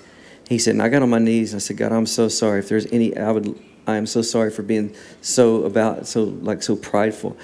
He 0.49 0.59
said, 0.59 0.73
and 0.73 0.83
I 0.83 0.89
got 0.89 1.03
on 1.03 1.11
my 1.11 1.19
knees. 1.19 1.53
and 1.53 1.61
I 1.61 1.63
said, 1.63 1.77
God, 1.77 1.93
I'm 1.93 2.07
so 2.07 2.29
sorry. 2.29 2.59
If 2.59 2.69
there's 2.69 2.87
any, 2.93 3.17
I 3.17 3.31
would, 3.31 3.59
I 3.87 3.97
am 3.97 4.07
so 4.07 4.23
sorry 4.23 4.51
for 4.51 4.63
being 4.63 4.95
so 5.21 5.65
about, 5.65 6.07
so 6.07 6.25
like 6.25 6.63
so 6.63 6.77
prideful. 6.77 7.37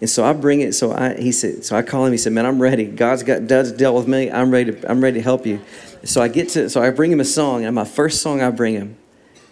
And 0.00 0.08
so 0.08 0.24
I 0.24 0.32
bring 0.32 0.60
it. 0.60 0.74
So 0.74 0.92
I, 0.92 1.14
he 1.14 1.32
said, 1.32 1.64
so 1.64 1.76
I 1.76 1.82
call 1.82 2.04
him. 2.04 2.12
He 2.12 2.18
said, 2.18 2.32
man, 2.32 2.46
I'm 2.46 2.62
ready. 2.62 2.86
God's 2.86 3.24
got, 3.24 3.46
does 3.46 3.72
dealt 3.72 3.96
with 3.96 4.06
me. 4.06 4.30
I'm 4.30 4.50
ready 4.50 4.72
to, 4.72 4.90
I'm 4.90 5.02
ready 5.02 5.18
to 5.18 5.22
help 5.22 5.44
you. 5.44 5.60
So 6.04 6.22
I 6.22 6.28
get 6.28 6.50
to, 6.50 6.70
so 6.70 6.80
I 6.82 6.90
bring 6.90 7.10
him 7.10 7.20
a 7.20 7.24
song 7.24 7.64
and 7.64 7.74
my 7.74 7.84
first 7.84 8.22
song 8.22 8.40
I 8.40 8.50
bring 8.50 8.74
him 8.74 8.96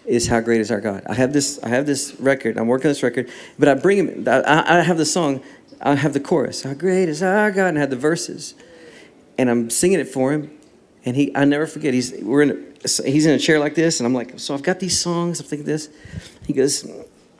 is 0.05 0.27
how 0.27 0.39
great 0.39 0.61
is 0.61 0.71
our 0.71 0.79
God. 0.79 1.03
I 1.07 1.13
have 1.13 1.33
this, 1.33 1.61
I 1.61 1.67
have 1.69 1.85
this 1.85 2.15
record. 2.19 2.57
I'm 2.57 2.67
working 2.67 2.87
on 2.87 2.91
this 2.91 3.03
record, 3.03 3.29
but 3.59 3.67
I 3.67 3.73
bring 3.73 3.97
him, 3.97 4.23
I, 4.27 4.79
I 4.79 4.81
have 4.81 4.97
the 4.97 5.05
song, 5.05 5.43
I 5.81 5.95
have 5.95 6.13
the 6.13 6.21
chorus. 6.21 6.63
How 6.63 6.73
great 6.73 7.09
is 7.09 7.21
our 7.21 7.51
God, 7.51 7.67
and 7.67 7.77
I 7.77 7.81
have 7.81 7.89
the 7.89 7.97
verses, 7.97 8.55
and 9.37 9.49
I'm 9.49 9.69
singing 9.69 9.99
it 9.99 10.07
for 10.07 10.31
him, 10.31 10.56
and 11.07 11.15
he, 11.15 11.33
I 11.33 11.45
never 11.45 11.65
forget. 11.65 11.93
He's, 11.93 12.11
we're 12.21 12.41
in, 12.41 12.75
a, 12.83 13.03
he's 13.03 13.25
in 13.25 13.33
a 13.33 13.39
chair 13.39 13.59
like 13.59 13.75
this, 13.75 14.01
and 14.01 14.05
I'm 14.05 14.13
like, 14.13 14.37
so 14.41 14.53
I've 14.53 14.61
got 14.61 14.81
these 14.81 14.99
songs. 14.99 15.39
I'm 15.39 15.45
thinking 15.45 15.65
this. 15.65 15.87
He 16.45 16.51
goes, 16.51 16.85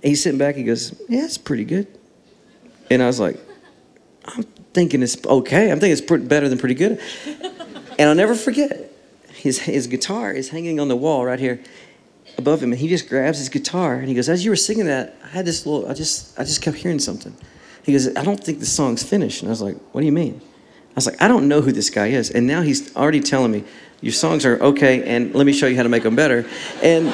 he's 0.01 0.23
sitting 0.23 0.37
back. 0.37 0.55
He 0.55 0.63
goes, 0.63 0.97
yeah, 1.09 1.25
it's 1.25 1.37
pretty 1.37 1.65
good. 1.65 1.85
And 2.89 3.03
I 3.03 3.07
was 3.07 3.19
like, 3.19 3.37
I'm 4.23 4.43
thinking 4.73 5.03
it's 5.03 5.17
okay. 5.25 5.69
I'm 5.69 5.81
thinking 5.81 6.01
it's 6.01 6.27
better 6.29 6.47
than 6.47 6.57
pretty 6.57 6.75
good. 6.75 7.01
And 7.99 8.07
I'll 8.07 8.15
never 8.15 8.35
forget. 8.35 8.89
His, 9.33 9.59
his 9.59 9.87
guitar 9.87 10.31
is 10.31 10.47
hanging 10.47 10.79
on 10.79 10.87
the 10.87 10.95
wall 10.95 11.25
right 11.25 11.39
here 11.39 11.61
above 12.37 12.63
him, 12.63 12.71
and 12.71 12.79
he 12.79 12.87
just 12.87 13.09
grabs 13.09 13.37
his 13.37 13.49
guitar 13.49 13.95
and 13.95 14.07
he 14.07 14.15
goes, 14.15 14.29
"As 14.29 14.43
you 14.43 14.49
were 14.49 14.55
singing 14.55 14.85
that, 14.85 15.15
I 15.23 15.27
had 15.27 15.45
this 15.45 15.65
little. 15.65 15.89
I 15.89 15.93
just, 15.93 16.39
I 16.39 16.43
just 16.43 16.61
kept 16.61 16.77
hearing 16.77 16.99
something." 16.99 17.35
He 17.83 17.91
goes, 17.91 18.07
"I 18.15 18.23
don't 18.23 18.43
think 18.43 18.59
the 18.59 18.65
song's 18.65 19.03
finished." 19.03 19.41
And 19.41 19.49
I 19.49 19.51
was 19.51 19.61
like, 19.61 19.77
"What 19.91 20.01
do 20.01 20.05
you 20.05 20.11
mean?" 20.11 20.41
I 20.97 20.99
was 20.99 21.05
like, 21.05 21.21
"I 21.21 21.27
don't 21.27 21.47
know 21.47 21.61
who 21.61 21.71
this 21.71 21.91
guy 21.91 22.07
is," 22.07 22.31
and 22.31 22.47
now 22.47 22.63
he's 22.63 22.95
already 22.95 23.19
telling 23.19 23.51
me, 23.51 23.63
"Your 24.01 24.13
songs 24.13 24.45
are 24.47 24.57
okay, 24.59 25.03
and 25.03 25.35
let 25.35 25.45
me 25.45 25.53
show 25.53 25.67
you 25.67 25.77
how 25.77 25.83
to 25.83 25.89
make 25.89 26.01
them 26.01 26.15
better." 26.15 26.43
And 26.81 27.09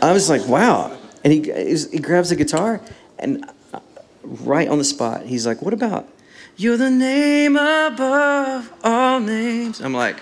I 0.00 0.12
was 0.12 0.30
like, 0.30 0.46
"Wow!" 0.46 0.96
And 1.24 1.32
he, 1.32 1.40
he 1.90 1.98
grabs 1.98 2.28
the 2.28 2.36
guitar, 2.36 2.80
and 3.18 3.44
uh, 3.74 3.80
right 4.22 4.68
on 4.68 4.78
the 4.78 4.84
spot, 4.84 5.26
he's 5.26 5.48
like, 5.48 5.62
"What 5.62 5.74
about?" 5.74 6.08
You're 6.56 6.76
the 6.76 6.90
name 6.90 7.56
above 7.56 8.72
all 8.84 9.18
names. 9.18 9.80
I'm 9.80 9.94
like, 9.94 10.20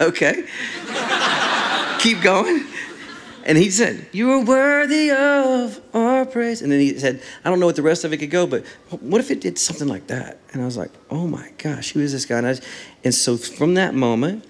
okay 0.00 0.44
keep 2.04 2.20
going. 2.20 2.64
And 3.44 3.58
he 3.58 3.70
said, 3.70 4.06
You 4.12 4.30
are 4.32 4.40
worthy 4.40 5.10
of 5.10 5.80
our 5.92 6.24
praise. 6.24 6.62
And 6.62 6.72
then 6.72 6.80
he 6.80 6.98
said, 6.98 7.22
I 7.44 7.50
don't 7.50 7.60
know 7.60 7.66
what 7.66 7.76
the 7.76 7.82
rest 7.82 8.04
of 8.04 8.12
it 8.12 8.16
could 8.16 8.30
go, 8.30 8.46
but 8.46 8.64
what 9.00 9.20
if 9.20 9.30
it 9.30 9.40
did 9.40 9.58
something 9.58 9.86
like 9.86 10.06
that? 10.06 10.38
And 10.52 10.62
I 10.62 10.64
was 10.64 10.76
like, 10.76 10.90
Oh 11.10 11.26
my 11.26 11.50
gosh, 11.58 11.92
who 11.92 12.00
is 12.00 12.12
this 12.12 12.24
guy? 12.24 12.38
And, 12.38 12.46
I, 12.46 12.56
and 13.04 13.14
so 13.14 13.36
from 13.36 13.74
that 13.74 13.94
moment, 13.94 14.44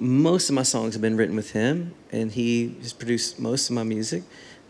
most 0.00 0.48
of 0.48 0.54
my 0.54 0.62
songs 0.62 0.94
have 0.94 1.02
been 1.02 1.16
written 1.16 1.36
with 1.36 1.52
him, 1.52 1.94
and 2.10 2.32
he 2.32 2.74
has 2.80 2.94
produced 2.94 3.38
most 3.38 3.68
of 3.68 3.76
my 3.76 3.82
music. 3.82 4.22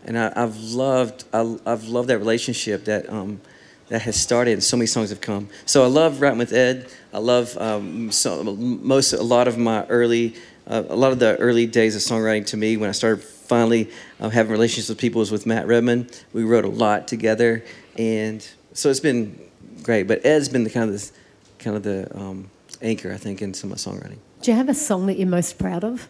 And 0.05 0.19
I, 0.19 0.33
have 0.35 0.59
loved, 0.59 1.23
I, 1.33 1.57
have 1.65 1.87
loved 1.87 2.09
that 2.09 2.19
relationship 2.19 2.83
that 2.85 3.09
um, 3.09 3.39
that 3.87 4.01
has 4.01 4.19
started, 4.19 4.53
and 4.53 4.63
so 4.63 4.75
many 4.75 4.87
songs 4.87 5.09
have 5.11 5.21
come. 5.21 5.49
So 5.65 5.83
I 5.83 5.87
love 5.87 6.19
writing 6.19 6.39
with 6.39 6.51
Ed. 6.51 6.89
I 7.13 7.19
love 7.19 7.57
um, 7.57 8.11
so, 8.11 8.43
most, 8.43 9.13
a 9.13 9.21
lot 9.21 9.47
of 9.47 9.57
my 9.57 9.85
early 9.85 10.35
uh, 10.67 10.83
a 10.89 10.95
lot 10.95 11.11
of 11.11 11.19
the 11.19 11.35
early 11.37 11.65
days 11.65 11.95
of 11.95 12.01
songwriting 12.01 12.45
to 12.47 12.57
me 12.57 12.77
when 12.77 12.89
I 12.89 12.93
started 12.93 13.23
finally 13.43 13.89
uh, 14.19 14.29
having 14.29 14.51
relationships 14.51 14.89
with 14.89 14.97
people 14.97 15.19
was 15.19 15.31
with 15.31 15.45
Matt 15.45 15.67
Redman. 15.67 16.09
We 16.33 16.43
wrote 16.43 16.65
a 16.65 16.69
lot 16.69 17.07
together, 17.07 17.63
and 17.97 18.47
so 18.73 18.89
it's 18.89 18.99
been 18.99 19.39
great. 19.83 20.07
But 20.07 20.25
Ed's 20.25 20.49
been 20.49 20.63
the 20.63 20.69
kind 20.69 20.85
of 20.85 20.91
this, 20.91 21.11
kind 21.59 21.75
of 21.75 21.83
the 21.83 22.15
um, 22.17 22.49
anchor, 22.81 23.11
I 23.11 23.17
think, 23.17 23.41
in 23.41 23.53
some 23.53 23.71
of 23.71 23.85
my 23.85 23.91
songwriting. 23.91 24.17
Do 24.41 24.51
you 24.51 24.57
have 24.57 24.69
a 24.69 24.73
song 24.73 25.05
that 25.07 25.17
you're 25.17 25.27
most 25.27 25.57
proud 25.57 25.83
of? 25.83 26.07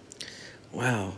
Wow. 0.71 1.13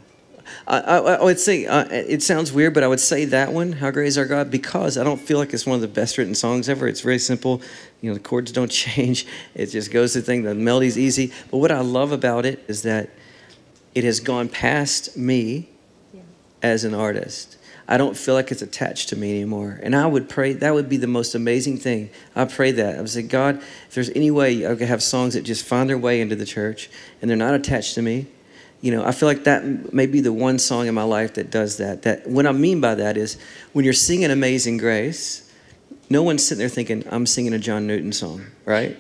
I, 0.68 0.80
I, 0.80 0.98
I 0.98 1.24
would 1.24 1.40
say 1.40 1.66
uh, 1.66 1.86
it 1.90 2.22
sounds 2.22 2.52
weird, 2.52 2.74
but 2.74 2.84
I 2.84 2.88
would 2.88 3.00
say 3.00 3.26
that 3.26 3.52
one, 3.52 3.72
"How 3.72 3.92
Great 3.92 4.08
Is 4.08 4.18
Our 4.18 4.26
God," 4.26 4.52
because 4.52 4.98
I 4.98 5.04
don't 5.04 5.20
feel 5.20 5.38
like 5.38 5.54
it's 5.54 5.66
one 5.66 5.76
of 5.76 5.82
the 5.82 5.88
best 5.88 6.18
written 6.18 6.36
songs 6.36 6.70
ever. 6.70 6.88
It's 6.88 7.02
very 7.02 7.20
simple. 7.20 7.62
You 8.02 8.10
know, 8.10 8.14
the 8.14 8.20
chords 8.20 8.52
don't 8.52 8.72
change. 8.72 9.26
It 9.54 9.68
just 9.68 9.92
goes 9.92 10.14
to 10.14 10.20
the 10.20 10.26
thing. 10.26 10.44
The 10.44 10.56
melody's 10.56 10.98
easy. 10.98 11.32
But 11.52 11.58
what 11.58 11.72
I 11.72 11.82
love 11.82 12.12
about 12.12 12.46
it 12.46 12.64
is 12.68 12.84
that 12.84 13.10
it 13.94 14.04
has 14.04 14.20
gone 14.20 14.50
past 14.50 15.18
me. 15.18 15.70
As 16.62 16.84
an 16.84 16.94
artist. 16.94 17.58
I 17.88 17.98
don't 17.98 18.18
feel 18.18 18.34
like 18.34 18.52
it's 18.52 18.64
attached 18.64 19.10
to 19.10 19.16
me 19.16 19.32
anymore. 19.32 19.80
And 19.84 19.96
I 19.96 20.08
would 20.08 20.28
pray, 20.28 20.54
that 20.54 20.74
would 20.74 20.90
be 20.90 20.98
the 20.98 21.08
most 21.08 21.36
amazing 21.36 21.78
thing. 21.78 22.10
I 22.36 22.46
pray 22.46 22.72
that. 22.72 22.96
I 22.96 22.98
would 23.00 23.10
say, 23.10 23.22
God, 23.22 23.58
if 23.58 23.94
there's 23.94 24.10
any 24.10 24.32
way 24.32 24.66
I 24.66 24.74
could 24.76 24.88
have 24.88 25.04
songs 25.04 25.36
that 25.36 25.42
just 25.42 25.64
find 25.64 25.88
their 25.88 25.98
way 25.98 26.20
into 26.20 26.36
the 26.36 26.46
church 26.46 26.90
and 27.22 27.30
they're 27.30 27.38
not 27.38 27.54
attached 27.54 27.94
to 27.96 28.02
me, 28.02 28.26
you 28.82 28.92
know, 28.92 29.06
I 29.06 29.12
feel 29.12 29.28
like 29.28 29.44
that 29.44 29.94
may 29.94 30.08
be 30.08 30.20
the 30.20 30.34
one 30.34 30.58
song 30.60 30.88
in 30.88 30.96
my 30.96 31.04
life 31.04 31.36
that 31.36 31.52
does 31.52 31.78
that. 31.78 32.04
That 32.04 32.28
what 32.28 32.46
I 32.46 32.52
mean 32.52 32.82
by 32.82 32.96
that 32.96 33.18
is 33.18 33.38
when 33.74 33.86
you're 33.86 33.94
singing 33.94 34.32
Amazing 34.32 34.78
Grace, 34.78 35.52
no 36.10 36.24
one's 36.24 36.46
sitting 36.46 36.60
there 36.60 36.70
thinking, 36.70 37.04
I'm 37.10 37.26
singing 37.26 37.54
a 37.54 37.60
John 37.60 37.88
Newton 37.88 38.12
song, 38.12 38.46
right? 38.66 38.98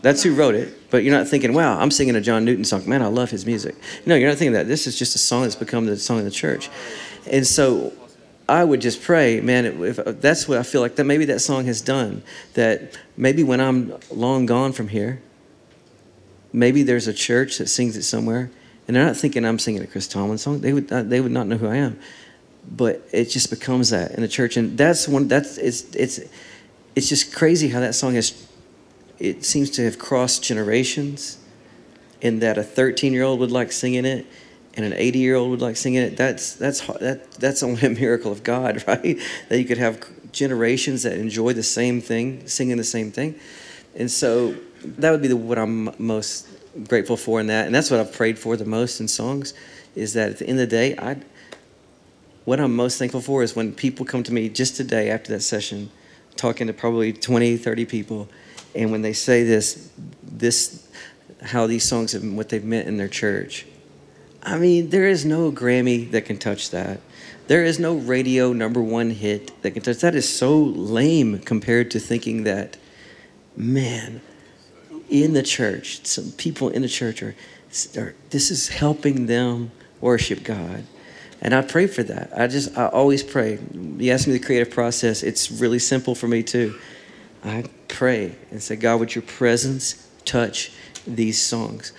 That's 0.00 0.22
who 0.22 0.34
wrote 0.34 0.54
it. 0.54 0.90
But 0.90 1.04
you're 1.04 1.16
not 1.16 1.28
thinking, 1.28 1.52
wow, 1.52 1.78
I'm 1.78 1.90
singing 1.90 2.16
a 2.16 2.20
John 2.20 2.44
Newton 2.44 2.64
song. 2.64 2.88
Man, 2.88 3.02
I 3.02 3.06
love 3.06 3.30
his 3.30 3.44
music. 3.44 3.74
No, 4.06 4.14
you're 4.14 4.28
not 4.28 4.38
thinking 4.38 4.52
that. 4.54 4.68
This 4.68 4.86
is 4.86 4.98
just 4.98 5.14
a 5.14 5.18
song 5.18 5.42
that's 5.42 5.54
become 5.54 5.86
the 5.86 5.96
song 5.96 6.18
of 6.18 6.24
the 6.24 6.30
church. 6.30 6.70
And 7.30 7.46
so 7.46 7.92
I 8.48 8.64
would 8.64 8.80
just 8.80 9.02
pray, 9.02 9.40
man, 9.40 9.66
if, 9.84 9.98
uh, 9.98 10.12
that's 10.12 10.48
what 10.48 10.58
I 10.58 10.62
feel 10.62 10.80
like 10.80 10.96
that 10.96 11.04
maybe 11.04 11.26
that 11.26 11.40
song 11.40 11.66
has 11.66 11.82
done. 11.82 12.22
That 12.54 12.98
maybe 13.16 13.42
when 13.42 13.60
I'm 13.60 13.94
long 14.10 14.46
gone 14.46 14.72
from 14.72 14.88
here, 14.88 15.20
maybe 16.52 16.82
there's 16.82 17.06
a 17.06 17.12
church 17.12 17.58
that 17.58 17.68
sings 17.68 17.96
it 17.96 18.04
somewhere, 18.04 18.50
and 18.86 18.96
they're 18.96 19.04
not 19.04 19.16
thinking 19.16 19.44
I'm 19.44 19.58
singing 19.58 19.82
a 19.82 19.86
Chris 19.86 20.08
Tomlin 20.08 20.38
song. 20.38 20.60
They 20.60 20.72
would 20.72 20.90
uh, 20.90 21.02
they 21.02 21.20
would 21.20 21.32
not 21.32 21.46
know 21.46 21.58
who 21.58 21.68
I 21.68 21.76
am, 21.76 22.00
but 22.66 23.06
it 23.12 23.26
just 23.26 23.50
becomes 23.50 23.90
that 23.90 24.12
in 24.12 24.22
the 24.22 24.28
church, 24.28 24.56
and 24.56 24.78
that's 24.78 25.06
one 25.06 25.28
that's 25.28 25.58
it's 25.58 25.94
it's 25.94 26.20
it's 26.96 27.08
just 27.10 27.34
crazy 27.34 27.68
how 27.68 27.80
that 27.80 27.94
song 27.94 28.14
has 28.14 28.47
it 29.18 29.44
seems 29.44 29.70
to 29.70 29.84
have 29.84 29.98
crossed 29.98 30.42
generations 30.42 31.38
in 32.20 32.40
that 32.40 32.58
a 32.58 32.62
13 32.62 33.12
year 33.12 33.22
old 33.22 33.40
would 33.40 33.50
like 33.50 33.72
singing 33.72 34.04
it 34.04 34.26
and 34.74 34.84
an 34.84 34.92
80 34.92 35.18
year 35.18 35.34
old 35.34 35.50
would 35.50 35.60
like 35.60 35.76
singing 35.76 36.02
it. 36.02 36.16
That's 36.16 36.54
that's 36.54 36.86
that 36.86 37.32
that's 37.32 37.62
only 37.62 37.82
a 37.86 37.90
miracle 37.90 38.30
of 38.30 38.42
god 38.44 38.84
right? 38.88 39.18
That 39.48 39.58
you 39.58 39.64
could 39.64 39.78
have 39.78 40.00
generations 40.32 41.02
that 41.02 41.14
enjoy 41.14 41.52
the 41.52 41.62
same 41.62 42.00
thing 42.00 42.46
singing 42.46 42.76
the 42.76 42.84
same 42.84 43.10
thing. 43.10 43.34
And 43.96 44.10
so 44.10 44.54
that 44.82 45.10
would 45.10 45.22
be 45.22 45.28
the, 45.28 45.36
what 45.36 45.58
i'm 45.58 45.90
most 45.98 46.48
grateful 46.86 47.16
for 47.16 47.40
in 47.40 47.48
that. 47.48 47.66
And 47.66 47.74
that's 47.74 47.90
what 47.90 47.98
i've 48.00 48.12
prayed 48.12 48.38
for 48.38 48.56
the 48.56 48.64
most 48.64 49.00
in 49.00 49.08
songs 49.08 49.54
is 49.96 50.12
that 50.14 50.30
at 50.30 50.38
the 50.38 50.46
end 50.46 50.60
of 50.60 50.68
the 50.68 50.76
day 50.76 50.96
i 50.98 51.16
what 52.44 52.60
i'm 52.60 52.76
most 52.76 52.98
thankful 52.98 53.20
for 53.20 53.42
is 53.42 53.56
when 53.56 53.72
people 53.72 54.06
come 54.06 54.22
to 54.22 54.32
me 54.32 54.48
just 54.48 54.76
today 54.76 55.10
after 55.10 55.32
that 55.32 55.40
session 55.40 55.90
talking 56.36 56.66
to 56.68 56.72
probably 56.72 57.12
20 57.12 57.56
30 57.56 57.84
people 57.86 58.28
and 58.74 58.90
when 58.90 59.02
they 59.02 59.12
say 59.12 59.44
this, 59.44 59.90
this, 60.22 60.88
how 61.42 61.66
these 61.66 61.84
songs 61.84 62.12
have 62.12 62.24
what 62.24 62.48
they've 62.48 62.64
meant 62.64 62.88
in 62.88 62.96
their 62.96 63.08
church, 63.08 63.66
I 64.42 64.58
mean, 64.58 64.90
there 64.90 65.08
is 65.08 65.24
no 65.24 65.50
Grammy 65.50 66.10
that 66.12 66.24
can 66.24 66.38
touch 66.38 66.70
that. 66.70 67.00
There 67.48 67.64
is 67.64 67.78
no 67.78 67.96
radio 67.96 68.52
number 68.52 68.80
one 68.80 69.10
hit 69.10 69.62
that 69.62 69.72
can 69.72 69.82
touch 69.82 69.98
that. 69.98 70.14
Is 70.14 70.28
so 70.28 70.58
lame 70.58 71.38
compared 71.40 71.90
to 71.92 72.00
thinking 72.00 72.44
that, 72.44 72.76
man, 73.56 74.20
in 75.08 75.32
the 75.32 75.42
church, 75.42 76.06
some 76.06 76.32
people 76.32 76.68
in 76.68 76.82
the 76.82 76.88
church 76.88 77.22
are, 77.22 77.34
are 77.96 78.14
this 78.30 78.50
is 78.50 78.68
helping 78.68 79.26
them 79.26 79.70
worship 80.00 80.44
God. 80.44 80.84
And 81.40 81.54
I 81.54 81.62
pray 81.62 81.86
for 81.86 82.02
that. 82.02 82.32
I 82.36 82.48
just, 82.48 82.76
I 82.76 82.86
always 82.86 83.22
pray. 83.22 83.58
You 83.72 84.12
ask 84.12 84.26
me 84.26 84.32
the 84.32 84.44
creative 84.44 84.72
process, 84.72 85.22
it's 85.22 85.50
really 85.50 85.78
simple 85.78 86.14
for 86.14 86.28
me 86.28 86.42
too. 86.42 86.78
I 87.44 87.64
pray 87.88 88.36
and 88.50 88.62
say, 88.62 88.76
God, 88.76 89.00
would 89.00 89.14
your 89.14 89.22
presence 89.22 90.08
touch 90.24 90.72
these 91.06 91.40
songs? 91.40 91.92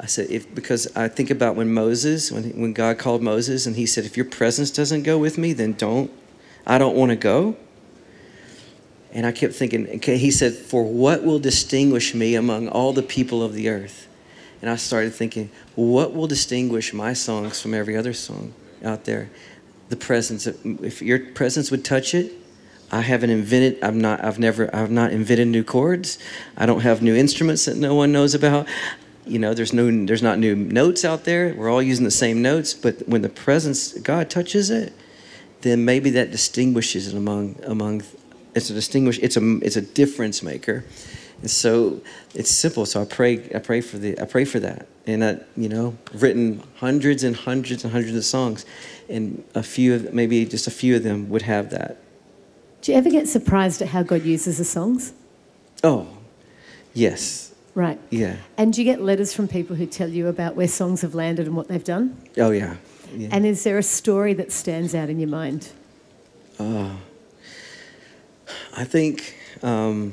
I 0.00 0.06
said, 0.06 0.30
if 0.30 0.52
because 0.54 0.94
I 0.96 1.08
think 1.08 1.30
about 1.30 1.56
when 1.56 1.72
Moses, 1.72 2.32
when, 2.32 2.50
when 2.60 2.72
God 2.72 2.98
called 2.98 3.22
Moses 3.22 3.66
and 3.66 3.76
he 3.76 3.86
said, 3.86 4.04
if 4.04 4.16
your 4.16 4.26
presence 4.26 4.70
doesn't 4.70 5.02
go 5.02 5.18
with 5.18 5.38
me, 5.38 5.52
then 5.52 5.72
don't, 5.74 6.10
I 6.66 6.78
don't 6.78 6.96
want 6.96 7.10
to 7.10 7.16
go. 7.16 7.56
And 9.12 9.24
I 9.24 9.32
kept 9.32 9.54
thinking, 9.54 9.88
okay, 9.96 10.16
he 10.16 10.32
said, 10.32 10.54
for 10.54 10.82
what 10.82 11.22
will 11.22 11.38
distinguish 11.38 12.14
me 12.14 12.34
among 12.34 12.68
all 12.68 12.92
the 12.92 13.02
people 13.02 13.42
of 13.42 13.54
the 13.54 13.68
earth? 13.68 14.08
And 14.60 14.68
I 14.68 14.76
started 14.76 15.14
thinking, 15.14 15.50
what 15.76 16.14
will 16.14 16.26
distinguish 16.26 16.92
my 16.92 17.12
songs 17.12 17.60
from 17.60 17.74
every 17.74 17.96
other 17.96 18.12
song 18.12 18.54
out 18.82 19.04
there? 19.04 19.30
The 19.88 19.96
presence. 19.96 20.46
of, 20.48 20.58
If 20.82 21.00
your 21.00 21.20
presence 21.20 21.70
would 21.70 21.84
touch 21.84 22.14
it, 22.14 22.32
I 22.94 23.00
haven't 23.00 23.30
invented. 23.30 23.82
I'm 23.82 24.00
not. 24.00 24.22
I've 24.24 24.38
never. 24.38 24.72
I've 24.72 24.92
not 24.92 25.10
invented 25.10 25.48
new 25.48 25.64
chords. 25.64 26.16
I 26.56 26.64
don't 26.64 26.82
have 26.82 27.02
new 27.02 27.16
instruments 27.16 27.64
that 27.64 27.76
no 27.76 27.92
one 27.92 28.12
knows 28.12 28.36
about. 28.36 28.68
You 29.26 29.40
know, 29.40 29.52
there's 29.52 29.72
no. 29.72 29.90
There's 30.06 30.22
not 30.22 30.38
new 30.38 30.54
notes 30.54 31.04
out 31.04 31.24
there. 31.24 31.52
We're 31.54 31.68
all 31.68 31.82
using 31.82 32.04
the 32.04 32.12
same 32.12 32.40
notes. 32.40 32.72
But 32.72 33.08
when 33.08 33.22
the 33.22 33.28
presence 33.28 33.94
God 33.94 34.30
touches 34.30 34.70
it, 34.70 34.92
then 35.62 35.84
maybe 35.84 36.10
that 36.10 36.30
distinguishes 36.30 37.08
it 37.08 37.16
among 37.16 37.58
among. 37.64 38.04
It's 38.54 38.70
a 38.70 38.74
distinguish. 38.74 39.18
It's 39.20 39.36
a. 39.36 39.58
It's 39.58 39.74
a 39.74 39.82
difference 39.82 40.40
maker. 40.40 40.84
And 41.40 41.50
so 41.50 42.00
it's 42.32 42.48
simple. 42.48 42.86
So 42.86 43.02
I 43.02 43.06
pray, 43.06 43.50
I 43.52 43.58
pray 43.58 43.80
for 43.80 43.98
the, 43.98 44.18
I 44.20 44.24
pray 44.24 44.44
for 44.44 44.60
that. 44.60 44.86
And 45.04 45.24
I, 45.24 45.40
you 45.56 45.68
know, 45.68 45.98
written 46.14 46.62
hundreds 46.76 47.24
and 47.24 47.34
hundreds 47.34 47.82
and 47.82 47.92
hundreds 47.92 48.16
of 48.16 48.24
songs, 48.24 48.64
and 49.10 49.42
a 49.54 49.64
few 49.64 49.94
of, 49.94 50.14
maybe 50.14 50.46
just 50.46 50.68
a 50.68 50.70
few 50.70 50.94
of 50.96 51.02
them 51.02 51.28
would 51.28 51.42
have 51.42 51.70
that. 51.70 51.98
Do 52.84 52.92
you 52.92 52.98
ever 52.98 53.08
get 53.08 53.28
surprised 53.28 53.80
at 53.80 53.88
how 53.88 54.02
God 54.02 54.24
uses 54.24 54.58
the 54.58 54.64
songs? 54.64 55.14
Oh, 55.82 56.06
yes, 56.92 57.54
Right. 57.74 57.98
yeah. 58.10 58.36
And 58.58 58.74
do 58.74 58.82
you 58.82 58.84
get 58.84 59.00
letters 59.00 59.32
from 59.32 59.48
people 59.48 59.74
who 59.74 59.86
tell 59.86 60.10
you 60.10 60.28
about 60.28 60.54
where 60.54 60.68
songs 60.68 61.00
have 61.00 61.14
landed 61.14 61.46
and 61.46 61.56
what 61.56 61.66
they've 61.66 61.82
done? 61.82 62.14
Oh 62.36 62.50
yeah. 62.50 62.76
yeah. 63.16 63.30
And 63.32 63.46
is 63.46 63.64
there 63.64 63.78
a 63.78 63.82
story 63.82 64.34
that 64.34 64.52
stands 64.52 64.94
out 64.94 65.08
in 65.08 65.18
your 65.18 65.30
mind? 65.30 65.70
I 66.60 66.98
think 68.84 69.34
um, 69.62 70.12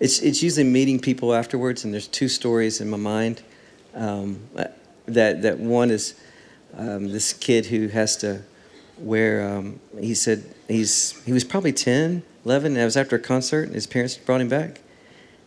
it's 0.00 0.20
it's 0.20 0.42
usually 0.42 0.64
meeting 0.64 0.98
people 0.98 1.34
afterwards, 1.34 1.84
and 1.84 1.92
there's 1.92 2.08
two 2.08 2.28
stories 2.28 2.80
in 2.80 2.88
my 2.88 2.96
mind. 2.96 3.42
Um, 3.94 4.40
that 5.06 5.42
that 5.42 5.60
one 5.60 5.90
is 5.90 6.14
um, 6.76 7.12
this 7.12 7.34
kid 7.34 7.66
who 7.66 7.88
has 7.88 8.16
to 8.18 8.42
wear. 9.00 9.48
Um, 9.48 9.80
he 9.98 10.14
said 10.14 10.44
he's 10.68 11.20
he 11.24 11.32
was 11.32 11.44
probably 11.44 11.72
10, 11.72 12.22
11. 12.44 12.72
And 12.72 12.80
it 12.80 12.84
was 12.84 12.96
after 12.96 13.16
a 13.16 13.20
concert, 13.20 13.64
and 13.64 13.74
his 13.74 13.86
parents 13.86 14.16
brought 14.16 14.40
him 14.40 14.48
back, 14.48 14.80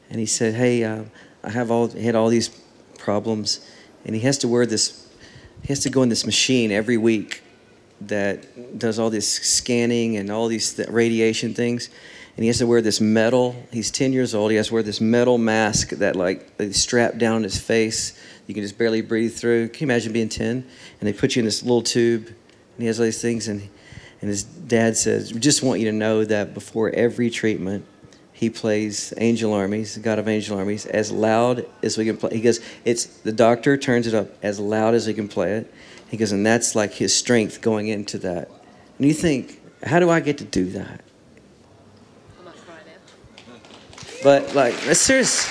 and 0.10 0.20
he 0.20 0.26
said, 0.26 0.56
"Hey, 0.56 0.84
uh, 0.84 1.04
I 1.44 1.50
have 1.50 1.72
all 1.72 1.88
he 1.88 2.06
had 2.06 2.16
all 2.16 2.30
these 2.30 2.50
problems, 2.98 3.66
and 4.06 4.16
he 4.16 4.22
has 4.22 4.38
to 4.40 4.48
wear 4.48 4.66
this. 4.66 5.08
He 5.62 5.68
has 5.68 5.80
to 5.82 5.90
go 5.90 6.04
in 6.04 6.10
this 6.10 6.26
machine 6.26 6.72
every 6.72 6.98
week." 6.98 7.44
that 8.02 8.78
does 8.78 8.98
all 8.98 9.10
this 9.10 9.30
scanning 9.30 10.18
and 10.18 10.32
all 10.32 10.48
these 10.48 10.74
th- 10.74 10.90
radiation 10.90 11.54
things. 11.54 11.90
And 12.36 12.44
he 12.44 12.48
has 12.48 12.58
to 12.60 12.68
wear 12.68 12.82
this 12.82 13.00
metal. 13.00 13.56
He's 13.72 13.92
10 13.92 14.14
years 14.14 14.34
old. 14.34 14.52
He 14.52 14.58
has 14.58 14.68
to 14.68 14.74
wear 14.74 14.84
this 14.84 15.02
metal 15.02 15.38
mask 15.38 15.90
that 15.90 16.16
like 16.16 16.58
they 16.58 16.72
strap 16.72 17.18
down 17.18 17.44
his 17.44 17.60
face. 17.60 18.18
You 18.48 18.54
can 18.54 18.64
just 18.64 18.78
barely 18.78 19.02
breathe 19.02 19.36
through. 19.36 19.70
Can 19.70 19.88
you 19.88 19.94
imagine 19.94 20.14
being 20.14 20.30
10? 20.30 20.50
And 20.50 20.66
they 21.02 21.14
put 21.14 21.36
you 21.36 21.42
in 21.42 21.46
this 21.46 21.62
little 21.62 21.82
tube, 21.82 22.34
and 22.76 22.84
he 22.84 22.88
has 22.88 23.00
all 23.00 23.06
these 23.06 23.22
things. 23.22 23.48
And 23.48 23.68
and 24.22 24.30
his 24.30 24.44
dad 24.44 24.98
says, 24.98 25.34
"We 25.34 25.40
just 25.40 25.64
want 25.64 25.80
you 25.80 25.88
to 25.88 25.92
know 25.92 26.24
that 26.26 26.54
before 26.54 26.90
every 26.92 27.30
treatment, 27.30 27.86
he 28.42 28.50
plays 28.50 29.14
Angel 29.18 29.54
Armies, 29.54 30.00
God 30.00 30.18
of 30.18 30.28
Angel 30.28 30.58
Armies, 30.58 30.88
as 30.88 31.12
loud 31.12 31.64
as 31.84 31.96
we 31.96 32.06
can 32.06 32.18
play. 32.18 32.32
He 32.34 32.42
goes, 32.42 32.60
it's 32.84 33.06
the 33.06 33.32
doctor 33.32 33.78
turns 33.78 34.08
it 34.08 34.16
up 34.16 34.30
as 34.42 34.60
loud 34.60 34.96
as 34.96 35.06
he 35.06 35.14
can 35.14 35.28
play 35.28 35.58
it. 35.58 35.72
He 36.10 36.18
goes, 36.18 36.32
and 36.32 36.44
that's 36.44 36.74
like 36.74 36.92
his 36.92 37.16
strength 37.16 37.62
going 37.62 37.90
into 37.90 38.18
that. 38.18 38.50
And 38.98 39.06
you 39.06 39.14
think, 39.14 39.62
how 39.84 40.00
do 40.00 40.10
I 40.10 40.22
get 40.22 40.40
to 40.40 40.44
do 40.44 40.66
that? 40.72 41.02
But 44.24 44.56
like, 44.56 44.76
that's 44.82 45.00
serious. 45.00 45.46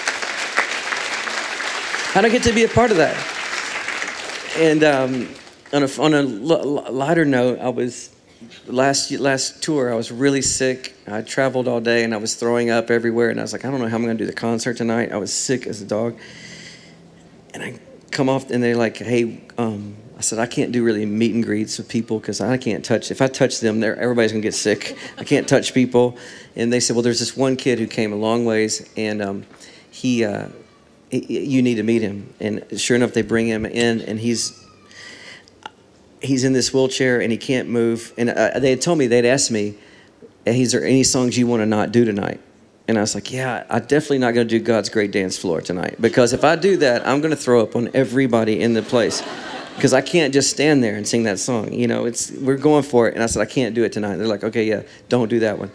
How 2.13 2.23
do 2.23 2.27
I 2.27 2.31
get 2.31 2.43
to 2.43 2.53
be 2.53 2.65
a 2.65 2.69
part 2.69 2.91
of 2.91 2.97
that? 2.97 3.17
And 4.57 4.83
um, 4.83 5.29
on 5.73 5.83
a 5.83 5.89
on 6.01 6.15
a 6.15 6.23
lighter 6.23 7.25
note, 7.25 7.59
I 7.61 7.69
was 7.69 8.11
last 8.67 9.11
last 9.13 9.63
tour. 9.63 9.93
I 9.93 9.95
was 9.95 10.11
really 10.11 10.43
sick. 10.43 10.97
I 11.07 11.23
traveled 11.23 11.69
all 11.69 11.81
day 11.81 12.05
and 12.05 12.15
I 12.15 12.17
was 12.17 12.35
throwing 12.35 12.71
up 12.71 12.91
everywhere. 12.91 13.31
And 13.31 13.39
I 13.39 13.43
was 13.43 13.53
like, 13.53 13.65
I 13.65 13.71
don't 13.71 13.81
know 13.81 13.89
how 13.89 13.97
I'm 13.97 14.05
going 14.05 14.17
to 14.17 14.23
do 14.23 14.27
the 14.27 14.37
concert 14.37 14.77
tonight. 14.77 15.13
I 15.13 15.17
was 15.17 15.33
sick 15.33 15.67
as 15.67 15.81
a 15.81 15.87
dog. 15.87 16.19
And 17.55 17.63
I 17.63 17.79
come 18.11 18.29
off 18.29 18.51
and 18.51 18.63
they're 18.63 18.77
like, 18.77 18.99
Hey, 18.99 19.41
um, 19.59 19.97
I 20.19 20.23
said 20.23 20.39
I 20.39 20.47
can't 20.47 20.73
do 20.73 20.85
really 20.85 21.07
meet 21.07 21.35
and 21.35 21.45
greets 21.45 21.79
with 21.79 21.89
people 21.89 22.19
because 22.19 22.41
I 22.41 22.57
can't 22.57 22.85
touch. 22.85 23.11
If 23.11 23.23
I 23.23 23.27
touch 23.27 23.61
them, 23.61 23.83
everybody's 23.83 24.33
gonna 24.33 24.43
get 24.43 24.55
sick. 24.55 24.97
I 25.19 25.25
can't 25.25 25.49
touch 25.49 25.73
people. 25.73 26.19
And 26.57 26.73
they 26.73 26.81
said, 26.81 26.97
Well, 26.97 27.03
there's 27.03 27.21
this 27.21 27.37
one 27.37 27.57
kid 27.57 27.79
who 27.79 27.87
came 27.87 28.13
a 28.13 28.17
long 28.17 28.45
ways 28.45 28.89
and 28.97 29.23
um, 29.23 29.47
he. 29.91 30.25
Uh, 30.25 30.49
you 31.13 31.61
need 31.61 31.75
to 31.75 31.83
meet 31.83 32.03
him. 32.03 32.33
And 32.39 32.65
sure 32.81 32.95
enough, 32.95 33.13
they 33.13 33.23
bring 33.23 33.49
him 33.49 33.67
in, 33.67 34.01
and 34.03 34.17
he's 34.17 34.60
he's 36.21 36.45
in 36.45 36.53
this 36.53 36.73
wheelchair 36.73 37.21
and 37.21 37.33
he 37.33 37.39
can't 37.39 37.69
move. 37.69 38.13
And 38.17 38.31
uh, 38.31 38.59
they 38.59 38.71
had 38.71 38.81
told 38.81 38.99
me 38.99 39.07
they'd 39.07 39.25
asked 39.25 39.51
me, 39.51 39.75
"Is 40.45 40.73
there 40.73 40.85
any 40.85 41.03
songs 41.03 41.39
you 41.39 41.47
want 41.47 41.61
to 41.61 41.67
not 41.67 41.93
do 41.93 42.05
tonight?" 42.05 42.41
And 42.89 42.99
I 42.99 43.01
was 43.01 43.15
like, 43.15 43.33
"Yeah, 43.33 43.65
I'm 43.71 43.83
definitely 43.83 44.19
not 44.19 44.35
going 44.35 44.47
to 44.49 44.59
do 44.59 44.63
God's 44.63 44.89
Great 44.89 45.13
Dance 45.13 45.39
Floor 45.39 45.61
tonight 45.61 45.97
because 46.01 46.33
if 46.33 46.45
I 46.45 46.57
do 46.57 46.77
that, 46.79 47.07
I'm 47.07 47.21
going 47.21 47.31
to 47.31 47.37
throw 47.37 47.63
up 47.63 47.77
on 47.77 47.91
everybody 47.95 48.61
in 48.61 48.75
the 48.75 48.83
place." 48.83 49.23
Because 49.77 49.95
I 49.95 50.03
can't 50.03 50.35
just 50.35 50.51
stand 50.51 50.85
there 50.85 50.95
and 50.95 51.09
sing 51.09 51.23
that 51.23 51.39
song, 51.39 51.73
you 51.73 51.87
know. 51.87 52.05
It's 52.05 52.31
we're 52.33 52.59
going 52.59 52.83
for 52.83 53.09
it, 53.09 53.15
and 53.15 53.23
I 53.23 53.27
said 53.27 53.41
I 53.41 53.47
can't 53.47 53.75
do 53.75 53.83
it 53.83 53.93
tonight. 53.93 54.17
They're 54.17 54.27
like, 54.27 54.45
okay, 54.45 54.65
yeah, 54.65 54.83
don't 55.09 55.29
do 55.29 55.39
that 55.39 55.59
one. 55.59 55.71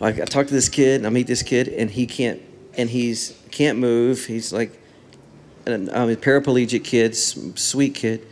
Like 0.00 0.18
I 0.18 0.24
talked 0.24 0.48
to 0.48 0.54
this 0.54 0.70
kid, 0.70 0.96
and 1.00 1.06
I 1.06 1.10
meet 1.10 1.26
this 1.26 1.42
kid, 1.42 1.68
and 1.68 1.90
he 1.90 2.06
can't, 2.06 2.40
and 2.78 2.88
he's 2.88 3.38
can't 3.50 3.78
move. 3.78 4.24
He's 4.24 4.54
like 4.54 4.72
an, 5.66 5.90
um, 5.90 6.08
a 6.08 6.16
paraplegic 6.16 6.82
kid, 6.84 7.14
sweet 7.14 7.94
kid, 7.94 8.26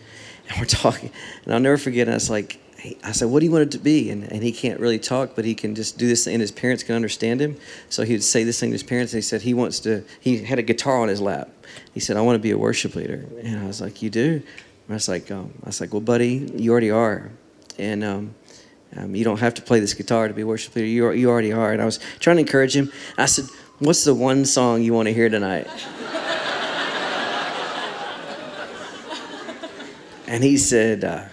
and 0.50 0.58
we're 0.60 0.66
talking. 0.66 1.10
And 1.44 1.54
I'll 1.54 1.60
never 1.60 1.78
forget. 1.78 2.08
I 2.08 2.14
was 2.14 2.28
like, 2.30 2.58
I 3.04 3.12
said, 3.12 3.28
"What 3.28 3.40
do 3.40 3.46
you 3.46 3.52
want 3.52 3.62
it 3.62 3.70
to 3.72 3.78
be?" 3.78 4.10
And, 4.10 4.24
and 4.24 4.42
he 4.42 4.52
can't 4.52 4.80
really 4.80 4.98
talk, 4.98 5.32
but 5.34 5.44
he 5.44 5.54
can 5.54 5.74
just 5.74 5.98
do 5.98 6.06
this, 6.06 6.24
thing, 6.24 6.34
and 6.34 6.40
his 6.40 6.52
parents 6.52 6.82
can 6.82 6.94
understand 6.94 7.40
him. 7.40 7.56
So 7.88 8.04
he 8.04 8.12
would 8.12 8.22
say 8.22 8.44
this 8.44 8.58
thing 8.58 8.70
to 8.70 8.74
his 8.74 8.82
parents. 8.82 9.12
And 9.12 9.18
he 9.18 9.22
said 9.22 9.42
he 9.42 9.54
wants 9.54 9.80
to. 9.80 10.04
He 10.20 10.44
had 10.44 10.58
a 10.58 10.62
guitar 10.62 11.00
on 11.00 11.08
his 11.08 11.20
lap. 11.20 11.50
He 11.94 12.00
said, 12.00 12.16
"I 12.16 12.20
want 12.20 12.36
to 12.36 12.40
be 12.40 12.50
a 12.50 12.58
worship 12.58 12.94
leader." 12.94 13.26
And 13.42 13.60
I 13.60 13.66
was 13.66 13.80
like, 13.80 14.02
"You 14.02 14.10
do?" 14.10 14.34
And 14.34 14.90
I 14.90 14.94
was 14.94 15.08
like, 15.08 15.30
um, 15.30 15.52
"I 15.62 15.66
was 15.66 15.80
like, 15.80 15.92
well, 15.92 16.00
buddy, 16.00 16.50
you 16.56 16.70
already 16.72 16.90
are." 16.90 17.30
And 17.78 18.02
um, 18.02 18.34
um, 18.96 19.14
you 19.14 19.24
don't 19.24 19.40
have 19.40 19.54
to 19.54 19.62
play 19.62 19.80
this 19.80 19.94
guitar 19.94 20.28
to 20.28 20.34
be 20.34 20.42
a 20.42 20.46
worship 20.46 20.74
leader. 20.74 20.86
You, 20.86 21.12
you 21.12 21.30
already 21.30 21.52
are. 21.52 21.72
And 21.72 21.80
I 21.80 21.84
was 21.84 22.00
trying 22.18 22.36
to 22.36 22.40
encourage 22.40 22.74
him. 22.74 22.92
I 23.16 23.26
said, 23.26 23.46
What's 23.78 24.04
the 24.04 24.14
one 24.14 24.44
song 24.44 24.82
you 24.82 24.92
want 24.92 25.06
to 25.06 25.14
hear 25.14 25.30
tonight? 25.30 25.66
And 30.30 30.44
he 30.44 30.56
said, 30.56 31.02
uh, 31.02 31.24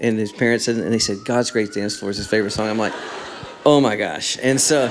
and 0.00 0.18
his 0.18 0.32
parents 0.32 0.64
said, 0.64 0.76
and 0.76 0.92
he 0.92 0.98
said, 0.98 1.18
God's 1.24 1.52
Great 1.52 1.72
Dance 1.72 1.96
Floor 1.96 2.10
is 2.10 2.16
his 2.16 2.26
favorite 2.26 2.50
song. 2.50 2.68
I'm 2.68 2.78
like, 2.78 2.92
Oh 3.64 3.80
my 3.80 3.94
gosh. 3.94 4.38
And 4.42 4.60
so 4.60 4.90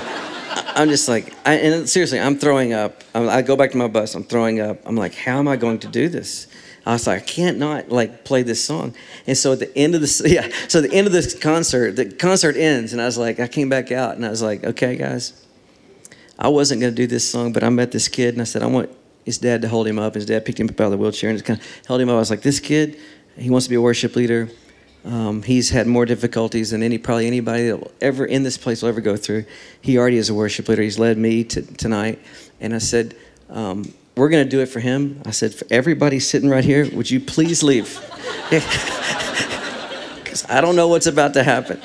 I'm 0.74 0.88
just 0.88 1.08
like, 1.08 1.34
I, 1.46 1.54
and 1.56 1.88
seriously, 1.88 2.18
I'm 2.20 2.36
throwing 2.36 2.72
up. 2.72 3.02
I'm, 3.14 3.28
I 3.28 3.42
go 3.42 3.56
back 3.56 3.72
to 3.72 3.76
my 3.76 3.88
bus, 3.88 4.14
I'm 4.14 4.24
throwing 4.24 4.60
up. 4.60 4.78
I'm 4.86 4.96
like, 4.96 5.14
How 5.14 5.38
am 5.38 5.46
I 5.46 5.56
going 5.56 5.80
to 5.80 5.88
do 5.88 6.08
this? 6.08 6.46
I 6.86 6.92
was 6.94 7.06
like, 7.06 7.22
I 7.22 7.24
can't 7.24 7.58
not 7.58 7.90
like 7.90 8.24
play 8.24 8.42
this 8.42 8.64
song. 8.64 8.94
And 9.26 9.36
so 9.36 9.52
at 9.52 9.58
the 9.58 9.76
end 9.76 9.94
of 9.94 10.00
the 10.00 10.24
yeah, 10.26 10.48
so 10.68 10.78
at 10.78 10.90
the 10.90 10.96
end 10.96 11.06
of 11.06 11.12
this 11.12 11.38
concert, 11.38 11.96
the 11.96 12.06
concert 12.06 12.56
ends, 12.56 12.94
and 12.94 13.02
I 13.02 13.04
was 13.04 13.18
like, 13.18 13.38
I 13.40 13.48
came 13.48 13.68
back 13.68 13.92
out, 13.92 14.16
and 14.16 14.24
I 14.24 14.30
was 14.30 14.40
like, 14.40 14.64
okay, 14.64 14.96
guys, 14.96 15.46
I 16.38 16.48
wasn't 16.48 16.80
going 16.80 16.94
to 16.94 16.96
do 16.96 17.06
this 17.06 17.28
song, 17.28 17.52
but 17.52 17.62
I 17.62 17.68
met 17.68 17.92
this 17.92 18.08
kid, 18.08 18.34
and 18.34 18.40
I 18.40 18.44
said, 18.44 18.62
I 18.62 18.66
want 18.66 18.90
his 19.24 19.38
dad 19.38 19.62
to 19.62 19.68
hold 19.68 19.86
him 19.86 19.98
up. 19.98 20.14
His 20.14 20.26
dad 20.26 20.44
picked 20.44 20.58
him 20.58 20.68
up 20.68 20.80
out 20.80 20.86
of 20.86 20.92
the 20.92 20.96
wheelchair 20.96 21.28
and 21.28 21.38
just 21.38 21.46
kind 21.46 21.60
of 21.60 21.86
held 21.86 22.00
him 22.00 22.08
up. 22.08 22.14
I 22.14 22.18
was 22.18 22.30
like, 22.30 22.42
this 22.42 22.60
kid, 22.60 22.98
he 23.36 23.50
wants 23.50 23.66
to 23.66 23.70
be 23.70 23.76
a 23.76 23.80
worship 23.80 24.16
leader. 24.16 24.48
Um, 25.04 25.42
he's 25.42 25.70
had 25.70 25.86
more 25.86 26.04
difficulties 26.04 26.70
than 26.70 26.82
any 26.82 26.98
probably 26.98 27.26
anybody 27.26 27.68
that 27.68 27.78
will 27.78 27.92
ever 28.00 28.26
in 28.26 28.42
this 28.42 28.58
place 28.58 28.82
will 28.82 28.90
ever 28.90 29.00
go 29.00 29.16
through. 29.16 29.44
He 29.80 29.96
already 29.96 30.18
is 30.18 30.28
a 30.28 30.34
worship 30.34 30.68
leader. 30.68 30.82
He's 30.82 30.98
led 30.98 31.16
me 31.16 31.44
to, 31.44 31.62
tonight, 31.62 32.18
and 32.60 32.74
I 32.74 32.78
said, 32.78 33.16
um, 33.48 33.94
"We're 34.14 34.28
going 34.28 34.44
to 34.44 34.50
do 34.50 34.60
it 34.60 34.66
for 34.66 34.80
him." 34.80 35.22
I 35.24 35.30
said, 35.30 35.54
"For 35.54 35.66
everybody 35.70 36.20
sitting 36.20 36.50
right 36.50 36.64
here, 36.64 36.88
would 36.94 37.10
you 37.10 37.20
please 37.20 37.62
leave?" 37.62 37.98
Because 40.22 40.48
I 40.48 40.60
don't 40.60 40.76
know 40.76 40.86
what's 40.86 41.08
about 41.08 41.34
to 41.34 41.42
happen 41.42 41.80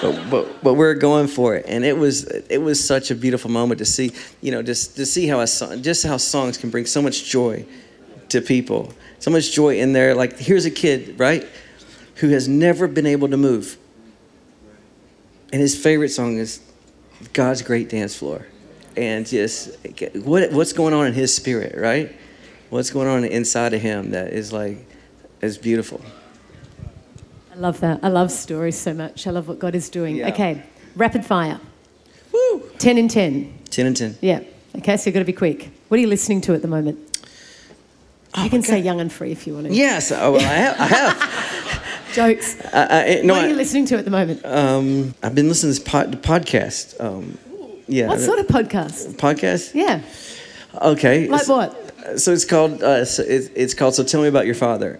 but, 0.00 0.30
but 0.30 0.62
but 0.62 0.74
we're 0.74 0.94
going 0.94 1.26
for 1.26 1.54
it 1.54 1.64
and 1.68 1.84
it 1.84 1.96
was 1.96 2.24
it 2.24 2.58
was 2.58 2.84
such 2.84 3.10
a 3.10 3.14
beautiful 3.14 3.50
moment 3.50 3.78
to 3.78 3.84
see 3.84 4.12
you 4.40 4.52
know 4.52 4.62
just 4.62 4.96
to 4.96 5.06
see 5.06 5.26
how 5.26 5.40
a 5.40 5.46
song 5.46 5.82
just 5.82 6.04
how 6.04 6.16
songs 6.16 6.58
can 6.58 6.70
bring 6.70 6.86
so 6.86 7.00
much 7.00 7.24
joy 7.24 7.64
to 8.28 8.40
people 8.40 8.92
so 9.18 9.30
much 9.30 9.52
joy 9.52 9.78
in 9.78 9.92
there 9.92 10.14
like 10.14 10.38
here's 10.38 10.64
a 10.64 10.70
kid 10.70 11.18
right 11.18 11.46
who 12.16 12.28
has 12.30 12.48
never 12.48 12.88
been 12.88 13.06
able 13.06 13.28
to 13.28 13.36
move 13.36 13.76
and 15.52 15.60
his 15.60 15.80
favorite 15.80 16.08
song 16.08 16.36
is 16.36 16.60
god's 17.32 17.62
great 17.62 17.88
dance 17.88 18.16
floor 18.16 18.46
and 18.96 19.26
just 19.26 19.76
what 20.16 20.50
what's 20.52 20.72
going 20.72 20.94
on 20.94 21.06
in 21.06 21.12
his 21.12 21.34
spirit 21.34 21.76
right 21.76 22.14
what's 22.70 22.90
going 22.90 23.08
on 23.08 23.24
inside 23.24 23.72
of 23.72 23.80
him 23.80 24.10
that 24.10 24.32
is 24.32 24.52
like 24.52 24.84
is 25.40 25.58
beautiful 25.58 26.00
I 27.56 27.58
love 27.58 27.80
that. 27.80 28.00
I 28.02 28.08
love 28.08 28.30
stories 28.30 28.78
so 28.78 28.92
much. 28.92 29.26
I 29.26 29.30
love 29.30 29.48
what 29.48 29.58
God 29.58 29.74
is 29.74 29.88
doing. 29.88 30.16
Yeah. 30.16 30.28
Okay, 30.28 30.62
rapid 30.94 31.24
fire. 31.24 31.58
Woo! 32.30 32.70
10 32.78 32.98
in 32.98 33.08
10. 33.08 33.58
10 33.70 33.86
and 33.86 33.96
10 33.96 34.18
Yeah. 34.20 34.40
Okay, 34.76 34.96
so 34.98 35.08
you've 35.08 35.14
got 35.14 35.20
to 35.20 35.24
be 35.24 35.32
quick. 35.32 35.70
What 35.88 35.96
are 35.96 36.00
you 36.02 36.06
listening 36.06 36.42
to 36.42 36.54
at 36.54 36.60
the 36.60 36.68
moment? 36.68 36.98
You 38.42 38.50
can 38.50 38.62
say 38.62 38.78
young 38.78 39.00
and 39.00 39.12
free 39.12 39.32
if 39.32 39.46
you 39.46 39.54
want 39.54 39.66
to. 39.66 39.74
yes 39.74 40.12
oh, 40.12 40.32
well, 40.32 40.40
i 40.40 40.54
have, 40.54 40.80
I 40.80 40.86
have. 40.86 41.82
Jokes. 42.14 42.56
I, 42.72 43.18
I, 43.18 43.20
no, 43.22 43.34
what 43.34 43.42
are 43.42 43.46
I- 43.46 43.50
you 43.50 43.56
listening 43.56 43.84
to 43.86 43.98
at 43.98 44.04
the 44.06 44.10
moment? 44.10 44.42
Um, 44.44 45.14
I've 45.22 45.34
been 45.34 45.48
listening 45.48 45.74
to 45.74 45.78
this 45.80 45.86
pod, 45.86 46.22
podcast. 46.22 46.98
Um, 46.98 47.36
yeah. 47.88 48.06
what 48.06 48.20
sort 48.20 48.38
of 48.38 48.46
podcast? 48.46 49.16
podcast? 49.16 49.74
Yeah. 49.74 50.00
Okay. 50.80 51.28
Like 51.28 51.42
so, 51.42 51.56
what? 51.56 52.18
So 52.18 52.32
it's 52.32 52.46
called. 52.46 52.82
Uh, 52.82 53.04
so 53.04 53.22
it's, 53.22 53.48
it's 53.54 53.74
called. 53.74 53.94
So 53.96 54.02
tell 54.02 54.22
me 54.22 54.28
about 54.28 54.46
your 54.46 54.54
father. 54.54 54.98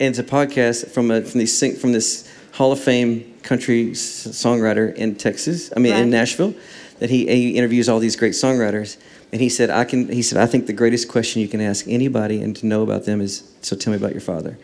And 0.00 0.08
it's 0.08 0.18
a 0.18 0.24
podcast 0.24 0.90
from 0.90 1.12
a 1.12 1.22
from 1.22 1.38
these 1.38 1.80
from 1.80 1.92
this 1.92 2.28
Hall 2.54 2.72
of 2.72 2.80
Fame 2.80 3.34
country 3.44 3.90
songwriter 3.92 4.92
in 4.94 5.14
Texas. 5.14 5.72
I 5.76 5.78
mean, 5.78 5.94
in 5.94 6.10
Nashville. 6.10 6.54
that 6.98 7.08
he, 7.10 7.26
he 7.26 7.50
interviews 7.56 7.88
all 7.88 7.98
these 8.00 8.16
great 8.16 8.32
songwriters, 8.32 8.96
and 9.32 9.40
he 9.40 9.48
said, 9.48 9.70
I 9.70 9.84
can. 9.84 10.08
He 10.08 10.22
said, 10.22 10.38
I 10.38 10.46
think 10.46 10.66
the 10.66 10.72
greatest 10.72 11.08
question 11.08 11.40
you 11.40 11.48
can 11.48 11.60
ask 11.60 11.86
anybody 11.88 12.42
and 12.42 12.54
to 12.56 12.66
know 12.66 12.82
about 12.82 13.04
them 13.04 13.20
is, 13.20 13.50
so 13.62 13.74
tell 13.74 13.92
me 13.92 13.96
about 13.96 14.12
your 14.12 14.20
father. 14.20 14.58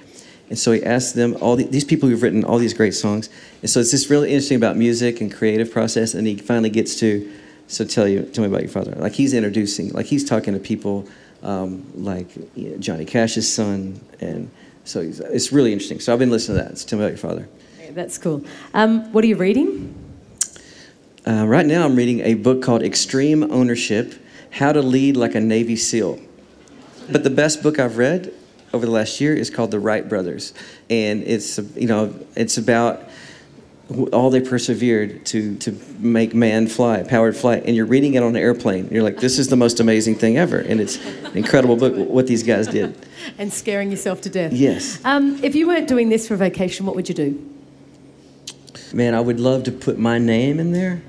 And 0.50 0.58
so 0.58 0.72
he 0.72 0.82
asked 0.82 1.14
them 1.14 1.36
all 1.40 1.56
the, 1.56 1.64
these 1.64 1.84
people 1.84 2.08
who've 2.08 2.22
written 2.22 2.44
all 2.44 2.58
these 2.58 2.72
great 2.72 2.94
songs. 2.94 3.28
And 3.60 3.70
so 3.70 3.80
it's 3.80 3.90
just 3.90 4.08
really 4.08 4.30
interesting 4.30 4.56
about 4.56 4.76
music 4.76 5.20
and 5.20 5.32
creative 5.32 5.70
process. 5.70 6.14
And 6.14 6.26
he 6.26 6.36
finally 6.36 6.70
gets 6.70 6.98
to, 7.00 7.30
so 7.66 7.84
tell 7.84 8.08
you, 8.08 8.22
tell 8.22 8.42
me 8.42 8.48
about 8.48 8.62
your 8.62 8.70
father. 8.70 8.92
Like 8.92 9.12
he's 9.12 9.34
introducing, 9.34 9.90
like 9.90 10.06
he's 10.06 10.24
talking 10.24 10.54
to 10.54 10.60
people 10.60 11.06
um, 11.42 11.86
like 11.94 12.34
you 12.56 12.70
know, 12.70 12.78
Johnny 12.78 13.04
Cash's 13.04 13.52
son, 13.52 14.00
and 14.20 14.50
so 14.84 15.00
it's 15.00 15.52
really 15.52 15.72
interesting. 15.72 16.00
So 16.00 16.12
I've 16.12 16.18
been 16.18 16.30
listening 16.30 16.58
to 16.58 16.64
that. 16.64 16.78
So 16.78 16.88
tell 16.88 16.98
me 16.98 17.04
about 17.04 17.12
your 17.12 17.18
father. 17.18 17.48
That's 17.92 18.18
cool. 18.18 18.44
Um, 18.74 19.12
what 19.12 19.24
are 19.24 19.26
you 19.26 19.36
reading? 19.36 19.94
Uh, 21.26 21.46
right 21.46 21.66
now, 21.66 21.84
I'm 21.84 21.94
reading 21.94 22.20
a 22.20 22.34
book 22.34 22.62
called 22.62 22.82
Extreme 22.82 23.52
Ownership: 23.52 24.14
How 24.50 24.72
to 24.72 24.82
Lead 24.82 25.16
Like 25.16 25.34
a 25.34 25.40
Navy 25.40 25.76
SEAL. 25.76 26.20
But 27.10 27.24
the 27.24 27.30
best 27.30 27.62
book 27.62 27.78
I've 27.78 27.96
read 27.96 28.34
over 28.72 28.84
the 28.84 28.92
last 28.92 29.20
year 29.20 29.34
is 29.34 29.50
called 29.50 29.70
The 29.70 29.80
Wright 29.80 30.06
Brothers, 30.08 30.52
and 30.90 31.22
it's 31.22 31.58
you 31.74 31.88
know 31.88 32.14
it's 32.36 32.58
about 32.58 33.08
all 34.12 34.28
they 34.28 34.40
persevered 34.40 35.24
to 35.26 35.56
to 35.56 35.72
make 35.98 36.34
man 36.34 36.66
fly, 36.66 37.02
powered 37.02 37.36
flight, 37.36 37.64
and 37.64 37.74
you're 37.74 37.86
reading 37.86 38.14
it 38.14 38.22
on 38.22 38.36
an 38.36 38.42
airplane. 38.42 38.88
You're 38.90 39.02
like, 39.02 39.18
this 39.18 39.38
is 39.38 39.48
the 39.48 39.56
most 39.56 39.80
amazing 39.80 40.16
thing 40.16 40.36
ever, 40.36 40.58
and 40.58 40.80
it's 40.80 40.96
an 41.04 41.36
incredible 41.36 41.76
book 41.76 41.94
what 41.96 42.26
these 42.26 42.42
guys 42.42 42.68
did. 42.68 42.94
And 43.38 43.52
scaring 43.52 43.90
yourself 43.90 44.20
to 44.22 44.30
death. 44.30 44.52
Yes. 44.52 45.02
Um, 45.04 45.42
if 45.42 45.54
you 45.54 45.66
weren't 45.66 45.88
doing 45.88 46.10
this 46.10 46.28
for 46.28 46.36
vacation, 46.36 46.84
what 46.84 46.94
would 46.94 47.08
you 47.08 47.14
do? 47.14 47.50
Man, 48.92 49.14
I 49.14 49.20
would 49.20 49.40
love 49.40 49.64
to 49.64 49.72
put 49.72 49.98
my 49.98 50.18
name 50.18 50.60
in 50.60 50.72
there. 50.72 51.02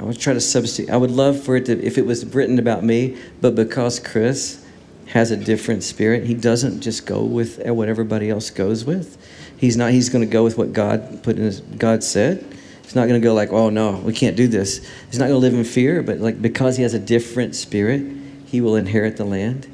I 0.00 0.04
would 0.04 0.18
try 0.18 0.32
to 0.32 0.40
substitute. 0.40 0.90
I 0.90 0.96
would 0.96 1.10
love 1.10 1.42
for 1.42 1.56
it 1.56 1.66
to, 1.66 1.84
if 1.84 1.98
it 1.98 2.06
was 2.06 2.24
written 2.26 2.58
about 2.58 2.84
me, 2.84 3.16
but 3.40 3.54
because 3.54 3.98
Chris 3.98 4.64
has 5.06 5.30
a 5.30 5.36
different 5.36 5.82
spirit, 5.82 6.24
he 6.24 6.34
doesn't 6.34 6.80
just 6.80 7.06
go 7.06 7.24
with 7.24 7.58
what 7.66 7.88
everybody 7.88 8.30
else 8.30 8.50
goes 8.50 8.84
with. 8.84 9.16
He's 9.56 9.76
not. 9.76 9.90
He's 9.90 10.08
going 10.08 10.24
to 10.24 10.30
go 10.30 10.44
with 10.44 10.56
what 10.56 10.72
God 10.72 11.22
put 11.22 11.36
in 11.36 11.42
his, 11.42 11.60
God 11.60 12.04
said. 12.04 12.44
He's 12.84 12.94
not 12.94 13.08
going 13.08 13.20
to 13.20 13.24
go 13.24 13.34
like, 13.34 13.52
oh 13.52 13.70
no, 13.70 13.98
we 13.98 14.12
can't 14.12 14.36
do 14.36 14.46
this. 14.46 14.86
He's 15.10 15.18
not 15.18 15.26
going 15.26 15.40
to 15.40 15.46
live 15.46 15.54
in 15.54 15.64
fear, 15.64 16.02
but 16.02 16.20
like 16.20 16.40
because 16.40 16.76
he 16.76 16.82
has 16.84 16.94
a 16.94 16.98
different 16.98 17.54
spirit, 17.54 18.02
he 18.46 18.60
will 18.60 18.76
inherit 18.76 19.16
the 19.16 19.24
land. 19.24 19.66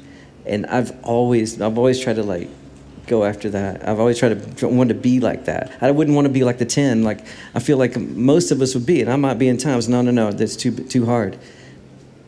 And 0.45 0.65
I've 0.65 0.91
always, 1.03 1.61
I've 1.61 1.77
always 1.77 1.99
tried 1.99 2.15
to 2.15 2.23
like 2.23 2.49
go 3.07 3.23
after 3.23 3.49
that. 3.51 3.87
I've 3.87 3.99
always 3.99 4.19
tried 4.19 4.57
to 4.57 4.67
want 4.67 4.89
to 4.89 4.95
be 4.95 5.19
like 5.19 5.45
that. 5.45 5.71
I 5.81 5.91
wouldn't 5.91 6.15
want 6.15 6.25
to 6.25 6.33
be 6.33 6.43
like 6.43 6.57
the 6.57 6.65
ten. 6.65 7.03
Like 7.03 7.25
I 7.53 7.59
feel 7.59 7.77
like 7.77 7.97
most 7.97 8.51
of 8.51 8.61
us 8.61 8.73
would 8.73 8.85
be, 8.85 9.01
and 9.01 9.11
I 9.11 9.15
might 9.15 9.35
be 9.35 9.47
in 9.47 9.57
times. 9.57 9.87
No, 9.87 10.01
no, 10.01 10.11
no, 10.11 10.31
that's 10.31 10.55
too 10.55 10.71
too 10.71 11.05
hard. 11.05 11.37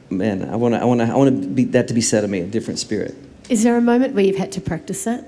Man, 0.10 0.50
I 0.50 0.56
want 0.56 0.74
to, 0.74 0.82
I 0.82 0.86
want 0.86 1.02
to, 1.02 1.08
I 1.08 1.16
want 1.16 1.42
to 1.42 1.48
be 1.48 1.66
that 1.66 1.88
to 1.90 1.94
be 1.94 2.02
said 2.02 2.24
of 2.24 2.30
me, 2.30 2.40
a 2.40 2.48
different 2.48 2.80
spirit. 2.80 3.16
Is 3.50 3.64
there 3.64 3.78
a 3.78 3.82
moment 3.82 4.14
where 4.14 4.24
you've 4.24 4.38
had 4.38 4.52
to 4.54 4.62
practice 4.62 5.04
that? 5.04 5.26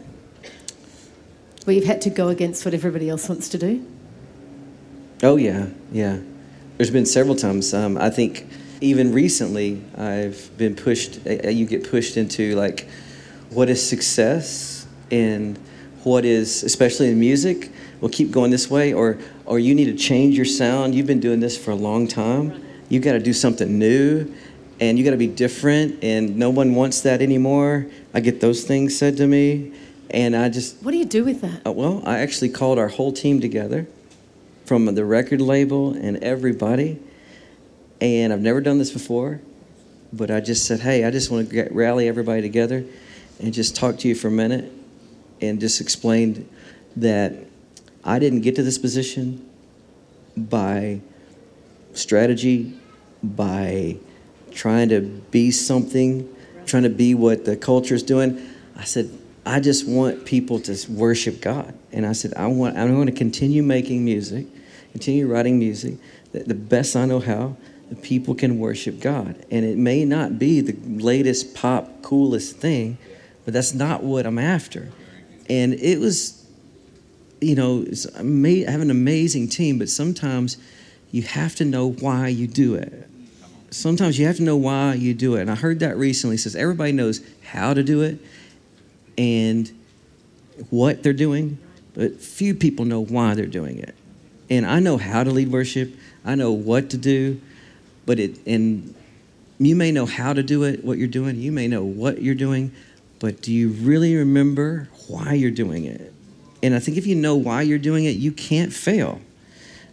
Where 1.66 1.76
you've 1.76 1.86
had 1.86 2.02
to 2.02 2.10
go 2.10 2.30
against 2.30 2.64
what 2.66 2.74
everybody 2.74 3.10
else 3.10 3.28
wants 3.28 3.50
to 3.50 3.58
do? 3.58 3.86
Oh 5.22 5.36
yeah, 5.36 5.68
yeah. 5.91 6.20
There's 6.78 6.91
been 6.91 7.06
several 7.06 7.36
times. 7.36 7.74
Um, 7.74 7.97
I 7.97 8.10
think 8.10 8.47
even 8.80 9.12
recently, 9.12 9.82
I've 9.97 10.50
been 10.58 10.76
pushed. 10.76 11.20
Uh, 11.28 11.50
you 11.50 11.66
get 11.66 11.89
pushed 11.89 12.16
into 12.16 12.56
like, 12.56 12.88
what 13.50 13.70
is 13.70 13.86
success 13.86 14.78
and 15.12 15.57
what 16.03 16.26
is, 16.26 16.64
especially 16.64 17.10
in 17.10 17.20
music, 17.20 17.72
will 18.01 18.10
keep 18.10 18.32
going 18.32 18.51
this 18.51 18.70
way, 18.70 18.93
or 18.93 19.18
or 19.45 19.60
you 19.60 19.76
need 19.76 19.86
to 19.86 19.95
change 19.95 20.36
your 20.36 20.45
sound. 20.45 20.95
You've 20.95 21.07
been 21.07 21.20
doing 21.20 21.39
this 21.39 21.57
for 21.57 21.72
a 21.72 21.76
long 21.76 22.07
time. 22.07 22.64
You've 22.89 23.03
got 23.03 23.14
to 23.14 23.20
do 23.20 23.34
something 23.34 23.78
new, 23.78 24.34
and 24.80 24.97
you 24.97 25.03
got 25.03 25.12
to 25.12 25.18
be 25.18 25.28
different. 25.28 26.03
And 26.03 26.38
no 26.38 26.49
one 26.49 26.76
wants 26.76 27.01
that 27.01 27.22
anymore. 27.22 27.88
I 28.14 28.20
get 28.20 28.41
those 28.41 28.64
things 28.64 28.97
said 28.97 29.18
to 29.18 29.28
me, 29.28 29.74
and 30.10 30.36
I 30.36 30.49
just. 30.49 30.82
What 30.84 30.91
do 30.91 30.97
you 30.97 31.05
do 31.05 31.26
with 31.26 31.41
that? 31.41 31.68
Uh, 31.68 31.72
well, 31.72 32.01
I 32.05 32.20
actually 32.20 32.49
called 32.49 32.80
our 32.80 32.88
whole 32.88 33.12
team 33.12 33.41
together, 33.41 33.88
from 34.66 34.86
the 34.86 35.05
record 35.05 35.41
label 35.41 35.93
and 35.93 36.18
everybody 36.24 36.99
and 38.01 38.32
I've 38.32 38.41
never 38.41 38.62
done 38.62 38.78
this 38.78 38.91
before, 38.91 39.41
but 40.14 40.32
I 40.32 40.39
just 40.39 40.66
said, 40.66 40.80
hey, 40.80 41.03
I 41.03 41.12
just 41.12 41.30
want 41.30 41.49
to 41.49 41.53
get, 41.53 41.74
rally 41.74 42.07
everybody 42.07 42.41
together 42.41 42.86
and 43.39 43.53
just 43.53 43.76
talk 43.76 43.97
to 43.99 44.07
you 44.07 44.16
for 44.16 44.30
a 44.30 44.32
minute 44.32 44.72
and 45.41 45.59
just 45.59 45.81
explained 45.81 46.47
that 46.95 47.33
I 48.03 48.19
didn't 48.19 48.41
get 48.41 48.55
to 48.55 48.63
this 48.63 48.77
position 48.77 49.47
by 50.35 51.01
strategy, 51.93 52.73
by 53.21 53.97
trying 54.51 54.89
to 54.89 55.01
be 55.01 55.51
something, 55.51 56.27
trying 56.65 56.83
to 56.83 56.89
be 56.89 57.13
what 57.13 57.45
the 57.45 57.55
culture 57.55 57.95
is 57.95 58.03
doing. 58.03 58.45
I 58.75 58.83
said, 58.83 59.09
I 59.45 59.59
just 59.59 59.87
want 59.87 60.25
people 60.25 60.59
to 60.61 60.77
worship 60.91 61.41
God. 61.41 61.73
And 61.91 62.05
I 62.05 62.13
said, 62.13 62.33
I 62.35 62.47
want, 62.47 62.77
I 62.77 62.85
want 62.91 63.07
to 63.07 63.15
continue 63.15 63.63
making 63.63 64.05
music, 64.05 64.47
continue 64.91 65.27
writing 65.27 65.59
music, 65.59 65.95
the, 66.31 66.43
the 66.43 66.55
best 66.55 66.95
I 66.95 67.05
know 67.05 67.19
how, 67.19 67.57
the 67.89 67.95
people 67.95 68.35
can 68.35 68.59
worship 68.59 68.99
God. 68.99 69.43
And 69.49 69.65
it 69.65 69.77
may 69.77 70.05
not 70.05 70.37
be 70.37 70.61
the 70.61 70.77
latest 71.01 71.55
pop, 71.55 72.01
coolest 72.03 72.57
thing, 72.57 72.97
but 73.45 73.53
that's 73.53 73.73
not 73.73 74.03
what 74.03 74.25
I'm 74.27 74.37
after. 74.37 74.89
And 75.50 75.74
it 75.74 76.00
was, 76.00 76.45
you 77.41 77.56
know, 77.56 77.86
ama- 78.18 78.68
I 78.68 78.72
have 78.72 78.82
an 78.82 78.91
amazing 78.91 79.50
team, 79.50 79.80
but 79.80 79.89
sometimes 79.89 80.58
you 81.12 81.24
have 81.24 81.56
to 81.56 81.66
know 81.66 81.91
why 81.91 82.28
you 82.28 82.47
do 82.47 82.76
it. 82.76 83.08
Sometimes 83.72 84.18
you 84.20 84.26
have 84.26 84.38
to 84.38 84.43
know 84.43 84.58
why 84.58 84.93
you 84.93 85.14
do 85.14 85.36
it. 85.36 85.41
And 85.41 85.52
I 85.52 85.56
heard 85.56 85.80
that 85.80 85.97
recently. 85.97 86.36
It 86.36 86.39
says 86.39 86.56
everybody 86.56 86.91
knows 86.91 87.22
how 87.43 87.74
to 87.74 87.84
do 87.84 88.02
it 88.02 88.20
and 89.18 89.72
what 90.70 91.04
they're 91.04 91.14
doing, 91.14 91.58
but 91.93 92.20
few 92.20 92.56
people 92.56 92.86
know 92.86 93.00
why 93.04 93.34
they're 93.34 93.45
doing 93.45 93.80
it. 93.80 93.95
And 94.50 94.66
I 94.66 94.80
know 94.80 94.97
how 94.97 95.24
to 95.24 95.30
lead 95.30 95.52
worship. 95.52 95.93
I 96.26 96.36
know 96.36 96.52
what 96.52 96.89
to 96.91 96.97
do 96.97 97.39
but 98.10 98.20
it 98.20 98.39
and 98.47 98.95
you 99.60 99.76
may 99.76 99.91
know 99.91 100.08
how 100.08 100.34
to 100.34 100.41
do 100.41 100.64
it, 100.64 100.84
what 100.84 100.97
you're 100.97 101.08
doing, 101.08 101.36
you 101.36 101.52
may 101.52 101.68
know 101.68 101.84
what 101.84 102.24
you're 102.24 102.34
doing, 102.34 102.72
but 103.20 103.39
do 103.39 103.54
you 103.54 103.70
really 103.70 104.16
remember 104.16 104.89
why 105.10 105.34
you're 105.34 105.51
doing 105.51 105.86
it? 105.86 106.14
And 106.62 106.76
I 106.76 106.80
think 106.80 106.97
if 106.97 107.07
you 107.07 107.16
know 107.16 107.36
why 107.36 107.62
you're 107.62 107.80
doing 107.80 108.05
it, 108.05 108.12
you 108.12 108.32
can't 108.32 108.72
fail. 108.72 109.22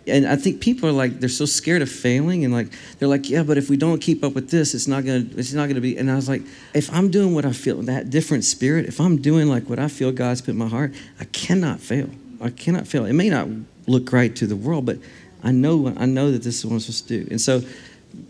And 0.09 0.27
I 0.27 0.37
think 0.37 0.61
people 0.61 0.89
are 0.89 0.93
like 0.93 1.19
they're 1.19 1.29
so 1.29 1.47
scared 1.47 1.83
of 1.83 1.91
failing 1.91 2.45
and 2.45 2.55
like 2.55 2.69
they're 2.99 3.09
like, 3.09 3.29
yeah, 3.29 3.43
but 3.43 3.59
if 3.59 3.69
we 3.69 3.77
don't 3.77 4.01
keep 4.01 4.23
up 4.23 4.35
with 4.35 4.51
this, 4.51 4.73
it's 4.73 4.87
not 4.87 5.05
gonna 5.05 5.27
it's 5.37 5.53
not 5.53 5.69
gonna 5.69 5.81
be 5.81 5.97
and 5.97 6.11
I 6.11 6.15
was 6.15 6.29
like, 6.29 6.43
if 6.75 6.93
I'm 6.93 7.11
doing 7.11 7.35
what 7.35 7.45
I 7.45 7.53
feel, 7.53 7.83
that 7.83 8.11
different 8.11 8.45
spirit, 8.45 8.87
if 8.87 9.01
I'm 9.01 9.21
doing 9.21 9.49
like 9.49 9.69
what 9.69 9.81
I 9.81 9.89
feel 9.89 10.13
God's 10.13 10.43
put 10.43 10.53
in 10.53 10.59
my 10.59 10.69
heart, 10.69 10.95
I 11.19 11.25
cannot 11.25 11.81
fail. 11.81 12.09
I 12.41 12.51
cannot 12.51 12.87
fail. 12.87 13.05
It 13.05 13.15
may 13.15 13.31
not 13.31 13.49
look 13.89 14.13
right 14.13 14.35
to 14.37 14.47
the 14.47 14.55
world, 14.55 14.87
but 14.87 14.99
I 15.43 15.51
know 15.51 15.93
I 15.97 16.07
know 16.07 16.31
that 16.31 16.43
this 16.45 16.59
is 16.59 16.67
what 16.67 16.75
I'm 16.75 16.81
supposed 16.81 17.09
to 17.09 17.25
do. 17.25 17.29
And 17.31 17.41
so 17.41 17.63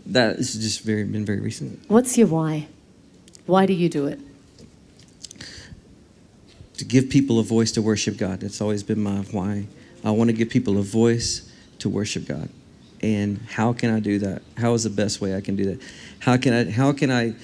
that 0.07 0.37
has 0.37 0.55
just 0.55 0.81
very 0.81 1.03
been 1.03 1.25
very 1.25 1.39
recent. 1.39 1.79
What's 1.89 2.17
your 2.17 2.27
why? 2.27 2.67
Why 3.45 3.67
do 3.67 3.73
you 3.73 3.87
do 3.87 4.07
it? 4.07 4.19
To 6.77 6.85
give 6.85 7.09
people 7.09 7.39
a 7.39 7.43
voice 7.43 7.71
to 7.73 7.81
worship 7.81 8.17
God. 8.17 8.39
That's 8.39 8.61
always 8.61 8.83
been 8.83 9.01
my 9.01 9.17
why. 9.31 9.67
I 10.03 10.11
want 10.11 10.29
to 10.29 10.33
give 10.33 10.49
people 10.49 10.77
a 10.77 10.83
voice 10.83 11.51
to 11.79 11.89
worship 11.89 12.27
God. 12.27 12.49
And 13.01 13.39
how 13.49 13.73
can 13.73 13.93
I 13.93 13.99
do 13.99 14.19
that? 14.19 14.41
How 14.57 14.73
is 14.73 14.83
the 14.83 14.89
best 14.89 15.21
way 15.21 15.35
I 15.35 15.41
can 15.41 15.55
do 15.55 15.65
that? 15.65 15.81
How 16.19 16.37
can 16.37 16.53
I 16.53 16.71
how 16.71 16.91
can 16.93 17.11
I 17.11 17.35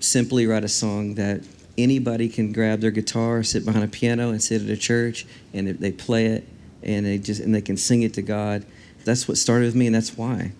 simply 0.00 0.46
write 0.46 0.64
a 0.64 0.68
song 0.68 1.14
that 1.14 1.42
anybody 1.76 2.28
can 2.28 2.52
grab 2.52 2.80
their 2.80 2.90
guitar, 2.90 3.42
sit 3.42 3.64
behind 3.64 3.84
a 3.84 3.88
piano 3.88 4.30
and 4.30 4.42
sit 4.42 4.62
at 4.62 4.68
a 4.68 4.76
church 4.76 5.26
and 5.52 5.68
they 5.68 5.92
play 5.92 6.26
it 6.26 6.48
and 6.82 7.06
they 7.06 7.18
just 7.18 7.40
and 7.40 7.54
they 7.54 7.60
can 7.60 7.76
sing 7.76 8.02
it 8.02 8.14
to 8.14 8.22
God. 8.22 8.64
That's 9.04 9.26
what 9.28 9.36
started 9.36 9.66
with 9.66 9.74
me 9.74 9.86
and 9.86 9.94
that's 9.94 10.16
why. 10.16 10.52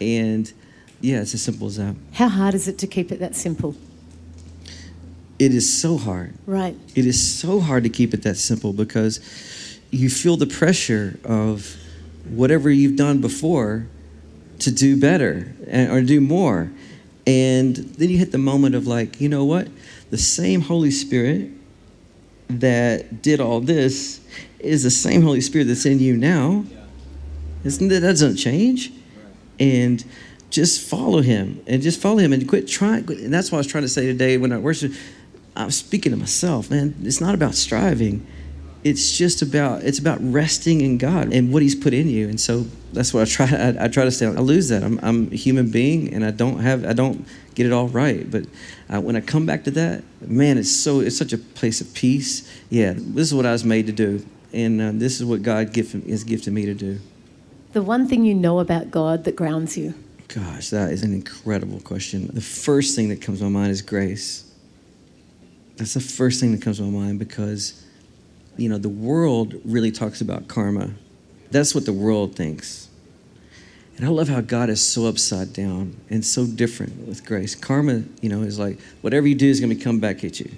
And 0.00 0.52
yeah, 1.00 1.20
it's 1.20 1.34
as 1.34 1.42
simple 1.42 1.66
as 1.66 1.76
that. 1.76 1.96
How 2.12 2.28
hard 2.28 2.54
is 2.54 2.68
it 2.68 2.78
to 2.78 2.86
keep 2.86 3.12
it 3.12 3.20
that 3.20 3.34
simple? 3.34 3.74
It 5.38 5.52
is 5.52 5.80
so 5.80 5.96
hard. 5.96 6.34
Right. 6.46 6.76
It 6.94 7.06
is 7.06 7.20
so 7.20 7.60
hard 7.60 7.82
to 7.84 7.88
keep 7.88 8.14
it 8.14 8.22
that 8.22 8.36
simple 8.36 8.72
because 8.72 9.20
you 9.90 10.08
feel 10.08 10.36
the 10.36 10.46
pressure 10.46 11.18
of 11.24 11.76
whatever 12.28 12.70
you've 12.70 12.96
done 12.96 13.20
before 13.20 13.86
to 14.60 14.70
do 14.70 14.98
better 14.98 15.52
and, 15.66 15.90
or 15.90 16.02
do 16.02 16.20
more. 16.20 16.70
And 17.26 17.76
then 17.76 18.10
you 18.10 18.18
hit 18.18 18.32
the 18.32 18.38
moment 18.38 18.74
of 18.74 18.86
like, 18.86 19.20
you 19.20 19.28
know 19.28 19.44
what? 19.44 19.68
The 20.10 20.18
same 20.18 20.60
Holy 20.60 20.90
Spirit 20.90 21.50
that 22.48 23.22
did 23.22 23.40
all 23.40 23.60
this 23.60 24.20
is 24.58 24.82
the 24.82 24.90
same 24.90 25.22
Holy 25.22 25.40
Spirit 25.40 25.64
that's 25.64 25.86
in 25.86 25.98
you 25.98 26.16
now. 26.16 26.64
Isn't 27.64 27.88
that, 27.88 28.00
that 28.00 28.08
doesn't 28.08 28.36
change? 28.36 28.92
And 29.58 30.04
just 30.50 30.88
follow 30.88 31.20
him 31.20 31.62
and 31.66 31.82
just 31.82 32.00
follow 32.00 32.18
him 32.18 32.32
and 32.32 32.48
quit 32.48 32.68
trying. 32.68 33.10
And 33.10 33.32
that's 33.32 33.50
what 33.50 33.56
I 33.56 33.60
was 33.60 33.66
trying 33.66 33.84
to 33.84 33.88
say 33.88 34.06
today 34.06 34.36
when 34.36 34.52
I 34.52 34.58
worship. 34.58 34.92
I'm 35.56 35.70
speaking 35.70 36.12
to 36.12 36.18
myself, 36.18 36.70
man. 36.70 36.94
It's 37.02 37.20
not 37.20 37.34
about 37.34 37.54
striving. 37.54 38.26
it's 38.84 39.16
just 39.16 39.40
about 39.40 39.82
it's 39.82 39.98
about 39.98 40.18
resting 40.20 40.82
in 40.82 40.98
God 40.98 41.32
and 41.32 41.52
what 41.52 41.62
He's 41.62 41.74
put 41.74 41.94
in 41.94 42.08
you. 42.08 42.28
And 42.28 42.40
so 42.40 42.66
that's 42.92 43.14
what 43.14 43.22
I 43.22 43.24
try. 43.24 43.46
I, 43.46 43.84
I 43.84 43.88
try 43.88 44.04
to 44.04 44.10
stay. 44.10 44.26
I 44.26 44.30
lose 44.30 44.68
that. 44.68 44.84
I'm, 44.84 45.00
I'm, 45.02 45.32
a 45.32 45.36
human 45.36 45.70
being, 45.70 46.12
and 46.12 46.24
I 46.24 46.30
don't 46.30 46.58
have. 46.58 46.84
I 46.84 46.92
don't 46.92 47.26
get 47.54 47.66
it 47.66 47.72
all 47.72 47.88
right. 47.88 48.30
But 48.30 48.44
uh, 48.92 49.00
when 49.00 49.16
I 49.16 49.20
come 49.20 49.46
back 49.46 49.64
to 49.64 49.70
that, 49.72 50.04
man, 50.20 50.58
it's 50.58 50.70
so. 50.70 51.00
It's 51.00 51.16
such 51.16 51.32
a 51.32 51.38
place 51.38 51.80
of 51.80 51.92
peace. 51.94 52.50
Yeah, 52.68 52.92
this 52.94 53.28
is 53.28 53.34
what 53.34 53.46
I 53.46 53.52
was 53.52 53.64
made 53.64 53.86
to 53.86 53.92
do, 53.92 54.24
and 54.52 54.80
uh, 54.80 54.90
this 54.94 55.20
is 55.20 55.24
what 55.24 55.42
God 55.42 55.72
gift, 55.72 55.92
has 56.06 56.24
gifted 56.24 56.52
me 56.52 56.66
to 56.66 56.74
do. 56.74 57.00
The 57.72 57.82
one 57.82 58.06
thing 58.06 58.24
you 58.24 58.34
know 58.34 58.60
about 58.60 58.90
God 58.90 59.24
that 59.24 59.34
grounds 59.34 59.76
you. 59.76 59.94
Gosh, 60.28 60.70
that 60.70 60.92
is 60.92 61.02
an 61.02 61.12
incredible 61.12 61.80
question. 61.80 62.28
The 62.32 62.40
first 62.40 62.94
thing 62.96 63.08
that 63.08 63.20
comes 63.20 63.38
to 63.38 63.44
my 63.44 63.50
mind 63.50 63.72
is 63.72 63.82
grace. 63.82 64.44
That's 65.76 65.94
the 65.94 66.00
first 66.00 66.40
thing 66.40 66.52
that 66.52 66.62
comes 66.62 66.78
to 66.78 66.84
my 66.84 67.04
mind 67.04 67.18
because 67.18 67.84
you 68.56 68.68
know, 68.68 68.78
the 68.78 68.88
world 68.88 69.54
really 69.64 69.90
talks 69.90 70.20
about 70.20 70.48
karma. 70.48 70.90
That's 71.50 71.74
what 71.74 71.86
the 71.86 71.92
world 71.92 72.36
thinks. 72.36 72.88
And 73.96 74.04
I 74.04 74.08
love 74.08 74.28
how 74.28 74.40
God 74.40 74.70
is 74.70 74.84
so 74.84 75.06
upside 75.06 75.52
down 75.52 76.00
and 76.10 76.24
so 76.24 76.46
different 76.46 77.06
with 77.06 77.24
grace. 77.24 77.54
Karma, 77.54 78.02
you 78.20 78.28
know, 78.28 78.42
is 78.42 78.58
like 78.58 78.80
whatever 79.02 79.26
you 79.26 79.34
do 79.34 79.48
is 79.48 79.60
going 79.60 79.76
to 79.76 79.82
come 79.82 80.00
back 80.00 80.24
at 80.24 80.40
you. 80.40 80.50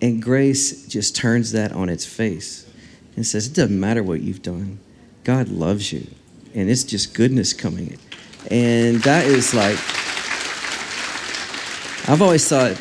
And 0.00 0.22
grace 0.22 0.86
just 0.86 1.16
turns 1.16 1.52
that 1.52 1.72
on 1.72 1.88
its 1.88 2.04
face 2.04 2.70
and 3.16 3.26
says, 3.26 3.48
it 3.48 3.54
doesn't 3.54 3.78
matter 3.78 4.02
what 4.02 4.20
you've 4.20 4.42
done. 4.42 4.78
God 5.24 5.48
loves 5.48 5.92
you. 5.92 6.06
And 6.54 6.70
it's 6.70 6.84
just 6.84 7.14
goodness 7.14 7.52
coming. 7.52 7.98
And 8.50 9.02
that 9.02 9.26
is 9.26 9.54
like, 9.54 9.78
I've 12.08 12.22
always 12.22 12.46
thought 12.48 12.80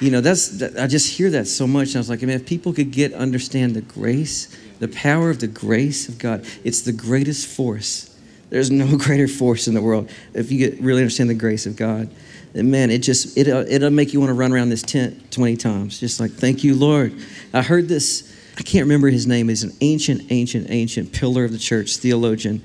you 0.00 0.10
know, 0.10 0.20
that's 0.20 0.58
that, 0.58 0.78
I 0.78 0.86
just 0.86 1.16
hear 1.16 1.30
that 1.30 1.46
so 1.46 1.66
much. 1.66 1.88
And 1.88 1.96
I 1.96 1.98
was 2.00 2.10
like, 2.10 2.22
I 2.22 2.26
mean, 2.26 2.36
if 2.36 2.46
people 2.46 2.72
could 2.72 2.90
get 2.90 3.12
understand 3.12 3.74
the 3.74 3.80
grace, 3.80 4.56
the 4.78 4.88
power 4.88 5.30
of 5.30 5.40
the 5.40 5.48
grace 5.48 6.08
of 6.08 6.18
God, 6.18 6.44
it's 6.64 6.82
the 6.82 6.92
greatest 6.92 7.46
force. 7.48 8.14
There's 8.50 8.70
no 8.70 8.96
greater 8.98 9.28
force 9.28 9.66
in 9.66 9.74
the 9.74 9.82
world. 9.82 10.10
If 10.34 10.52
you 10.52 10.58
get 10.58 10.80
really 10.80 11.02
understand 11.02 11.30
the 11.30 11.34
grace 11.34 11.66
of 11.66 11.76
God, 11.76 12.08
and 12.54 12.70
man, 12.70 12.90
it 12.90 12.98
just 12.98 13.36
it 13.36 13.48
uh, 13.48 13.64
it'll 13.68 13.90
make 13.90 14.12
you 14.12 14.20
want 14.20 14.30
to 14.30 14.34
run 14.34 14.52
around 14.52 14.70
this 14.70 14.82
tent 14.82 15.30
20 15.32 15.56
times, 15.56 16.00
just 16.00 16.20
like 16.20 16.30
thank 16.30 16.64
you, 16.64 16.74
Lord. 16.74 17.12
I 17.52 17.62
heard 17.62 17.88
this. 17.88 18.34
I 18.56 18.62
can't 18.62 18.84
remember 18.84 19.08
his 19.08 19.26
name. 19.26 19.48
He's 19.48 19.62
an 19.62 19.72
ancient, 19.80 20.32
ancient, 20.32 20.68
ancient 20.70 21.12
pillar 21.12 21.44
of 21.44 21.52
the 21.52 21.58
church, 21.58 21.96
theologian, 21.96 22.62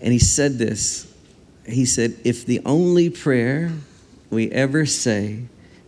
and 0.00 0.12
he 0.12 0.18
said 0.18 0.58
this. 0.58 1.12
He 1.66 1.84
said, 1.84 2.16
"If 2.24 2.46
the 2.46 2.60
only 2.64 3.10
prayer 3.10 3.72
we 4.30 4.50
ever 4.50 4.86
say 4.86 5.42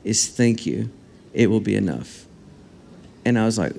is 0.05 0.29
thank 0.29 0.67
you, 0.67 0.91
it 1.33 1.49
will 1.49 1.61
be 1.61 1.75
enough. 1.75 2.27
And 3.25 3.39
I 3.39 3.45
was 3.45 3.59
like, 3.59 3.73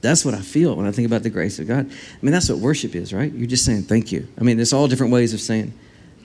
that's 0.00 0.24
what 0.24 0.34
I 0.34 0.40
feel 0.40 0.76
when 0.76 0.86
I 0.86 0.92
think 0.92 1.06
about 1.06 1.22
the 1.22 1.30
grace 1.30 1.58
of 1.58 1.68
God. 1.68 1.86
I 1.90 2.18
mean, 2.22 2.32
that's 2.32 2.48
what 2.48 2.58
worship 2.58 2.94
is, 2.94 3.12
right? 3.12 3.30
You're 3.32 3.46
just 3.46 3.64
saying 3.64 3.82
thank 3.82 4.12
you. 4.12 4.26
I 4.38 4.42
mean, 4.42 4.56
there's 4.56 4.72
all 4.72 4.88
different 4.88 5.12
ways 5.12 5.34
of 5.34 5.40
saying 5.40 5.74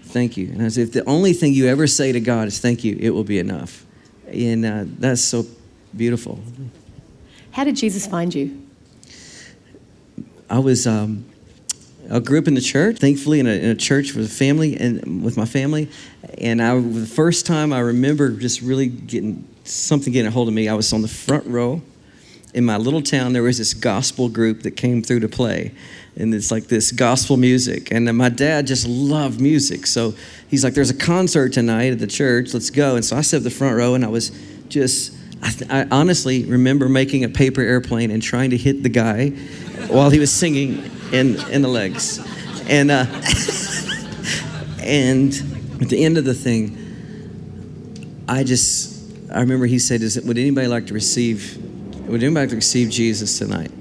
thank 0.03 0.37
you. 0.37 0.47
And 0.47 0.61
I 0.61 0.69
said, 0.69 0.87
if 0.87 0.93
the 0.93 1.03
only 1.05 1.33
thing 1.33 1.53
you 1.53 1.67
ever 1.67 1.87
say 1.87 2.11
to 2.11 2.19
God 2.21 2.47
is 2.47 2.59
thank 2.59 2.83
you, 2.83 2.95
it 2.99 3.09
will 3.09 3.23
be 3.23 3.39
enough. 3.39 3.85
And 4.27 4.65
uh, 4.65 4.83
that's 4.99 5.21
so 5.21 5.45
beautiful. 5.95 6.39
How 7.51 7.63
did 7.63 7.75
Jesus 7.75 8.07
find 8.07 8.33
you? 8.33 8.61
I 10.49 10.59
was, 10.59 10.87
um, 10.87 11.25
I 12.11 12.19
grew 12.19 12.39
up 12.39 12.47
in 12.47 12.53
the 12.53 12.61
church, 12.61 12.97
thankfully, 12.97 13.39
in 13.39 13.47
a, 13.47 13.51
in 13.51 13.69
a 13.69 13.75
church 13.75 14.13
with 14.13 14.25
a 14.25 14.29
family 14.29 14.77
and 14.77 15.23
with 15.23 15.37
my 15.37 15.45
family. 15.45 15.89
And 16.37 16.61
I, 16.61 16.79
the 16.79 17.05
first 17.05 17.45
time 17.45 17.73
I 17.73 17.79
remember 17.79 18.31
just 18.31 18.61
really 18.61 18.87
getting 18.87 19.47
something 19.63 20.13
getting 20.13 20.27
a 20.27 20.31
hold 20.31 20.47
of 20.47 20.53
me, 20.53 20.67
I 20.67 20.73
was 20.73 20.91
on 20.93 21.01
the 21.01 21.07
front 21.07 21.45
row 21.47 21.81
in 22.53 22.63
my 22.63 22.77
little 22.77 23.01
town. 23.01 23.33
There 23.33 23.43
was 23.43 23.57
this 23.57 23.73
gospel 23.73 24.29
group 24.29 24.63
that 24.63 24.71
came 24.71 25.01
through 25.01 25.21
to 25.21 25.27
play, 25.27 25.73
and 26.15 26.33
it's 26.33 26.51
like 26.51 26.65
this 26.67 26.91
gospel 26.91 27.37
music. 27.37 27.91
And 27.91 28.05
my 28.17 28.29
dad 28.29 28.67
just 28.67 28.87
loved 28.87 29.41
music, 29.41 29.87
so 29.87 30.13
he's 30.49 30.63
like, 30.63 30.73
"There's 30.73 30.89
a 30.89 30.97
concert 30.97 31.53
tonight 31.53 31.91
at 31.91 31.99
the 31.99 32.07
church. 32.07 32.53
Let's 32.53 32.69
go." 32.69 32.95
And 32.95 33.03
so 33.03 33.17
I 33.17 33.21
sat 33.21 33.37
at 33.37 33.43
the 33.43 33.49
front 33.49 33.75
row, 33.75 33.93
and 33.93 34.03
I 34.03 34.09
was 34.09 34.31
just. 34.69 35.13
I, 35.43 35.49
th- 35.51 35.69
I 35.69 35.85
honestly 35.91 36.45
remember 36.45 36.89
making 36.89 37.23
a 37.23 37.29
paper 37.29 37.61
airplane 37.61 38.09
and 38.09 38.23
trying 38.23 38.49
to 38.51 38.57
hit 38.57 38.81
the 38.81 38.89
guy 38.89 39.33
while 39.87 40.09
he 40.09 40.19
was 40.19 40.31
singing 40.31 40.89
in 41.11 41.39
in 41.51 41.61
the 41.61 41.67
legs, 41.67 42.19
and 42.67 42.91
uh, 42.91 43.05
and 44.81 45.33
at 45.81 45.89
the 45.89 46.03
end 46.03 46.17
of 46.17 46.25
the 46.25 46.33
thing, 46.33 46.77
I 48.27 48.43
just 48.43 48.95
I 49.31 49.39
remember 49.41 49.65
he 49.65 49.79
said, 49.79 50.01
"Is 50.01 50.17
it, 50.17 50.25
would 50.25 50.37
anybody 50.37 50.67
like 50.67 50.87
to 50.87 50.93
receive? 50.93 51.57
Would 52.07 52.23
anybody 52.23 52.43
like 52.45 52.49
to 52.49 52.55
receive 52.55 52.89
Jesus 52.89 53.37
tonight?" 53.37 53.71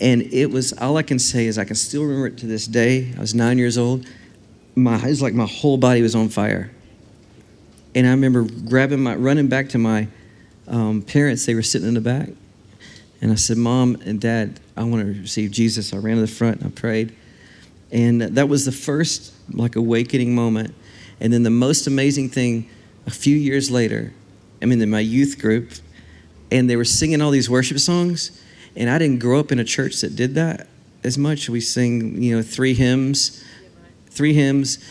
And 0.00 0.22
it 0.32 0.50
was 0.50 0.72
all 0.74 0.96
I 0.96 1.02
can 1.02 1.18
say 1.18 1.46
is 1.46 1.58
I 1.58 1.64
can 1.64 1.76
still 1.76 2.02
remember 2.02 2.26
it 2.26 2.38
to 2.38 2.46
this 2.46 2.66
day. 2.66 3.12
I 3.16 3.20
was 3.20 3.34
nine 3.34 3.58
years 3.58 3.78
old. 3.78 4.06
My 4.74 4.96
it 4.96 5.06
was 5.06 5.22
like 5.22 5.34
my 5.34 5.46
whole 5.46 5.76
body 5.76 6.02
was 6.02 6.14
on 6.14 6.28
fire. 6.28 6.70
And 7.94 8.06
I 8.06 8.10
remember 8.10 8.42
grabbing 8.68 9.00
my 9.00 9.14
running 9.14 9.46
back 9.46 9.68
to 9.70 9.78
my 9.78 10.08
um, 10.66 11.02
parents. 11.02 11.46
They 11.46 11.54
were 11.54 11.62
sitting 11.62 11.86
in 11.86 11.94
the 11.94 12.00
back, 12.00 12.30
and 13.24 13.32
I 13.32 13.36
said, 13.36 13.56
Mom 13.56 13.96
and 14.04 14.20
Dad, 14.20 14.60
I 14.76 14.84
want 14.84 15.02
to 15.02 15.22
receive 15.22 15.50
Jesus. 15.50 15.94
I 15.94 15.96
ran 15.96 16.16
to 16.16 16.20
the 16.20 16.26
front 16.26 16.60
and 16.60 16.66
I 16.66 16.70
prayed. 16.78 17.16
And 17.90 18.20
that 18.20 18.50
was 18.50 18.66
the 18.66 18.70
first 18.70 19.32
like 19.50 19.76
awakening 19.76 20.34
moment. 20.34 20.74
And 21.20 21.32
then 21.32 21.42
the 21.42 21.48
most 21.48 21.86
amazing 21.86 22.28
thing, 22.28 22.68
a 23.06 23.10
few 23.10 23.34
years 23.34 23.70
later, 23.70 24.12
I'm 24.60 24.70
in 24.72 24.90
my 24.90 25.00
youth 25.00 25.40
group, 25.40 25.72
and 26.52 26.68
they 26.68 26.76
were 26.76 26.84
singing 26.84 27.22
all 27.22 27.30
these 27.30 27.48
worship 27.48 27.78
songs. 27.78 28.42
And 28.76 28.90
I 28.90 28.98
didn't 28.98 29.20
grow 29.20 29.40
up 29.40 29.50
in 29.50 29.58
a 29.58 29.64
church 29.64 30.02
that 30.02 30.14
did 30.14 30.34
that 30.34 30.68
as 31.02 31.16
much. 31.16 31.48
We 31.48 31.60
sing, 31.60 32.22
you 32.22 32.36
know, 32.36 32.42
three 32.42 32.74
hymns, 32.74 33.42
three 34.10 34.34
hymns. 34.34 34.84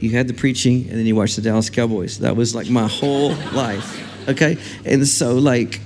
You 0.00 0.10
had 0.10 0.26
the 0.26 0.34
preaching, 0.34 0.88
and 0.88 0.98
then 0.98 1.06
you 1.06 1.14
watched 1.14 1.36
the 1.36 1.42
Dallas 1.42 1.70
Cowboys. 1.70 2.18
That 2.18 2.34
was 2.34 2.56
like 2.56 2.68
my 2.68 2.88
whole 2.88 3.36
life. 3.52 4.28
Okay? 4.28 4.58
And 4.84 5.06
so, 5.06 5.36
like, 5.36 5.80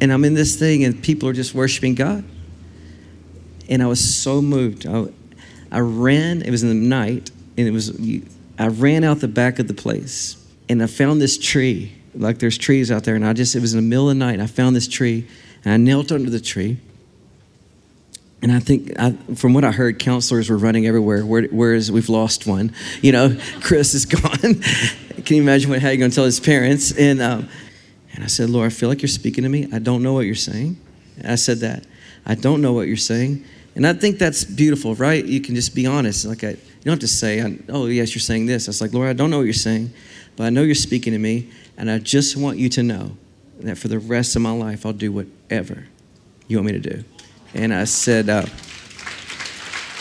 and 0.00 0.12
I'm 0.12 0.24
in 0.24 0.34
this 0.34 0.56
thing, 0.56 0.84
and 0.84 1.02
people 1.02 1.28
are 1.28 1.32
just 1.32 1.54
worshiping 1.54 1.94
God. 1.94 2.24
And 3.68 3.82
I 3.82 3.86
was 3.86 4.14
so 4.14 4.42
moved. 4.42 4.86
I, 4.86 5.06
I 5.70 5.80
ran, 5.80 6.42
it 6.42 6.50
was 6.50 6.62
in 6.62 6.68
the 6.68 6.74
night, 6.74 7.30
and 7.56 7.66
it 7.66 7.70
was, 7.70 7.98
I 8.58 8.68
ran 8.68 9.04
out 9.04 9.20
the 9.20 9.28
back 9.28 9.58
of 9.58 9.68
the 9.68 9.74
place, 9.74 10.36
and 10.68 10.82
I 10.82 10.86
found 10.86 11.20
this 11.20 11.38
tree. 11.38 11.92
Like 12.14 12.38
there's 12.38 12.58
trees 12.58 12.92
out 12.92 13.04
there, 13.04 13.16
and 13.16 13.26
I 13.26 13.32
just, 13.32 13.56
it 13.56 13.60
was 13.60 13.74
in 13.74 13.80
the 13.80 13.88
middle 13.88 14.08
of 14.08 14.16
the 14.16 14.18
night, 14.18 14.34
and 14.34 14.42
I 14.42 14.46
found 14.46 14.76
this 14.76 14.86
tree, 14.86 15.26
and 15.64 15.72
I 15.72 15.76
knelt 15.76 16.12
under 16.12 16.30
the 16.30 16.40
tree. 16.40 16.78
And 18.42 18.52
I 18.52 18.60
think, 18.60 18.92
I, 18.98 19.12
from 19.34 19.54
what 19.54 19.64
I 19.64 19.72
heard, 19.72 19.98
counselors 19.98 20.50
were 20.50 20.58
running 20.58 20.86
everywhere. 20.86 21.24
Where, 21.24 21.44
whereas 21.44 21.90
we've 21.90 22.10
lost 22.10 22.46
one, 22.46 22.74
you 23.00 23.10
know, 23.10 23.38
Chris 23.62 23.94
is 23.94 24.04
gone. 24.04 24.60
Can 25.24 25.36
you 25.36 25.42
imagine 25.42 25.70
what, 25.70 25.80
how 25.80 25.88
you're 25.88 25.96
going 25.96 26.10
to 26.10 26.14
tell 26.14 26.26
his 26.26 26.40
parents? 26.40 26.92
And 26.96 27.22
um, 27.22 27.48
and 28.14 28.22
I 28.22 28.28
said, 28.28 28.48
Lord, 28.48 28.66
I 28.66 28.70
feel 28.70 28.88
like 28.88 29.02
you're 29.02 29.08
speaking 29.08 29.42
to 29.42 29.50
me. 29.50 29.68
I 29.72 29.78
don't 29.78 30.02
know 30.02 30.12
what 30.12 30.26
you're 30.26 30.34
saying. 30.34 30.78
And 31.18 31.26
I 31.26 31.34
said 31.34 31.58
that. 31.58 31.84
I 32.24 32.34
don't 32.34 32.62
know 32.62 32.72
what 32.72 32.86
you're 32.86 32.96
saying. 32.96 33.44
And 33.74 33.86
I 33.86 33.92
think 33.92 34.18
that's 34.18 34.44
beautiful, 34.44 34.94
right? 34.94 35.24
You 35.24 35.40
can 35.40 35.54
just 35.54 35.74
be 35.74 35.86
honest. 35.86 36.24
Like, 36.24 36.44
I, 36.44 36.50
you 36.50 36.56
don't 36.84 36.92
have 36.92 37.00
to 37.00 37.08
say, 37.08 37.58
oh, 37.68 37.86
yes, 37.86 38.14
you're 38.14 38.20
saying 38.20 38.46
this. 38.46 38.68
I 38.68 38.70
was 38.70 38.80
like, 38.80 38.92
Lord, 38.92 39.08
I 39.08 39.14
don't 39.14 39.30
know 39.30 39.38
what 39.38 39.44
you're 39.44 39.52
saying, 39.52 39.92
but 40.36 40.44
I 40.44 40.50
know 40.50 40.62
you're 40.62 40.76
speaking 40.76 41.12
to 41.12 41.18
me. 41.18 41.50
And 41.76 41.90
I 41.90 41.98
just 41.98 42.36
want 42.36 42.58
you 42.58 42.68
to 42.70 42.82
know 42.84 43.16
that 43.60 43.78
for 43.78 43.88
the 43.88 43.98
rest 43.98 44.36
of 44.36 44.42
my 44.42 44.52
life, 44.52 44.86
I'll 44.86 44.92
do 44.92 45.10
whatever 45.10 45.86
you 46.46 46.58
want 46.58 46.66
me 46.66 46.72
to 46.72 46.78
do. 46.78 47.04
And 47.52 47.74
I 47.74 47.84
said, 47.84 48.28
uh, 48.28 48.46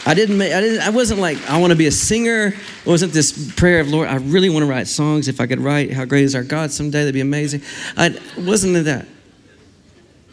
I 0.05 0.13
didn't, 0.13 0.37
make, 0.37 0.51
I 0.51 0.59
didn't, 0.59 0.81
I 0.81 0.89
wasn't 0.89 1.21
like, 1.21 1.37
I 1.49 1.57
want 1.57 1.71
to 1.71 1.77
be 1.77 1.87
a 1.87 1.91
singer. 1.91 2.47
It 2.47 2.85
wasn't 2.85 3.13
this 3.13 3.53
prayer 3.55 3.79
of, 3.79 3.87
Lord, 3.87 4.09
I 4.09 4.15
really 4.15 4.49
want 4.49 4.63
to 4.63 4.69
write 4.69 4.87
songs. 4.87 5.29
If 5.29 5.39
I 5.39 5.47
could 5.47 5.61
write, 5.61 5.93
how 5.93 6.03
great 6.03 6.25
is 6.25 6.35
our 6.35 6.43
God 6.43 6.71
someday, 6.71 6.99
that'd 6.99 7.13
be 7.13 7.21
amazing. 7.21 7.61
I, 7.95 8.17
wasn't 8.37 8.83
that. 8.85 9.07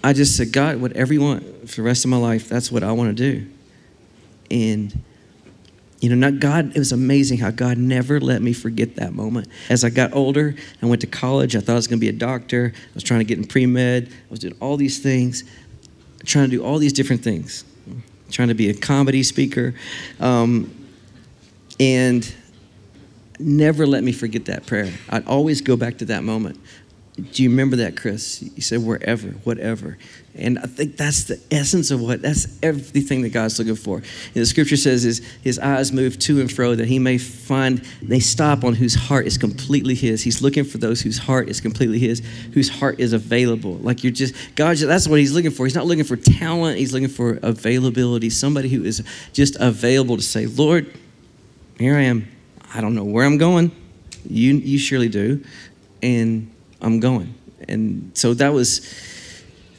I 0.03 0.13
just 0.13 0.37
said, 0.37 0.53
God, 0.53 0.79
whatever 0.79 1.15
you 1.15 1.21
want 1.21 1.69
for 1.69 1.77
the 1.77 1.83
rest 1.83 2.05
of 2.05 2.11
my 2.11 2.17
life, 2.17 2.49
that's 2.49 2.73
what 2.73 2.83
I 2.83 2.91
want 2.91 3.17
to 3.17 3.33
do. 3.33 3.47
And, 4.51 5.05
you 6.01 6.09
know, 6.09 6.17
not 6.17 6.41
God, 6.41 6.75
it 6.75 6.79
was 6.79 6.91
amazing 6.91 7.39
how 7.39 7.53
God 7.53 7.79
never 7.79 8.19
let 8.19 8.43
me 8.43 8.53
forget 8.53 8.97
that 8.97 9.13
moment. 9.13 9.47
As 9.69 9.85
I 9.85 9.91
got 9.91 10.13
older, 10.15 10.57
I 10.83 10.87
went 10.87 11.01
to 11.03 11.07
college. 11.07 11.55
I 11.55 11.61
thought 11.61 11.73
I 11.73 11.77
was 11.77 11.87
going 11.87 12.01
to 12.01 12.05
be 12.05 12.09
a 12.09 12.13
doctor. 12.13 12.73
I 12.75 12.95
was 12.95 13.05
trying 13.05 13.21
to 13.21 13.25
get 13.25 13.39
in 13.39 13.45
pre 13.45 13.67
med. 13.67 14.09
I 14.09 14.31
was 14.31 14.41
doing 14.41 14.57
all 14.59 14.77
these 14.77 14.99
things, 14.99 15.45
trying 16.25 16.51
to 16.51 16.57
do 16.57 16.65
all 16.65 16.79
these 16.79 16.93
different 16.93 17.23
things 17.23 17.65
trying 18.31 18.49
to 18.49 18.55
be 18.55 18.71
a 18.71 18.75
comedy 18.75 19.23
speaker. 19.23 19.75
Um, 20.19 20.75
and 21.79 22.33
never 23.39 23.87
let 23.87 24.05
me 24.05 24.13
forget 24.13 24.47
that 24.47 24.67
prayer. 24.67 24.93
I'd 25.09 25.27
always 25.27 25.61
go 25.61 25.77
back 25.77 25.99
to 25.99 26.05
that 26.07 26.23
moment. 26.23 26.61
Do 27.33 27.43
you 27.43 27.51
remember 27.51 27.77
that, 27.77 27.97
Chris? 27.97 28.43
You 28.43 28.63
said 28.63 28.83
wherever, 28.83 29.29
whatever. 29.29 29.99
And 30.37 30.61
I 30.61 30.63
think 30.63 30.97
that's 30.97 31.25
the 31.25 31.41
essence 31.51 31.91
of 31.91 32.01
what, 32.01 32.23
that's 32.23 32.47
everything 32.63 33.23
that 33.23 33.31
God's 33.31 33.59
looking 33.59 33.75
for. 33.75 33.97
And 33.97 34.35
the 34.35 34.47
scripture 34.47 34.77
says 34.77 35.05
is 35.05 35.19
his 35.43 35.59
eyes 35.59 35.93
move 35.93 36.19
to 36.21 36.41
and 36.41 36.51
fro 36.51 36.77
that 36.77 36.87
he 36.87 37.01
may 37.01 37.19
find, 37.19 37.79
they 38.01 38.21
stop 38.21 38.63
on 38.63 38.75
whose 38.75 38.95
heart 38.95 39.27
is 39.27 39.37
completely 39.37 39.95
his. 39.95 40.23
He's 40.23 40.41
looking 40.41 40.63
for 40.63 40.79
those 40.79 41.01
whose 41.01 41.19
heart 41.19 41.49
is 41.49 41.61
completely 41.61 41.99
his, 41.99 42.23
whose 42.55 42.69
heart 42.69 43.01
is 43.01 43.13
available. 43.13 43.75
Like 43.75 44.05
you're 44.05 44.13
just, 44.13 44.35
God, 44.55 44.77
that's 44.77 45.09
what 45.09 45.19
he's 45.19 45.35
looking 45.35 45.51
for. 45.51 45.67
He's 45.67 45.75
not 45.75 45.87
looking 45.87 46.05
for 46.05 46.17
talent, 46.17 46.79
he's 46.79 46.93
looking 46.93 47.09
for 47.09 47.41
availability. 47.43 48.31
Somebody 48.31 48.69
who 48.69 48.85
is 48.85 49.03
just 49.33 49.57
available 49.59 50.17
to 50.17 50.23
say, 50.23 50.47
Lord, 50.47 50.97
here 51.79 51.97
I 51.97 52.03
am. 52.03 52.29
I 52.73 52.81
don't 52.81 52.95
know 52.95 53.05
where 53.05 53.27
I'm 53.27 53.39
going. 53.39 53.73
You, 54.29 54.55
you 54.55 54.79
surely 54.79 55.09
do. 55.09 55.45
And 56.03 56.53
I'm 56.81 57.01
going. 57.01 57.35
And 57.69 58.13
so 58.15 58.33
that 58.35 58.53
was 58.53 58.87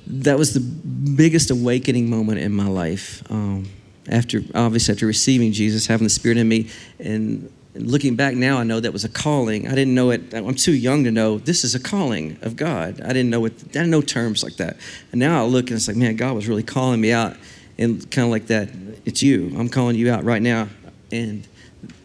that 0.08 0.38
was 0.38 0.54
the 0.54 0.60
biggest 0.60 1.52
awakening 1.52 2.10
moment 2.10 2.40
in 2.40 2.54
my 2.54 2.68
life. 2.68 3.24
Um, 3.32 3.70
after 4.10 4.42
obviously 4.56 4.94
after 4.94 5.06
receiving 5.06 5.52
Jesus, 5.52 5.88
having 5.88 6.06
the 6.06 6.10
Spirit 6.10 6.38
in 6.38 6.48
me, 6.48 6.70
and, 7.00 7.52
looking 7.74 8.16
back 8.16 8.36
now, 8.36 8.58
I 8.58 8.64
know 8.64 8.80
that 8.80 8.92
was 8.92 9.06
a 9.06 9.10
calling. 9.10 9.68
I 9.68 9.76
didn't 9.76 9.96
know 9.96 10.12
it. 10.12 10.34
I'm 10.34 10.56
too 10.56 10.74
young 10.74 11.04
to 11.06 11.12
know 11.12 11.38
this 11.38 11.64
is 11.64 11.74
a 11.76 11.80
calling 11.80 12.38
of 12.42 12.56
God. 12.56 13.02
I 13.02 13.08
didn't 13.08 13.30
know 13.30 13.46
it. 13.46 13.54
I 13.64 13.68
didn't 13.68 13.92
know 13.92 14.02
terms 14.02 14.44
like 14.44 14.58
that. 14.58 14.78
And 15.12 15.20
now 15.20 15.42
I 15.42 15.46
look 15.46 15.70
and 15.70 15.78
it's 15.78 15.88
like, 15.88 15.98
man, 15.98 16.16
God 16.16 16.36
was 16.36 16.48
really 16.48 16.64
calling 16.64 17.00
me 17.00 17.12
out, 17.12 17.38
and 17.78 18.10
kind 18.12 18.26
of 18.26 18.32
like 18.32 18.48
that. 18.48 18.70
It's 19.06 19.24
you. 19.24 19.54
I'm 19.58 19.70
calling 19.70 19.96
you 19.96 20.12
out 20.12 20.24
right 20.24 20.42
now, 20.42 20.68
and 21.12 21.48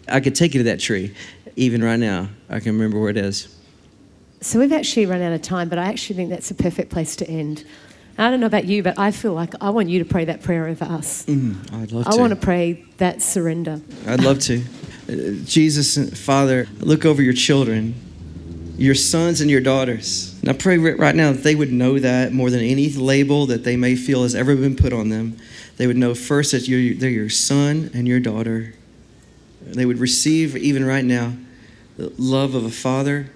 I 0.09 0.21
could 0.21 0.35
take 0.35 0.55
you 0.55 0.61
to 0.61 0.65
that 0.65 0.81
tree, 0.81 1.15
even 1.57 1.83
right 1.83 1.99
now. 1.99 2.29
I 2.49 2.61
can 2.61 2.73
remember 2.73 3.01
where 3.01 3.11
it 3.11 3.17
is. 3.17 3.55
So 4.41 4.61
we've 4.61 4.73
actually 4.73 5.07
run 5.07 5.21
out 5.21 5.33
of 5.33 5.43
time, 5.43 5.69
but 5.69 5.79
I 5.79 5.87
actually 5.87 6.17
think 6.17 6.31
that's 6.31 6.51
a 6.51 6.55
perfect 6.55 6.91
place 6.91 7.17
to 7.17 7.29
end. 7.29 7.65
I 8.19 8.31
don't 8.31 8.41
know 8.41 8.47
about 8.47 8.65
you, 8.65 8.83
but 8.83 8.99
I 8.99 9.11
feel 9.11 9.35
like 9.35 9.55
I 9.61 9.71
want 9.71 9.89
you 9.89 9.99
to 9.99 10.05
pray 10.05 10.25
that 10.25 10.43
prayer 10.43 10.67
over 10.67 10.85
us. 10.87 11.27
Mm, 11.27 11.73
I'd 11.83 11.93
love 11.93 12.05
to. 12.05 12.11
I 12.11 12.15
to. 12.15 12.21
want 12.21 12.31
to 12.31 12.37
pray 12.37 12.85
that 12.97 13.21
surrender. 13.21 13.81
I'd 14.07 14.23
love 14.23 14.41
to. 14.41 14.63
Uh, 15.09 15.45
Jesus, 15.45 16.19
Father, 16.25 16.67
look 16.81 17.05
over 17.05 17.23
your 17.23 17.35
children, 17.35 17.95
your 18.79 18.95
sons 18.95 19.41
and 19.41 19.51
your 19.51 19.61
daughters. 19.61 20.37
And 20.41 20.49
I 20.49 20.55
pray 20.55 20.79
right 20.79 21.15
now 21.15 21.33
that 21.33 21.43
they 21.43 21.55
would 21.55 21.73
know 21.73 21.99
that 21.99 22.33
more 22.33 22.51
than 22.51 22.61
any 22.61 22.89
label 22.91 23.47
that 23.47 23.65
they 23.65 23.77
may 23.77 23.97
feel 23.97 24.23
has 24.23 24.35
ever 24.35 24.57
been 24.57 24.77
put 24.77 24.93
on 24.93 25.11
them. 25.11 25.37
They 25.77 25.87
would 25.87 25.97
know 25.97 26.15
first 26.15 26.53
that 26.53 26.67
you're, 26.67 26.95
they're 26.95 27.11
your 27.11 27.29
son 27.29 27.91
and 27.93 28.09
your 28.09 28.21
daughter. 28.21 28.75
They 29.61 29.85
would 29.85 29.99
receive, 29.99 30.57
even 30.57 30.85
right 30.85 31.05
now, 31.05 31.35
the 31.97 32.13
love 32.19 32.55
of 32.55 32.65
a 32.65 32.71
father 32.71 33.31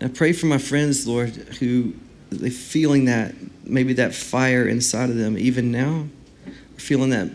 And 0.00 0.10
I 0.10 0.14
pray 0.14 0.32
for 0.32 0.46
my 0.46 0.58
friends, 0.58 1.06
Lord, 1.06 1.30
who 1.60 1.94
they 2.30 2.50
feeling 2.50 3.06
that 3.06 3.34
maybe 3.70 3.94
that 3.94 4.14
fire 4.14 4.66
inside 4.66 5.10
of 5.10 5.16
them 5.16 5.38
even 5.38 5.70
now, 5.70 6.06
feeling 6.76 7.10
that 7.10 7.30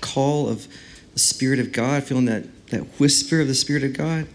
call 0.00 0.48
of 0.48 0.66
the 1.12 1.18
Spirit 1.18 1.58
of 1.58 1.72
God, 1.72 2.04
feeling 2.04 2.26
that 2.26 2.44
that 2.68 2.82
whisper 2.98 3.40
of 3.40 3.48
the 3.48 3.54
Spirit 3.54 3.84
of 3.84 3.92
God. 3.92 4.26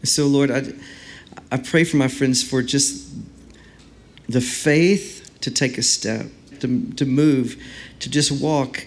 And 0.00 0.08
so, 0.08 0.26
Lord, 0.26 0.50
I 0.50 0.72
I 1.50 1.56
pray 1.56 1.84
for 1.84 1.96
my 1.96 2.08
friends 2.08 2.42
for 2.42 2.62
just 2.62 3.10
the 4.28 4.40
faith 4.40 5.30
to 5.40 5.50
take 5.50 5.78
a 5.78 5.82
step, 5.82 6.26
to, 6.60 6.90
to 6.92 7.06
move, 7.06 7.62
to 8.00 8.10
just 8.10 8.30
walk, 8.30 8.86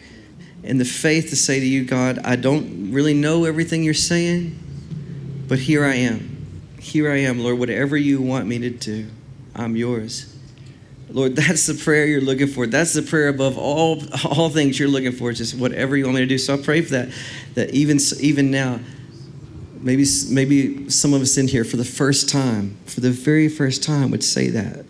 and 0.63 0.79
the 0.79 0.85
faith 0.85 1.29
to 1.29 1.35
say 1.35 1.59
to 1.59 1.65
you, 1.65 1.83
God, 1.83 2.19
I 2.23 2.35
don't 2.35 2.91
really 2.91 3.15
know 3.15 3.45
everything 3.45 3.83
you're 3.83 3.93
saying, 3.93 4.59
but 5.47 5.59
here 5.59 5.83
I 5.83 5.95
am. 5.95 6.37
Here 6.79 7.11
I 7.11 7.17
am, 7.17 7.39
Lord, 7.39 7.57
whatever 7.57 7.97
you 7.97 8.21
want 8.21 8.47
me 8.47 8.59
to 8.59 8.69
do, 8.69 9.07
I'm 9.55 9.75
yours. 9.75 10.30
Lord, 11.13 11.35
that's 11.35 11.67
the 11.67 11.73
prayer 11.73 12.05
you're 12.05 12.21
looking 12.21 12.47
for. 12.47 12.65
That's 12.67 12.93
the 12.93 13.01
prayer 13.01 13.27
above 13.29 13.57
all, 13.57 14.01
all 14.25 14.49
things 14.49 14.79
you're 14.79 14.89
looking 14.89 15.11
for. 15.11 15.29
It's 15.29 15.39
just 15.39 15.57
whatever 15.57 15.97
you 15.97 16.05
want 16.05 16.15
me 16.15 16.21
to 16.21 16.27
do. 16.27 16.37
So 16.37 16.55
I 16.55 16.61
pray 16.61 16.81
for 16.81 16.91
that, 16.91 17.09
that 17.55 17.71
even, 17.71 17.99
even 18.19 18.51
now, 18.51 18.79
maybe, 19.81 20.05
maybe 20.29 20.89
some 20.89 21.13
of 21.13 21.21
us 21.21 21.37
in 21.37 21.47
here 21.47 21.63
for 21.63 21.77
the 21.77 21.85
first 21.85 22.29
time, 22.29 22.77
for 22.85 23.01
the 23.01 23.11
very 23.11 23.49
first 23.49 23.83
time, 23.83 24.11
would 24.11 24.23
say 24.23 24.49
that. 24.49 24.85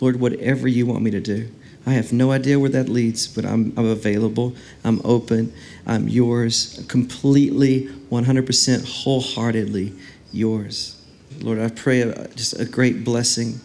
Lord, 0.00 0.20
whatever 0.20 0.68
you 0.68 0.86
want 0.86 1.02
me 1.02 1.10
to 1.10 1.20
do. 1.20 1.48
I 1.86 1.92
have 1.92 2.12
no 2.12 2.32
idea 2.32 2.60
where 2.60 2.70
that 2.70 2.88
leads, 2.88 3.26
but 3.26 3.44
I'm, 3.44 3.72
I'm 3.76 3.86
available. 3.86 4.54
I'm 4.84 5.00
open. 5.04 5.52
I'm 5.86 6.06
yours, 6.06 6.84
completely, 6.86 7.86
100%, 8.10 9.02
wholeheartedly 9.02 9.94
yours. 10.30 11.02
Lord, 11.40 11.58
I 11.58 11.68
pray 11.68 12.04
just 12.34 12.60
a 12.60 12.64
great 12.64 13.04
blessing. 13.04 13.60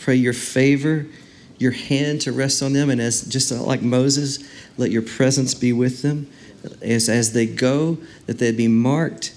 Pray 0.00 0.16
your 0.16 0.32
favor, 0.32 1.06
your 1.58 1.72
hand 1.72 2.20
to 2.22 2.32
rest 2.32 2.62
on 2.62 2.72
them, 2.72 2.90
and 2.90 3.00
as 3.00 3.22
just 3.22 3.50
like 3.50 3.82
Moses, 3.82 4.38
let 4.76 4.90
your 4.90 5.02
presence 5.02 5.54
be 5.54 5.72
with 5.72 6.02
them. 6.02 6.28
As, 6.82 7.08
as 7.08 7.32
they 7.32 7.46
go, 7.46 7.98
that 8.26 8.38
they'd 8.38 8.56
be 8.56 8.68
marked 8.68 9.32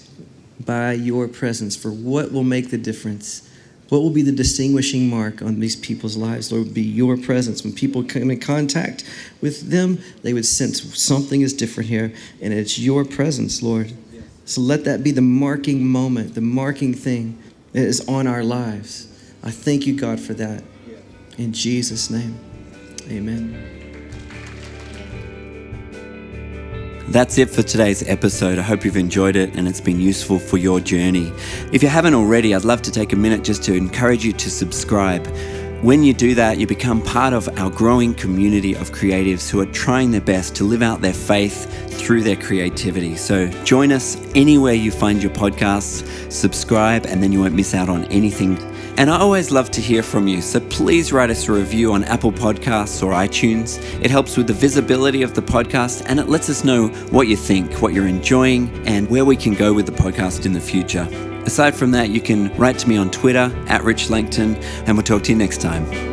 by 0.64 0.92
your 0.92 1.28
presence 1.28 1.76
for 1.76 1.90
what 1.90 2.32
will 2.32 2.44
make 2.44 2.70
the 2.70 2.78
difference. 2.78 3.48
What 3.88 4.02
will 4.02 4.10
be 4.10 4.22
the 4.22 4.32
distinguishing 4.32 5.08
mark 5.08 5.42
on 5.42 5.58
these 5.58 5.74
people's 5.74 6.16
lives? 6.16 6.52
Lord, 6.52 6.72
be 6.72 6.82
your 6.82 7.16
presence. 7.16 7.64
When 7.64 7.72
people 7.72 8.04
come 8.04 8.30
in 8.30 8.38
contact 8.38 9.04
with 9.40 9.70
them, 9.70 9.98
they 10.22 10.32
would 10.32 10.46
sense 10.46 10.96
something 11.02 11.40
is 11.40 11.52
different 11.52 11.88
here, 11.88 12.12
and 12.40 12.52
it's 12.52 12.78
your 12.78 13.04
presence, 13.04 13.62
Lord. 13.62 13.92
So 14.44 14.60
let 14.60 14.84
that 14.84 15.02
be 15.02 15.10
the 15.10 15.22
marking 15.22 15.84
moment, 15.86 16.34
the 16.34 16.40
marking 16.40 16.94
thing 16.94 17.38
that 17.72 17.84
is 17.84 18.06
on 18.08 18.26
our 18.26 18.44
lives. 18.44 19.09
I 19.42 19.50
thank 19.50 19.86
you, 19.86 19.98
God, 19.98 20.20
for 20.20 20.34
that. 20.34 20.62
In 21.38 21.52
Jesus' 21.52 22.10
name, 22.10 22.38
amen. 23.08 23.80
That's 27.08 27.38
it 27.38 27.50
for 27.50 27.62
today's 27.62 28.06
episode. 28.08 28.58
I 28.58 28.62
hope 28.62 28.84
you've 28.84 28.96
enjoyed 28.96 29.34
it 29.34 29.56
and 29.56 29.66
it's 29.66 29.80
been 29.80 30.00
useful 30.00 30.38
for 30.38 30.58
your 30.58 30.78
journey. 30.78 31.32
If 31.72 31.82
you 31.82 31.88
haven't 31.88 32.14
already, 32.14 32.54
I'd 32.54 32.64
love 32.64 32.82
to 32.82 32.92
take 32.92 33.12
a 33.12 33.16
minute 33.16 33.42
just 33.42 33.64
to 33.64 33.74
encourage 33.74 34.24
you 34.24 34.32
to 34.34 34.50
subscribe. 34.50 35.26
When 35.82 36.04
you 36.04 36.12
do 36.12 36.34
that, 36.34 36.58
you 36.58 36.66
become 36.68 37.02
part 37.02 37.32
of 37.32 37.48
our 37.58 37.70
growing 37.70 38.14
community 38.14 38.74
of 38.74 38.92
creatives 38.92 39.50
who 39.50 39.60
are 39.60 39.66
trying 39.66 40.10
their 40.10 40.20
best 40.20 40.54
to 40.56 40.64
live 40.64 40.82
out 40.82 41.00
their 41.00 41.14
faith 41.14 41.90
through 41.90 42.22
their 42.22 42.36
creativity. 42.36 43.16
So 43.16 43.48
join 43.64 43.90
us 43.90 44.16
anywhere 44.36 44.74
you 44.74 44.92
find 44.92 45.22
your 45.22 45.32
podcasts, 45.32 46.30
subscribe, 46.30 47.06
and 47.06 47.22
then 47.22 47.32
you 47.32 47.40
won't 47.40 47.54
miss 47.54 47.74
out 47.74 47.88
on 47.88 48.04
anything. 48.04 48.56
And 49.00 49.08
I 49.08 49.18
always 49.18 49.50
love 49.50 49.70
to 49.70 49.80
hear 49.80 50.02
from 50.02 50.28
you, 50.28 50.42
so 50.42 50.60
please 50.60 51.10
write 51.10 51.30
us 51.30 51.48
a 51.48 51.52
review 51.52 51.94
on 51.94 52.04
Apple 52.04 52.30
Podcasts 52.30 53.02
or 53.02 53.14
iTunes. 53.14 53.78
It 54.04 54.10
helps 54.10 54.36
with 54.36 54.46
the 54.46 54.52
visibility 54.52 55.22
of 55.22 55.32
the 55.32 55.40
podcast 55.40 56.04
and 56.04 56.20
it 56.20 56.28
lets 56.28 56.50
us 56.50 56.64
know 56.64 56.88
what 57.08 57.26
you 57.26 57.34
think, 57.34 57.80
what 57.80 57.94
you're 57.94 58.06
enjoying, 58.06 58.68
and 58.86 59.08
where 59.08 59.24
we 59.24 59.36
can 59.36 59.54
go 59.54 59.72
with 59.72 59.86
the 59.86 59.92
podcast 59.92 60.44
in 60.44 60.52
the 60.52 60.60
future. 60.60 61.08
Aside 61.46 61.74
from 61.74 61.92
that, 61.92 62.10
you 62.10 62.20
can 62.20 62.54
write 62.58 62.78
to 62.80 62.88
me 62.90 62.98
on 62.98 63.10
Twitter 63.10 63.50
at 63.68 63.84
Rich 63.84 64.10
Langton, 64.10 64.56
and 64.84 64.98
we'll 64.98 65.02
talk 65.02 65.22
to 65.22 65.32
you 65.32 65.38
next 65.38 65.62
time. 65.62 66.09